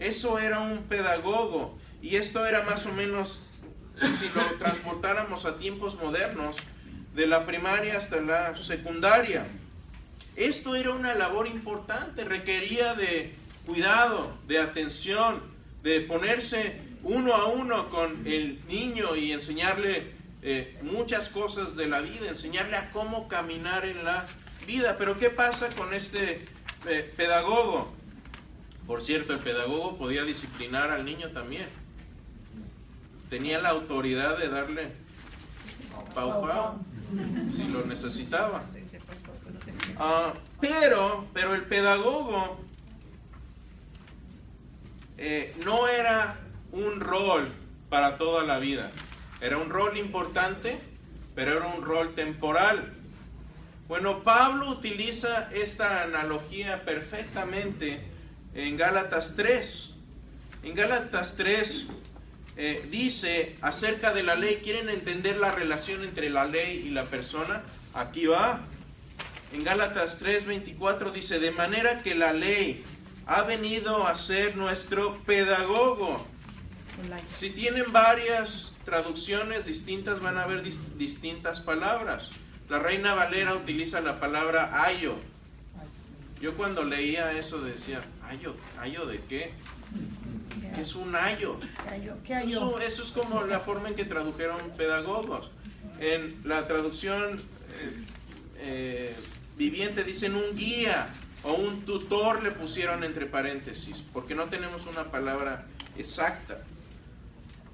Eso 0.00 0.40
era 0.40 0.58
un 0.58 0.82
pedagogo. 0.88 1.78
Y 2.02 2.16
esto 2.16 2.44
era 2.44 2.62
más 2.62 2.86
o 2.86 2.92
menos, 2.92 3.40
si 4.18 4.28
lo 4.34 4.58
transportáramos 4.58 5.44
a 5.44 5.58
tiempos 5.58 5.94
modernos, 5.94 6.56
de 7.14 7.28
la 7.28 7.46
primaria 7.46 7.98
hasta 7.98 8.20
la 8.20 8.56
secundaria. 8.56 9.46
Esto 10.36 10.74
era 10.74 10.90
una 10.90 11.14
labor 11.14 11.46
importante, 11.46 12.24
requería 12.24 12.94
de 12.94 13.34
cuidado, 13.64 14.36
de 14.46 14.58
atención, 14.58 15.40
de 15.82 16.02
ponerse 16.02 16.80
uno 17.02 17.34
a 17.34 17.46
uno 17.46 17.88
con 17.88 18.26
el 18.26 18.60
niño 18.68 19.16
y 19.16 19.32
enseñarle 19.32 20.12
eh, 20.42 20.78
muchas 20.82 21.30
cosas 21.30 21.74
de 21.74 21.88
la 21.88 22.00
vida, 22.00 22.28
enseñarle 22.28 22.76
a 22.76 22.90
cómo 22.90 23.28
caminar 23.28 23.86
en 23.86 24.04
la 24.04 24.26
vida. 24.66 24.96
Pero 24.98 25.18
¿qué 25.18 25.30
pasa 25.30 25.68
con 25.70 25.94
este 25.94 26.44
eh, 26.86 27.12
pedagogo? 27.16 27.94
Por 28.86 29.02
cierto, 29.02 29.32
el 29.32 29.40
pedagogo 29.40 29.96
podía 29.96 30.24
disciplinar 30.24 30.90
al 30.90 31.04
niño 31.04 31.30
también. 31.30 31.66
Tenía 33.30 33.58
la 33.58 33.70
autoridad 33.70 34.38
de 34.38 34.48
darle 34.48 34.92
pau 36.14 36.40
pau 36.40 36.78
si 37.56 37.64
lo 37.68 37.84
necesitaba. 37.84 38.64
Ah, 39.98 40.34
pero, 40.60 41.26
pero 41.32 41.54
el 41.54 41.62
pedagogo 41.62 42.60
eh, 45.16 45.54
no 45.64 45.88
era 45.88 46.36
un 46.72 47.00
rol 47.00 47.50
para 47.88 48.18
toda 48.18 48.44
la 48.44 48.58
vida. 48.58 48.90
Era 49.40 49.58
un 49.58 49.70
rol 49.70 49.96
importante, 49.96 50.78
pero 51.34 51.56
era 51.56 51.66
un 51.66 51.82
rol 51.82 52.14
temporal. 52.14 52.92
Bueno, 53.88 54.22
Pablo 54.22 54.68
utiliza 54.70 55.48
esta 55.52 56.02
analogía 56.02 56.84
perfectamente 56.84 58.00
en 58.54 58.76
Gálatas 58.76 59.34
3. 59.36 59.94
En 60.64 60.74
Gálatas 60.74 61.36
3 61.36 61.86
eh, 62.56 62.86
dice 62.90 63.56
acerca 63.60 64.12
de 64.12 64.22
la 64.22 64.34
ley, 64.34 64.60
¿quieren 64.62 64.88
entender 64.88 65.36
la 65.36 65.52
relación 65.52 66.02
entre 66.04 66.30
la 66.30 66.44
ley 66.44 66.84
y 66.86 66.90
la 66.90 67.04
persona? 67.04 67.62
Aquí 67.94 68.26
va. 68.26 68.60
En 69.56 69.64
Gálatas 69.64 70.20
3:24 70.20 71.12
dice, 71.12 71.38
de 71.38 71.50
manera 71.50 72.02
que 72.02 72.14
la 72.14 72.34
ley 72.34 72.84
ha 73.24 73.40
venido 73.40 74.06
a 74.06 74.14
ser 74.14 74.54
nuestro 74.54 75.16
pedagogo. 75.24 76.26
Si 77.34 77.48
tienen 77.48 77.90
varias 77.90 78.74
traducciones 78.84 79.64
distintas, 79.64 80.20
van 80.20 80.36
a 80.36 80.44
ver 80.44 80.62
distintas 80.62 81.60
palabras. 81.60 82.32
La 82.68 82.80
Reina 82.80 83.14
Valera 83.14 83.54
utiliza 83.54 84.02
la 84.02 84.20
palabra 84.20 84.82
ayo. 84.84 85.16
Yo 86.38 86.54
cuando 86.54 86.84
leía 86.84 87.32
eso 87.32 87.62
decía, 87.62 88.02
ayo, 88.28 88.54
ayo 88.78 89.06
de 89.06 89.20
qué? 89.22 89.54
¿Qué 90.74 90.82
es 90.82 90.94
un 90.94 91.16
ayo? 91.16 91.58
Eso, 92.44 92.78
eso, 92.78 93.02
es 93.02 93.10
como 93.10 93.42
la 93.44 93.60
forma 93.60 93.88
en 93.88 93.94
que 93.94 94.04
tradujeron 94.04 94.72
pedagogos. 94.76 95.50
En 95.98 96.42
la 96.44 96.68
traducción 96.68 97.36
eh, 97.38 98.04
eh, 98.58 99.16
viviente 99.56 100.04
dicen 100.04 100.34
un 100.34 100.54
guía 100.56 101.08
o 101.42 101.54
un 101.54 101.82
tutor 101.82 102.42
le 102.42 102.50
pusieron 102.50 103.04
entre 103.04 103.26
paréntesis, 103.26 104.04
porque 104.12 104.34
no 104.34 104.46
tenemos 104.46 104.86
una 104.86 105.10
palabra 105.10 105.66
exacta. 105.96 106.58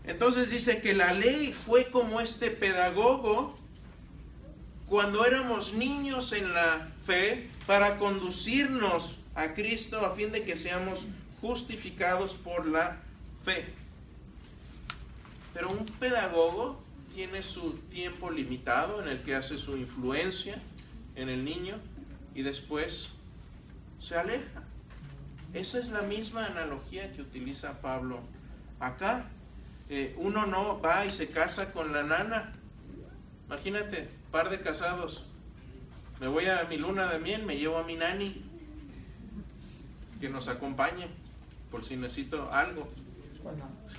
Entonces 0.05 0.51
dice 0.51 0.81
que 0.81 0.95
la 0.95 1.13
ley 1.15 1.53
fue 1.53 1.87
como 1.87 2.21
este 2.21 2.51
pedagogo 2.51 3.57
cuando 4.89 5.25
éramos 5.25 5.75
niños 5.75 6.33
en 6.33 6.53
la 6.53 6.89
fe 7.07 7.49
para 7.67 7.99
conducirnos 7.99 9.19
a 9.35 9.55
Cristo 9.55 10.05
a 10.05 10.15
fin 10.15 10.33
de 10.33 10.45
que 10.45 10.57
seamos 10.57 11.07
justificados 11.41 12.35
por 12.35 12.67
la 12.67 13.01
fe. 13.45 13.65
Pero 15.55 15.71
un 15.71 15.87
pedagogo 15.87 16.83
tiene 17.15 17.43
su 17.43 17.73
tiempo 17.91 18.31
limitado 18.31 19.03
en 19.03 19.09
el 19.09 19.23
que 19.23 19.35
hace 19.35 19.57
su 19.57 19.77
influencia 19.77 20.61
en 21.17 21.29
el 21.29 21.45
niño 21.45 21.77
y 22.35 22.43
después 22.43 23.11
se 23.99 24.17
aleja. 24.17 24.63
Esa 25.53 25.79
es 25.79 25.91
la 25.91 26.03
misma 26.03 26.47
analogía 26.47 27.13
que 27.13 27.23
utiliza 27.23 27.81
Pablo 27.81 28.21
acá. 28.81 29.27
Eh, 29.89 30.15
uno 30.17 30.47
no 30.47 30.81
va 30.81 31.05
y 31.05 31.11
se 31.11 31.29
casa 31.29 31.73
con 31.73 31.93
la 31.93 32.03
nana. 32.03 32.53
Imagínate, 33.47 34.09
par 34.31 34.49
de 34.49 34.61
casados. 34.61 35.27
Me 36.21 36.29
voy 36.29 36.47
a 36.47 36.65
mi 36.65 36.79
luna 36.79 37.13
de 37.13 37.19
miel, 37.19 37.45
me 37.45 37.57
llevo 37.57 37.79
a 37.79 37.85
mi 37.85 37.97
nani 37.97 38.43
que 40.21 40.29
nos 40.29 40.49
acompañe 40.49 41.09
por 41.71 41.85
si 41.85 41.97
necesito 41.97 42.51
algo. 42.53 42.89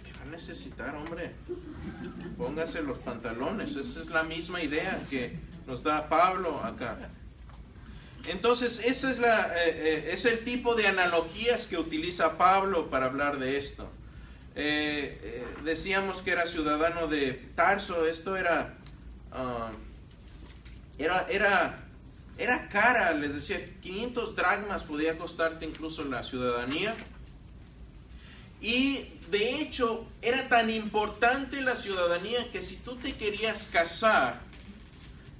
¿Qué 0.03 0.14
va 0.14 0.22
a 0.22 0.32
necesitar, 0.32 0.95
hombre? 0.95 1.34
Póngase 2.38 2.82
los 2.82 2.97
pantalones. 2.99 3.76
Esa 3.76 3.99
es 3.99 4.09
la 4.09 4.24
misma 4.24 4.64
idea 4.64 5.05
que 5.09 5.38
nos 5.66 5.84
da 5.84 6.07
Pablo 6.09 6.61
acá. 6.64 6.97
Entonces, 8.26 8.82
ese 8.86 9.11
es, 9.11 9.20
la, 9.20 9.47
eh, 9.47 9.70
eh, 9.76 10.09
es 10.14 10.26
el 10.26 10.43
tipo 10.45 10.76
de 10.76 10.88
analogías 10.88 11.68
que 11.68 11.78
utiliza 11.78 12.38
Pablo 12.38 12.89
para 12.89 13.07
hablar 13.07 13.38
de 13.38 13.57
esto. 13.57 13.89
Eh, 14.55 15.43
decíamos 15.64 16.22
que 16.22 16.32
era 16.32 16.45
ciudadano 16.45 17.07
de 17.07 17.34
Tarso, 17.55 18.05
esto 18.05 18.38
era, 18.38 18.78
ah, 19.32 19.72
era, 20.97 21.26
era, 21.30 21.86
era 22.38 22.70
cara, 22.70 23.11
les 23.14 23.34
decía, 23.34 23.59
500 23.82 24.36
dragmas 24.36 24.84
podía 24.84 25.18
costarte 25.18 25.66
incluso 25.66 26.05
la 26.05 26.24
ciudadanía. 26.24 26.95
Y 28.61 29.09
de 29.32 29.59
hecho, 29.59 30.05
era 30.22 30.47
tan 30.47 30.70
importante 30.70 31.59
la 31.59 31.76
ciudadanía 31.76 32.49
que 32.51 32.61
si 32.61 32.78
tú 32.78 32.95
te 32.95 33.16
querías 33.16 33.68
casar, 33.68 34.39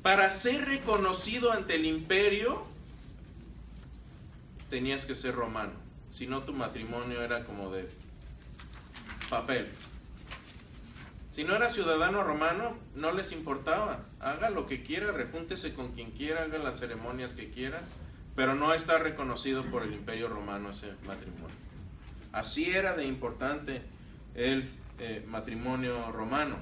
para 0.04 0.30
ser 0.30 0.66
reconocido 0.66 1.52
ante 1.54 1.76
el 1.76 1.86
imperio, 1.86 2.66
tenías 4.70 5.06
que 5.06 5.16
ser 5.16 5.34
romano. 5.34 5.72
Si 6.12 6.28
no, 6.28 6.44
tu 6.44 6.54
matrimonio 6.54 7.24
era 7.24 7.46
como 7.46 7.72
de 7.72 7.90
papel. 9.30 9.70
Si 11.32 11.44
no 11.44 11.56
era 11.56 11.70
ciudadano 11.70 12.24
romano, 12.24 12.78
no 12.96 13.12
les 13.14 13.32
importaba. 13.32 14.02
Haga 14.20 14.52
lo 14.52 14.68
que 14.68 14.84
quiera, 14.84 15.12
repúntese 15.12 15.74
con 15.74 15.94
quien 15.94 16.12
quiera, 16.12 16.44
haga 16.44 16.60
las 16.60 16.80
ceremonias 16.80 17.34
que 17.34 17.50
quiera, 17.50 17.82
pero 18.36 18.54
no 18.54 18.74
está 18.74 19.00
reconocido 19.00 19.66
por 19.66 19.84
el 19.84 19.94
imperio 19.94 20.28
romano 20.28 20.70
ese 20.70 20.92
matrimonio. 21.08 21.56
Así 22.34 22.72
era 22.72 22.94
de 22.96 23.06
importante 23.06 23.82
el 24.36 24.70
eh, 25.00 25.24
matrimonio 25.28 26.12
romano. 26.12 26.58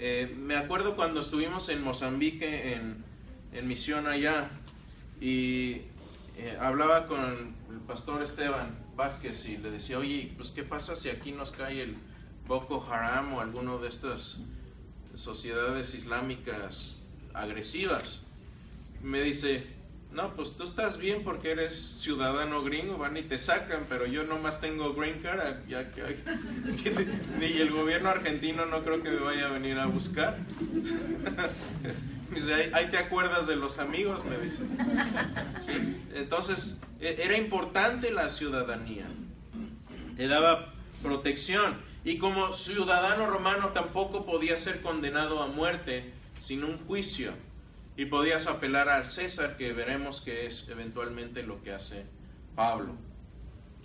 Eh, 0.00 0.32
me 0.38 0.54
acuerdo 0.54 0.94
cuando 0.94 1.22
estuvimos 1.22 1.68
en 1.70 1.82
Mozambique 1.82 2.74
en, 2.74 3.04
en 3.52 3.66
misión 3.66 4.06
allá 4.06 4.48
y 5.20 5.82
eh, 6.36 6.56
hablaba 6.60 7.08
con 7.08 7.20
el 7.20 7.80
pastor 7.88 8.22
Esteban 8.22 8.78
Vázquez 8.94 9.46
y 9.46 9.56
le 9.56 9.72
decía, 9.72 9.98
oye, 9.98 10.32
pues 10.36 10.52
¿qué 10.52 10.62
pasa 10.62 10.94
si 10.94 11.08
aquí 11.08 11.32
nos 11.32 11.50
cae 11.50 11.82
el 11.82 11.96
Boko 12.46 12.86
Haram 12.88 13.34
o 13.34 13.40
alguno 13.40 13.78
de 13.78 13.88
estas 13.88 14.38
sociedades 15.14 15.94
islámicas 15.94 16.94
agresivas? 17.34 18.22
Me 19.02 19.20
dice, 19.20 19.66
no, 20.12 20.34
pues 20.34 20.56
tú 20.56 20.64
estás 20.64 20.98
bien 20.98 21.22
porque 21.22 21.52
eres 21.52 21.76
ciudadano 21.76 22.62
gringo, 22.62 22.96
van 22.96 23.16
y 23.16 23.22
te 23.22 23.38
sacan, 23.38 23.86
pero 23.88 24.06
yo 24.06 24.24
nomás 24.24 24.60
tengo 24.60 24.94
green 24.94 25.20
card, 25.20 25.66
ya, 25.68 25.90
ni 27.38 27.46
el 27.46 27.70
gobierno 27.70 28.08
argentino 28.08 28.66
no 28.66 28.84
creo 28.84 29.02
que 29.02 29.10
me 29.10 29.20
vaya 29.20 29.48
a 29.48 29.52
venir 29.52 29.78
a 29.78 29.86
buscar. 29.86 30.38
Ahí, 32.72 32.90
te 32.90 32.98
acuerdas 32.98 33.46
de 33.46 33.56
los 33.56 33.78
amigos, 33.78 34.24
me 34.24 34.38
dice. 34.38 34.62
Entonces, 36.14 36.78
e, 37.00 37.20
era 37.22 37.36
importante 37.36 38.10
la 38.10 38.28
ciudadanía. 38.30 39.06
Te 40.16 40.28
daba 40.28 40.74
protección. 41.02 41.76
Y 42.04 42.18
como 42.18 42.52
ciudadano 42.52 43.26
romano 43.26 43.68
tampoco 43.68 44.24
podía 44.26 44.56
ser 44.56 44.82
condenado 44.82 45.42
a 45.42 45.46
muerte 45.46 46.12
sin 46.40 46.64
un 46.64 46.78
juicio. 46.86 47.32
Y 47.98 48.06
podías 48.06 48.46
apelar 48.46 48.88
al 48.88 49.06
César, 49.06 49.56
que 49.56 49.72
veremos 49.72 50.20
que 50.20 50.46
es 50.46 50.66
eventualmente 50.68 51.42
lo 51.42 51.60
que 51.64 51.72
hace 51.72 52.06
Pablo. 52.54 52.94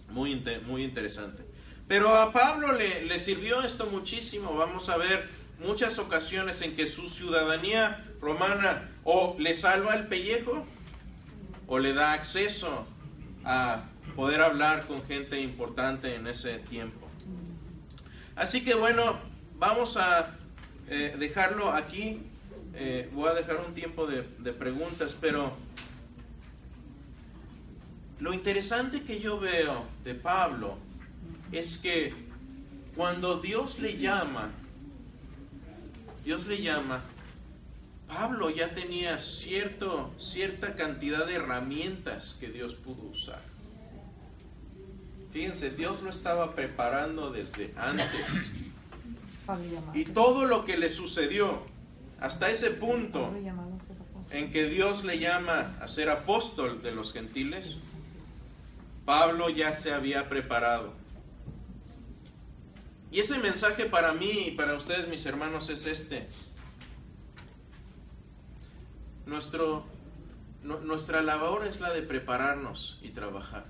Muy, 0.09 0.39
muy 0.68 0.84
interesante. 0.84 1.43
Pero 1.88 2.16
a 2.16 2.32
Pablo 2.32 2.74
le, 2.74 3.05
le 3.05 3.18
sirvió 3.18 3.64
esto 3.64 3.88
muchísimo. 3.88 4.55
Vamos 4.55 4.89
a 4.89 4.97
ver 4.97 5.28
muchas 5.57 5.97
ocasiones 5.97 6.61
en 6.61 6.76
que 6.76 6.86
su 6.86 7.09
ciudadanía 7.09 8.05
romana 8.22 8.91
o 9.03 9.36
le 9.39 9.55
salva 9.55 9.95
el 9.95 10.05
pellejo 10.05 10.64
o 11.66 11.80
le 11.80 11.93
da 11.93 12.14
acceso 12.14 12.86
a 13.43 13.86
poder 14.16 14.41
hablar 14.41 14.86
con 14.86 15.03
gente 15.07 15.39
importante 15.39 16.14
en 16.14 16.28
ese 16.28 16.59
tiempo. 16.59 17.07
Así 18.36 18.64
que 18.64 18.76
bueno, 18.76 19.18
vamos 19.57 19.97
a 19.97 20.36
eh, 20.88 21.16
dejarlo 21.18 21.72
aquí. 21.72 22.22
Eh, 22.76 23.09
voy 23.13 23.30
a 23.30 23.34
dejar 23.34 23.63
un 23.65 23.74
tiempo 23.74 24.07
de, 24.07 24.24
de 24.39 24.53
preguntas, 24.53 25.15
pero 25.19 25.53
lo 28.19 28.34
interesante 28.34 29.03
que 29.03 29.19
yo 29.19 29.39
veo 29.39 29.86
de 30.03 30.15
Pablo 30.15 30.78
es 31.51 31.78
que 31.78 32.13
cuando 32.95 33.39
Dios 33.39 33.80
le 33.80 33.97
llama, 33.97 34.51
Dios 36.24 36.47
le 36.47 36.61
llama, 36.61 37.03
Pablo 38.07 38.49
ya 38.49 38.74
tenía 38.74 39.19
cierto, 39.19 40.11
cierta 40.17 40.76
cantidad 40.76 41.26
de 41.26 41.36
herramientas 41.36 42.38
que 42.39 42.47
Dios 42.49 42.76
pudo 42.76 43.03
usar. 43.03 43.41
Fíjense, 45.32 45.71
Dios 45.71 46.03
lo 46.03 46.11
estaba 46.11 46.53
preparando 46.53 47.32
desde 47.32 47.74
antes. 47.76 48.07
Y 49.93 50.05
todo 50.05 50.45
lo 50.45 50.63
que 50.63 50.78
le 50.78 50.89
sucedió 50.89 51.72
hasta 52.24 52.49
ese 52.49 52.71
punto 52.71 53.30
en 54.32 54.49
que 54.49 54.69
Dios 54.69 55.03
le 55.03 55.19
llama 55.19 55.76
a 55.82 55.88
ser 55.89 56.09
apóstol 56.09 56.82
de 56.82 56.91
los 56.95 57.11
gentiles, 57.11 57.76
Pablo 59.05 59.49
ya 59.49 59.74
se 59.74 59.93
había 59.93 60.30
preparado. 60.30 60.93
Y 63.11 63.19
ese 63.19 63.38
mensaje 63.39 63.86
para 63.86 64.13
mí 64.13 64.45
y 64.47 64.51
para 64.51 64.76
ustedes, 64.76 65.07
mis 65.09 65.26
hermanos, 65.26 65.69
es 65.69 65.86
este. 65.86 66.28
Nuestro, 69.26 69.86
nu- 70.63 70.80
nuestra 70.80 71.21
labor 71.21 71.65
es 71.67 71.80
la 71.82 71.91
de 71.93 72.01
prepararnos 72.01 72.99
y 73.01 73.09
trabajar. 73.09 73.65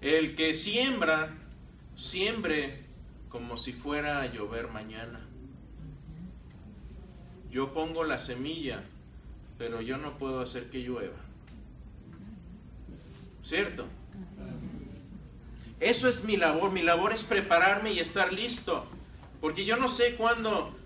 El 0.00 0.34
que 0.36 0.54
siembra, 0.54 1.34
siembre 1.96 2.84
como 3.28 3.56
si 3.56 3.72
fuera 3.72 4.20
a 4.22 4.26
llover 4.26 4.68
mañana. 4.68 5.26
Yo 7.50 7.72
pongo 7.72 8.04
la 8.04 8.18
semilla, 8.18 8.82
pero 9.58 9.80
yo 9.80 9.96
no 9.98 10.18
puedo 10.18 10.40
hacer 10.40 10.70
que 10.70 10.78
llueva. 10.78 11.18
¿Cierto? 13.42 13.86
Eso 15.80 16.08
es 16.08 16.24
mi 16.24 16.36
labor. 16.36 16.70
Mi 16.70 16.82
labor 16.82 17.12
es 17.12 17.24
prepararme 17.24 17.92
y 17.92 18.00
estar 18.00 18.32
listo. 18.32 18.86
Porque 19.40 19.64
yo 19.64 19.76
no 19.76 19.88
sé 19.88 20.14
cuándo 20.16 20.76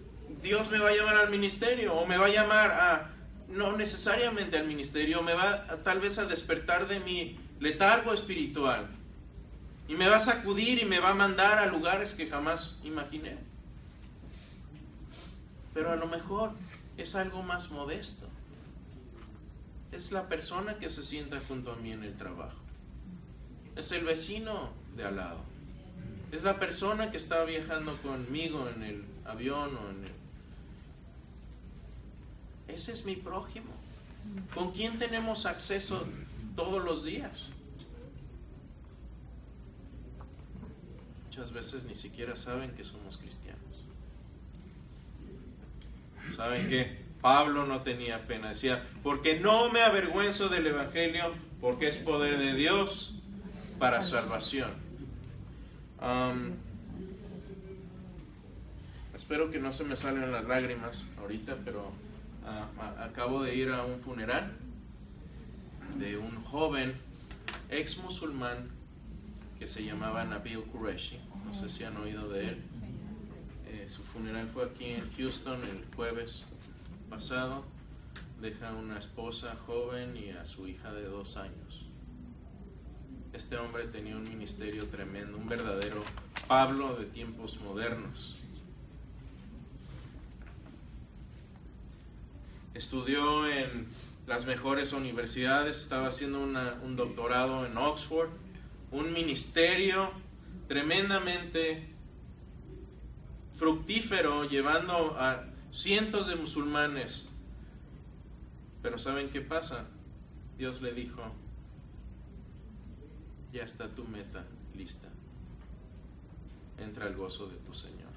Dios 0.43 0.71
me 0.71 0.79
va 0.79 0.91
a 0.91 0.95
llamar 0.95 1.17
al 1.17 1.31
ministerio 1.31 1.95
o 1.95 2.07
me 2.07 2.17
va 2.17 2.27
a 2.27 2.31
llamar 2.31 2.71
a, 2.71 3.11
no 3.49 3.77
necesariamente 3.77 4.57
al 4.57 4.67
ministerio, 4.67 5.23
me 5.23 5.35
va 5.35 5.67
tal 5.83 6.01
vez 6.01 6.19
a 6.19 6.27
despertar 6.27 6.87
de 6.87 7.01
mi 7.01 7.39
letargo 7.61 8.13
espiritual. 8.13 8.89
Y 9.89 9.95
me 9.95 10.09
va 10.09 10.17
a 10.17 10.21
sacudir 10.21 10.81
y 10.81 10.85
me 10.85 11.01
va 11.01 11.11
a 11.11 11.15
mandar 11.15 11.59
a 11.59 11.67
lugares 11.67 12.15
que 12.15 12.27
jamás 12.27 12.79
imaginé. 12.85 13.37
Pero 15.75 15.91
a 15.91 15.97
lo 15.97 16.07
mejor 16.07 16.53
es 16.97 17.15
algo 17.17 17.43
más 17.43 17.71
modesto. 17.71 18.29
Es 19.93 20.13
la 20.13 20.29
persona 20.29 20.79
que 20.79 20.89
se 20.89 21.05
sienta 21.05 21.41
junto 21.47 21.73
a 21.73 21.77
mí 21.77 21.93
en 21.93 22.05
el 22.05 22.17
trabajo. 22.17 22.59
Es 23.77 23.93
el 23.93 24.05
vecino 24.05 24.71
de 24.97 25.05
al 25.05 25.17
lado. 25.17 25.41
Es 26.33 26.43
la 26.43 26.59
persona 26.59 27.11
que 27.11 27.17
está 27.17 27.45
viajando 27.45 28.01
conmigo 28.03 28.69
en 28.69 28.83
el 28.83 29.05
avión 29.25 29.77
o 29.77 29.91
en 29.91 30.05
el... 30.05 30.13
Ese 32.75 32.93
es 32.93 33.05
mi 33.05 33.17
prójimo. 33.17 33.71
¿Con 34.55 34.73
quién 34.73 34.99
tenemos 34.99 35.47
acceso 35.47 36.07
todos 36.57 36.83
los 36.83 37.05
días? 37.05 37.49
Muchas 41.27 41.53
veces 41.53 41.85
ni 41.85 41.95
siquiera 41.95 42.37
saben 42.37 42.71
que 42.75 42.85
somos 42.85 43.19
cristianos. 43.19 43.74
¿Saben 46.37 46.69
qué? 46.69 47.05
Pablo 47.21 47.65
no 47.67 47.83
tenía 47.83 48.27
pena. 48.27 48.49
Decía, 48.51 48.87
porque 49.03 49.41
no 49.41 49.71
me 49.71 49.83
avergüenzo 49.83 50.49
del 50.49 50.67
Evangelio, 50.67 51.33
porque 51.61 51.89
es 51.89 51.97
poder 51.97 52.39
de 52.39 52.53
Dios 52.55 53.15
para 53.79 54.03
salvación. 54.03 54.71
Am, 56.01 56.53
espero 59.15 59.51
que 59.51 59.59
no 59.59 59.73
se 59.73 59.85
me 59.85 59.97
salgan 59.97 60.33
las 60.33 60.45
lágrimas 60.45 61.07
ahorita, 61.19 61.57
pero 61.65 61.93
a- 62.47 63.05
acabo 63.05 63.43
de 63.43 63.55
ir 63.55 63.71
a 63.71 63.85
un 63.85 63.99
funeral 64.01 64.53
de 65.99 66.19
un 66.19 66.43
joven 66.45 66.95
ex 67.71 67.99
musulmán 67.99 68.69
que 69.59 69.67
se 69.67 69.85
llamaba 69.85 70.25
Nabil 70.25 70.63
Qureshi. 70.65 71.19
No 71.47 71.55
sé 71.55 71.69
si 71.69 71.85
han 71.85 71.97
oído 71.97 72.29
de 72.29 72.49
él. 72.49 72.63
Eh, 73.85 73.89
su 73.89 74.03
funeral 74.03 74.49
fue 74.49 74.65
aquí 74.65 74.87
en 74.87 75.11
Houston 75.17 75.61
el 75.63 75.85
jueves 75.95 76.45
pasado. 77.11 77.65
Deja 78.41 78.73
una 78.73 78.99
esposa 78.99 79.55
joven 79.55 80.17
y 80.17 80.31
a 80.31 80.47
su 80.47 80.67
hija 80.67 80.93
de 80.93 81.05
dos 81.05 81.37
años. 81.37 81.85
Este 83.33 83.57
hombre 83.59 83.85
tenía 83.85 84.17
un 84.17 84.25
ministerio 84.25 84.87
tremendo, 84.87 85.37
un 85.37 85.49
verdadero 85.49 86.03
Pablo 86.49 86.97
de 86.97 87.07
tiempos 87.07 87.61
modernos. 87.61 88.37
Estudió 92.73 93.47
en 93.47 93.87
las 94.27 94.47
mejores 94.47 94.93
universidades, 94.93 95.81
estaba 95.83 96.09
haciendo 96.09 96.41
un 96.41 96.97
doctorado 96.97 97.67
en 97.67 97.77
Oxford, 97.77 98.31
un 98.91 99.13
ministerio 99.13 100.11
tremendamente 100.69 101.94
fructífero, 103.57 104.45
llevando 104.45 105.17
a 105.19 105.45
cientos 105.71 106.27
de 106.27 106.37
musulmanes. 106.37 107.29
Pero 108.83 108.99
¿saben 108.99 109.31
qué 109.31 109.41
pasa? 109.41 109.87
Dios 110.59 110.83
le 110.83 110.93
dijo, 110.93 111.23
ya 113.53 113.63
está 113.63 113.89
tu 113.89 114.05
meta 114.05 114.45
lista. 114.77 115.09
Entra 116.79 117.07
al 117.07 117.15
gozo 117.15 117.47
de 117.47 117.57
tu 117.57 117.75
Señor. 117.75 118.13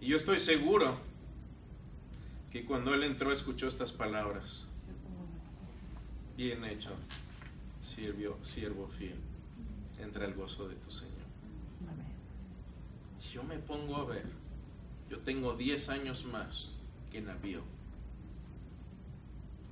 Y 0.00 0.06
yo 0.06 0.16
estoy 0.16 0.40
seguro 0.40 0.98
que 2.50 2.64
cuando 2.64 2.94
él 2.94 3.04
entró 3.04 3.32
escuchó 3.32 3.68
estas 3.68 3.92
palabras. 3.92 4.66
Bien 6.40 6.64
hecho, 6.64 6.92
siervo, 7.82 8.88
fiel. 8.88 9.18
Entra 9.98 10.24
al 10.24 10.32
gozo 10.32 10.68
de 10.68 10.74
tu 10.76 10.90
Señor. 10.90 11.12
Yo 13.30 13.42
me 13.42 13.58
pongo 13.58 13.96
a 13.96 14.06
ver. 14.06 14.24
Yo 15.10 15.18
tengo 15.18 15.54
10 15.54 15.90
años 15.90 16.24
más 16.24 16.70
que 17.12 17.20
Navío. 17.20 17.60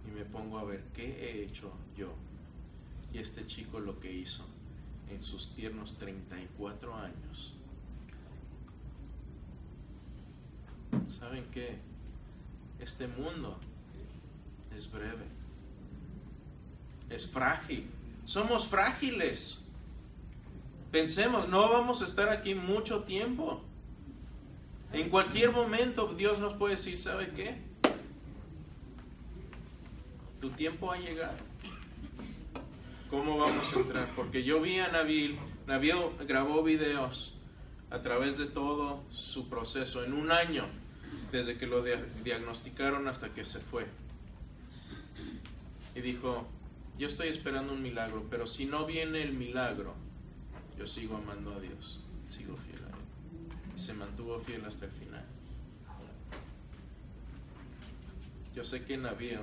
Y 0.07 0.11
me 0.11 0.27
pongo 0.27 0.59
a 0.59 0.65
ver 0.65 0.85
qué 0.95 1.07
he 1.07 1.43
hecho 1.43 1.73
yo. 1.97 2.13
Y 3.15 3.17
este 3.17 3.47
chico 3.47 3.81
lo 3.81 3.99
que 3.99 4.13
hizo 4.13 4.45
en 5.09 5.23
sus 5.23 5.55
tiernos 5.55 5.97
34 5.97 6.95
años. 6.95 7.55
¿Saben 11.19 11.47
qué? 11.51 11.79
Este 12.79 13.09
mundo 13.09 13.59
es 14.77 14.93
breve. 14.93 15.48
Es 17.11 17.29
frágil. 17.31 17.87
Somos 18.25 18.67
frágiles. 18.67 19.59
Pensemos, 20.91 21.49
no 21.49 21.69
vamos 21.71 22.03
a 22.03 22.05
estar 22.05 22.29
aquí 22.29 22.55
mucho 22.55 23.03
tiempo. 23.05 23.63
En 24.93 25.11
cualquier 25.11 25.53
momento 25.53 26.15
Dios 26.15 26.41
nos 26.41 26.55
puede 26.55 26.77
decir, 26.77 26.97
¿sabe 26.97 27.31
qué? 27.31 27.59
Tu 30.41 30.51
tiempo 30.51 30.93
ha 30.93 30.99
llegado. 30.99 31.37
¿Cómo 33.11 33.39
vamos 33.39 33.75
a 33.75 33.81
entrar? 33.81 34.09
Porque 34.15 34.45
yo 34.45 34.61
vi 34.61 34.79
a 34.79 34.89
Nabil, 34.89 35.39
Nabil 35.67 35.95
grabó 36.27 36.63
videos 36.63 37.35
a 37.91 38.03
través 38.03 38.37
de 38.39 38.47
todo 38.47 39.03
su 39.11 39.49
proceso 39.49 40.05
en 40.05 40.13
un 40.13 40.31
año, 40.31 40.67
desde 41.33 41.57
que 41.57 41.67
lo 41.67 41.83
dia- 41.83 42.05
diagnosticaron 42.23 43.09
hasta 43.09 43.31
que 43.31 43.45
se 43.47 43.61
fue. 43.61 43.87
Y 45.95 46.01
dijo, 46.01 46.47
yo 46.99 47.07
estoy 47.09 47.29
esperando 47.29 47.73
un 47.73 47.83
milagro, 47.83 48.27
pero 48.31 48.47
si 48.47 48.67
no 48.67 48.85
viene 48.87 49.23
el 49.23 49.33
milagro, 49.33 49.95
yo 50.77 50.87
sigo 50.87 51.17
amando 51.17 51.55
a 51.55 51.61
Dios, 51.61 52.01
sigo 52.31 52.57
fiel 52.57 52.83
a 52.85 52.89
Él. 52.89 53.77
Y 53.77 53.81
se 53.81 53.93
mantuvo 53.95 54.39
fiel 54.41 54.65
hasta 54.65 54.87
el 54.87 54.91
final. 54.93 55.25
Yo 58.55 58.65
sé 58.65 58.85
que 58.85 58.97
Navío 58.97 59.41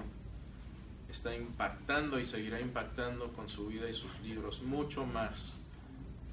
está 1.10 1.36
impactando 1.36 2.20
y 2.20 2.26
seguirá 2.26 2.60
impactando 2.60 3.32
con 3.34 3.47
su 3.47 3.68
vida 3.68 3.89
y 3.89 3.93
sus 3.93 4.12
libros 4.22 4.62
mucho 4.62 5.06
más 5.06 5.56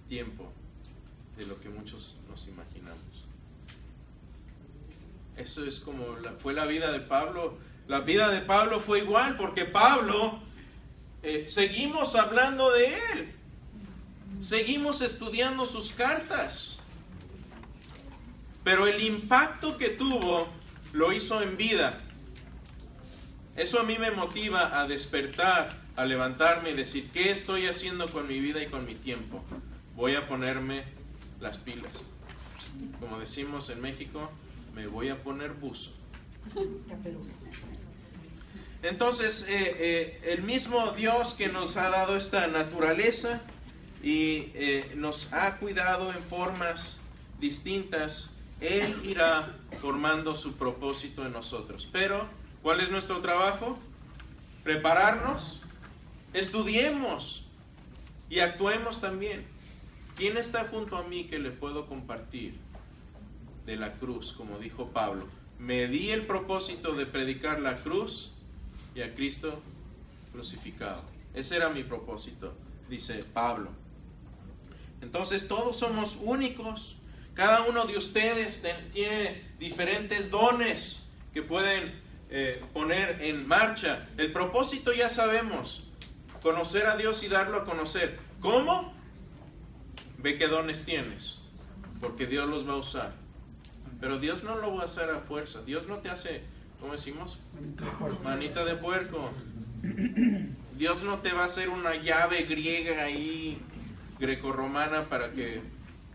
tiempo 0.09 0.51
de 1.37 1.47
lo 1.47 1.61
que 1.61 1.69
muchos 1.69 2.17
nos 2.29 2.49
imaginamos. 2.49 2.99
Eso 5.37 5.65
es 5.65 5.79
como 5.81 6.17
la- 6.19 6.33
fue 6.33 6.53
la 6.53 6.67
vida 6.67 6.91
de 6.91 7.01
Pablo. 7.01 7.57
La 7.89 8.01
vida 8.01 8.29
de 8.31 8.41
Pablo 8.41 8.81
fue 8.81 8.99
igual 9.01 9.37
porque 9.37 9.65
Pablo, 9.65 10.41
eh, 11.23 11.45
seguimos 11.47 12.15
hablando 12.17 12.73
de 12.73 12.95
él. 13.13 13.33
Seguimos 14.41 15.03
estudiando 15.03 15.67
sus 15.67 15.93
cartas. 15.93 16.77
Pero 18.65 18.87
el 18.87 19.03
impacto 19.03 19.79
que 19.79 19.91
tuvo 19.91 20.49
lo 20.93 21.13
hizo 21.13 21.43
en 21.43 21.57
vida. 21.57 22.01
Eso 23.57 23.81
a 23.81 23.83
mí 23.83 23.97
me 23.99 24.11
motiva 24.11 24.81
a 24.81 24.87
despertar, 24.87 25.77
a 25.97 26.05
levantarme 26.05 26.71
y 26.71 26.75
decir, 26.75 27.11
¿qué 27.13 27.31
estoy 27.31 27.67
haciendo 27.67 28.07
con 28.07 28.27
mi 28.27 28.41
vida 28.41 28.63
y 28.63 28.67
con 28.69 28.87
mi 28.87 28.95
tiempo? 28.95 29.45
Voy 29.95 30.15
a 30.17 30.27
ponerme 30.27 30.85
las 31.41 31.59
pilas. 31.59 31.93
Como 32.99 33.19
decimos 33.19 33.69
en 33.69 33.81
México, 33.81 34.31
me 34.75 34.87
voy 34.87 35.11
a 35.11 35.23
poner 35.23 35.53
buzo. 35.53 35.93
Entonces, 38.83 39.47
eh, 39.49 39.77
eh, 39.79 40.21
el 40.33 40.43
mismo 40.43 40.91
Dios 40.93 41.35
que 41.35 41.49
nos 41.49 41.77
ha 41.77 41.89
dado 41.89 42.17
esta 42.17 42.49
naturaleza 42.49 43.41
y 44.03 44.51
eh, 44.55 44.93
nos 44.97 45.33
ha 45.33 45.59
cuidado 45.59 46.13
en 46.13 46.19
formas 46.19 46.99
distintas, 47.39 48.31
Él 48.61 49.01
irá 49.05 49.57
formando 49.81 50.35
su 50.35 50.55
propósito 50.55 51.25
en 51.25 51.33
nosotros. 51.33 51.89
Pero, 51.93 52.29
¿cuál 52.61 52.81
es 52.81 52.91
nuestro 52.91 53.21
trabajo? 53.21 53.79
Prepararnos, 54.65 55.63
estudiemos 56.33 57.47
y 58.29 58.41
actuemos 58.41 59.01
también. 59.01 59.47
¿Quién 60.17 60.37
está 60.37 60.65
junto 60.65 60.97
a 60.97 61.05
mí 61.05 61.25
que 61.25 61.39
le 61.39 61.53
puedo 61.53 61.87
compartir 61.87 62.57
de 63.65 63.77
la 63.77 63.93
cruz, 63.93 64.33
como 64.33 64.59
dijo 64.59 64.89
Pablo? 64.89 65.29
Me 65.61 65.87
di 65.87 66.11
el 66.11 66.27
propósito 66.27 66.95
de 66.95 67.07
predicar 67.07 67.61
la 67.61 67.77
cruz 67.77 68.32
y 68.95 69.03
a 69.03 69.15
Cristo 69.15 69.63
crucificado. 70.33 71.03
Ese 71.35 71.57
era 71.57 71.69
mi 71.71 71.83
propósito, 71.83 72.55
dice 72.89 73.25
Pablo. 73.33 73.71
Entonces 75.01 75.49
todos 75.49 75.77
somos 75.77 76.19
únicos. 76.23 76.97
Cada 77.35 77.63
uno 77.63 77.87
de 77.87 77.97
ustedes 77.97 78.63
tiene 78.93 79.43
diferentes 79.59 80.31
dones 80.31 81.03
que 81.33 81.43
pueden 81.43 82.01
eh, 82.31 82.65
poner 82.73 83.23
en 83.23 83.47
marcha. 83.47 84.09
El 84.17 84.33
propósito 84.33 84.93
ya 84.93 85.09
sabemos, 85.09 85.85
conocer 86.43 86.87
a 86.87 86.97
Dios 86.97 87.23
y 87.23 87.29
darlo 87.29 87.59
a 87.59 87.65
conocer. 87.65 88.19
¿Cómo? 88.41 88.95
Ve 90.19 90.39
qué 90.39 90.47
dones 90.47 90.85
tienes, 90.85 91.41
porque 92.01 92.27
Dios 92.27 92.49
los 92.49 92.69
va 92.69 92.75
a 92.75 92.77
usar. 92.77 93.13
Pero 94.01 94.19
Dios 94.19 94.45
no 94.45 94.57
lo 94.57 94.75
va 94.75 94.83
a 94.83 94.85
hacer 94.85 95.11
a 95.11 95.21
fuerza. 95.21 95.63
Dios 95.63 95.89
no 95.89 95.99
te 95.99 96.11
hace, 96.11 96.43
¿cómo 96.83 96.95
decimos? 96.95 97.39
Manita 98.25 98.65
de 98.65 98.75
puerco. 98.75 99.31
Dios 100.77 101.05
no 101.05 101.21
te 101.21 101.33
va 101.33 101.43
a 101.43 101.45
hacer 101.45 101.69
una 101.69 101.95
llave 101.95 102.43
griega 102.43 103.05
ahí, 103.05 103.59
grecorromana, 104.19 105.03
para 105.03 105.31
que 105.31 105.63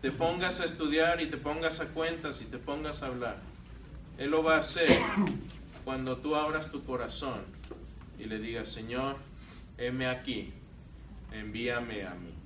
te 0.02 0.12
pongas 0.12 0.60
a 0.60 0.66
estudiar 0.66 1.22
y 1.22 1.26
te 1.26 1.38
pongas 1.38 1.80
a 1.80 1.86
cuentas 1.86 2.42
y 2.42 2.44
te 2.44 2.58
pongas 2.58 3.02
a 3.02 3.06
hablar. 3.06 3.38
Él 4.18 4.30
lo 4.30 4.42
va 4.42 4.56
a 4.56 4.60
hacer 4.60 4.88
cuando 5.84 6.18
tú 6.18 6.36
abras 6.36 6.70
tu 6.70 6.84
corazón 6.84 7.40
y 8.18 8.24
le 8.24 8.38
digas, 8.38 8.68
Señor, 8.68 9.16
heme 9.78 10.06
aquí, 10.06 10.52
envíame 11.32 12.04
a 12.04 12.14
mí. 12.14 12.37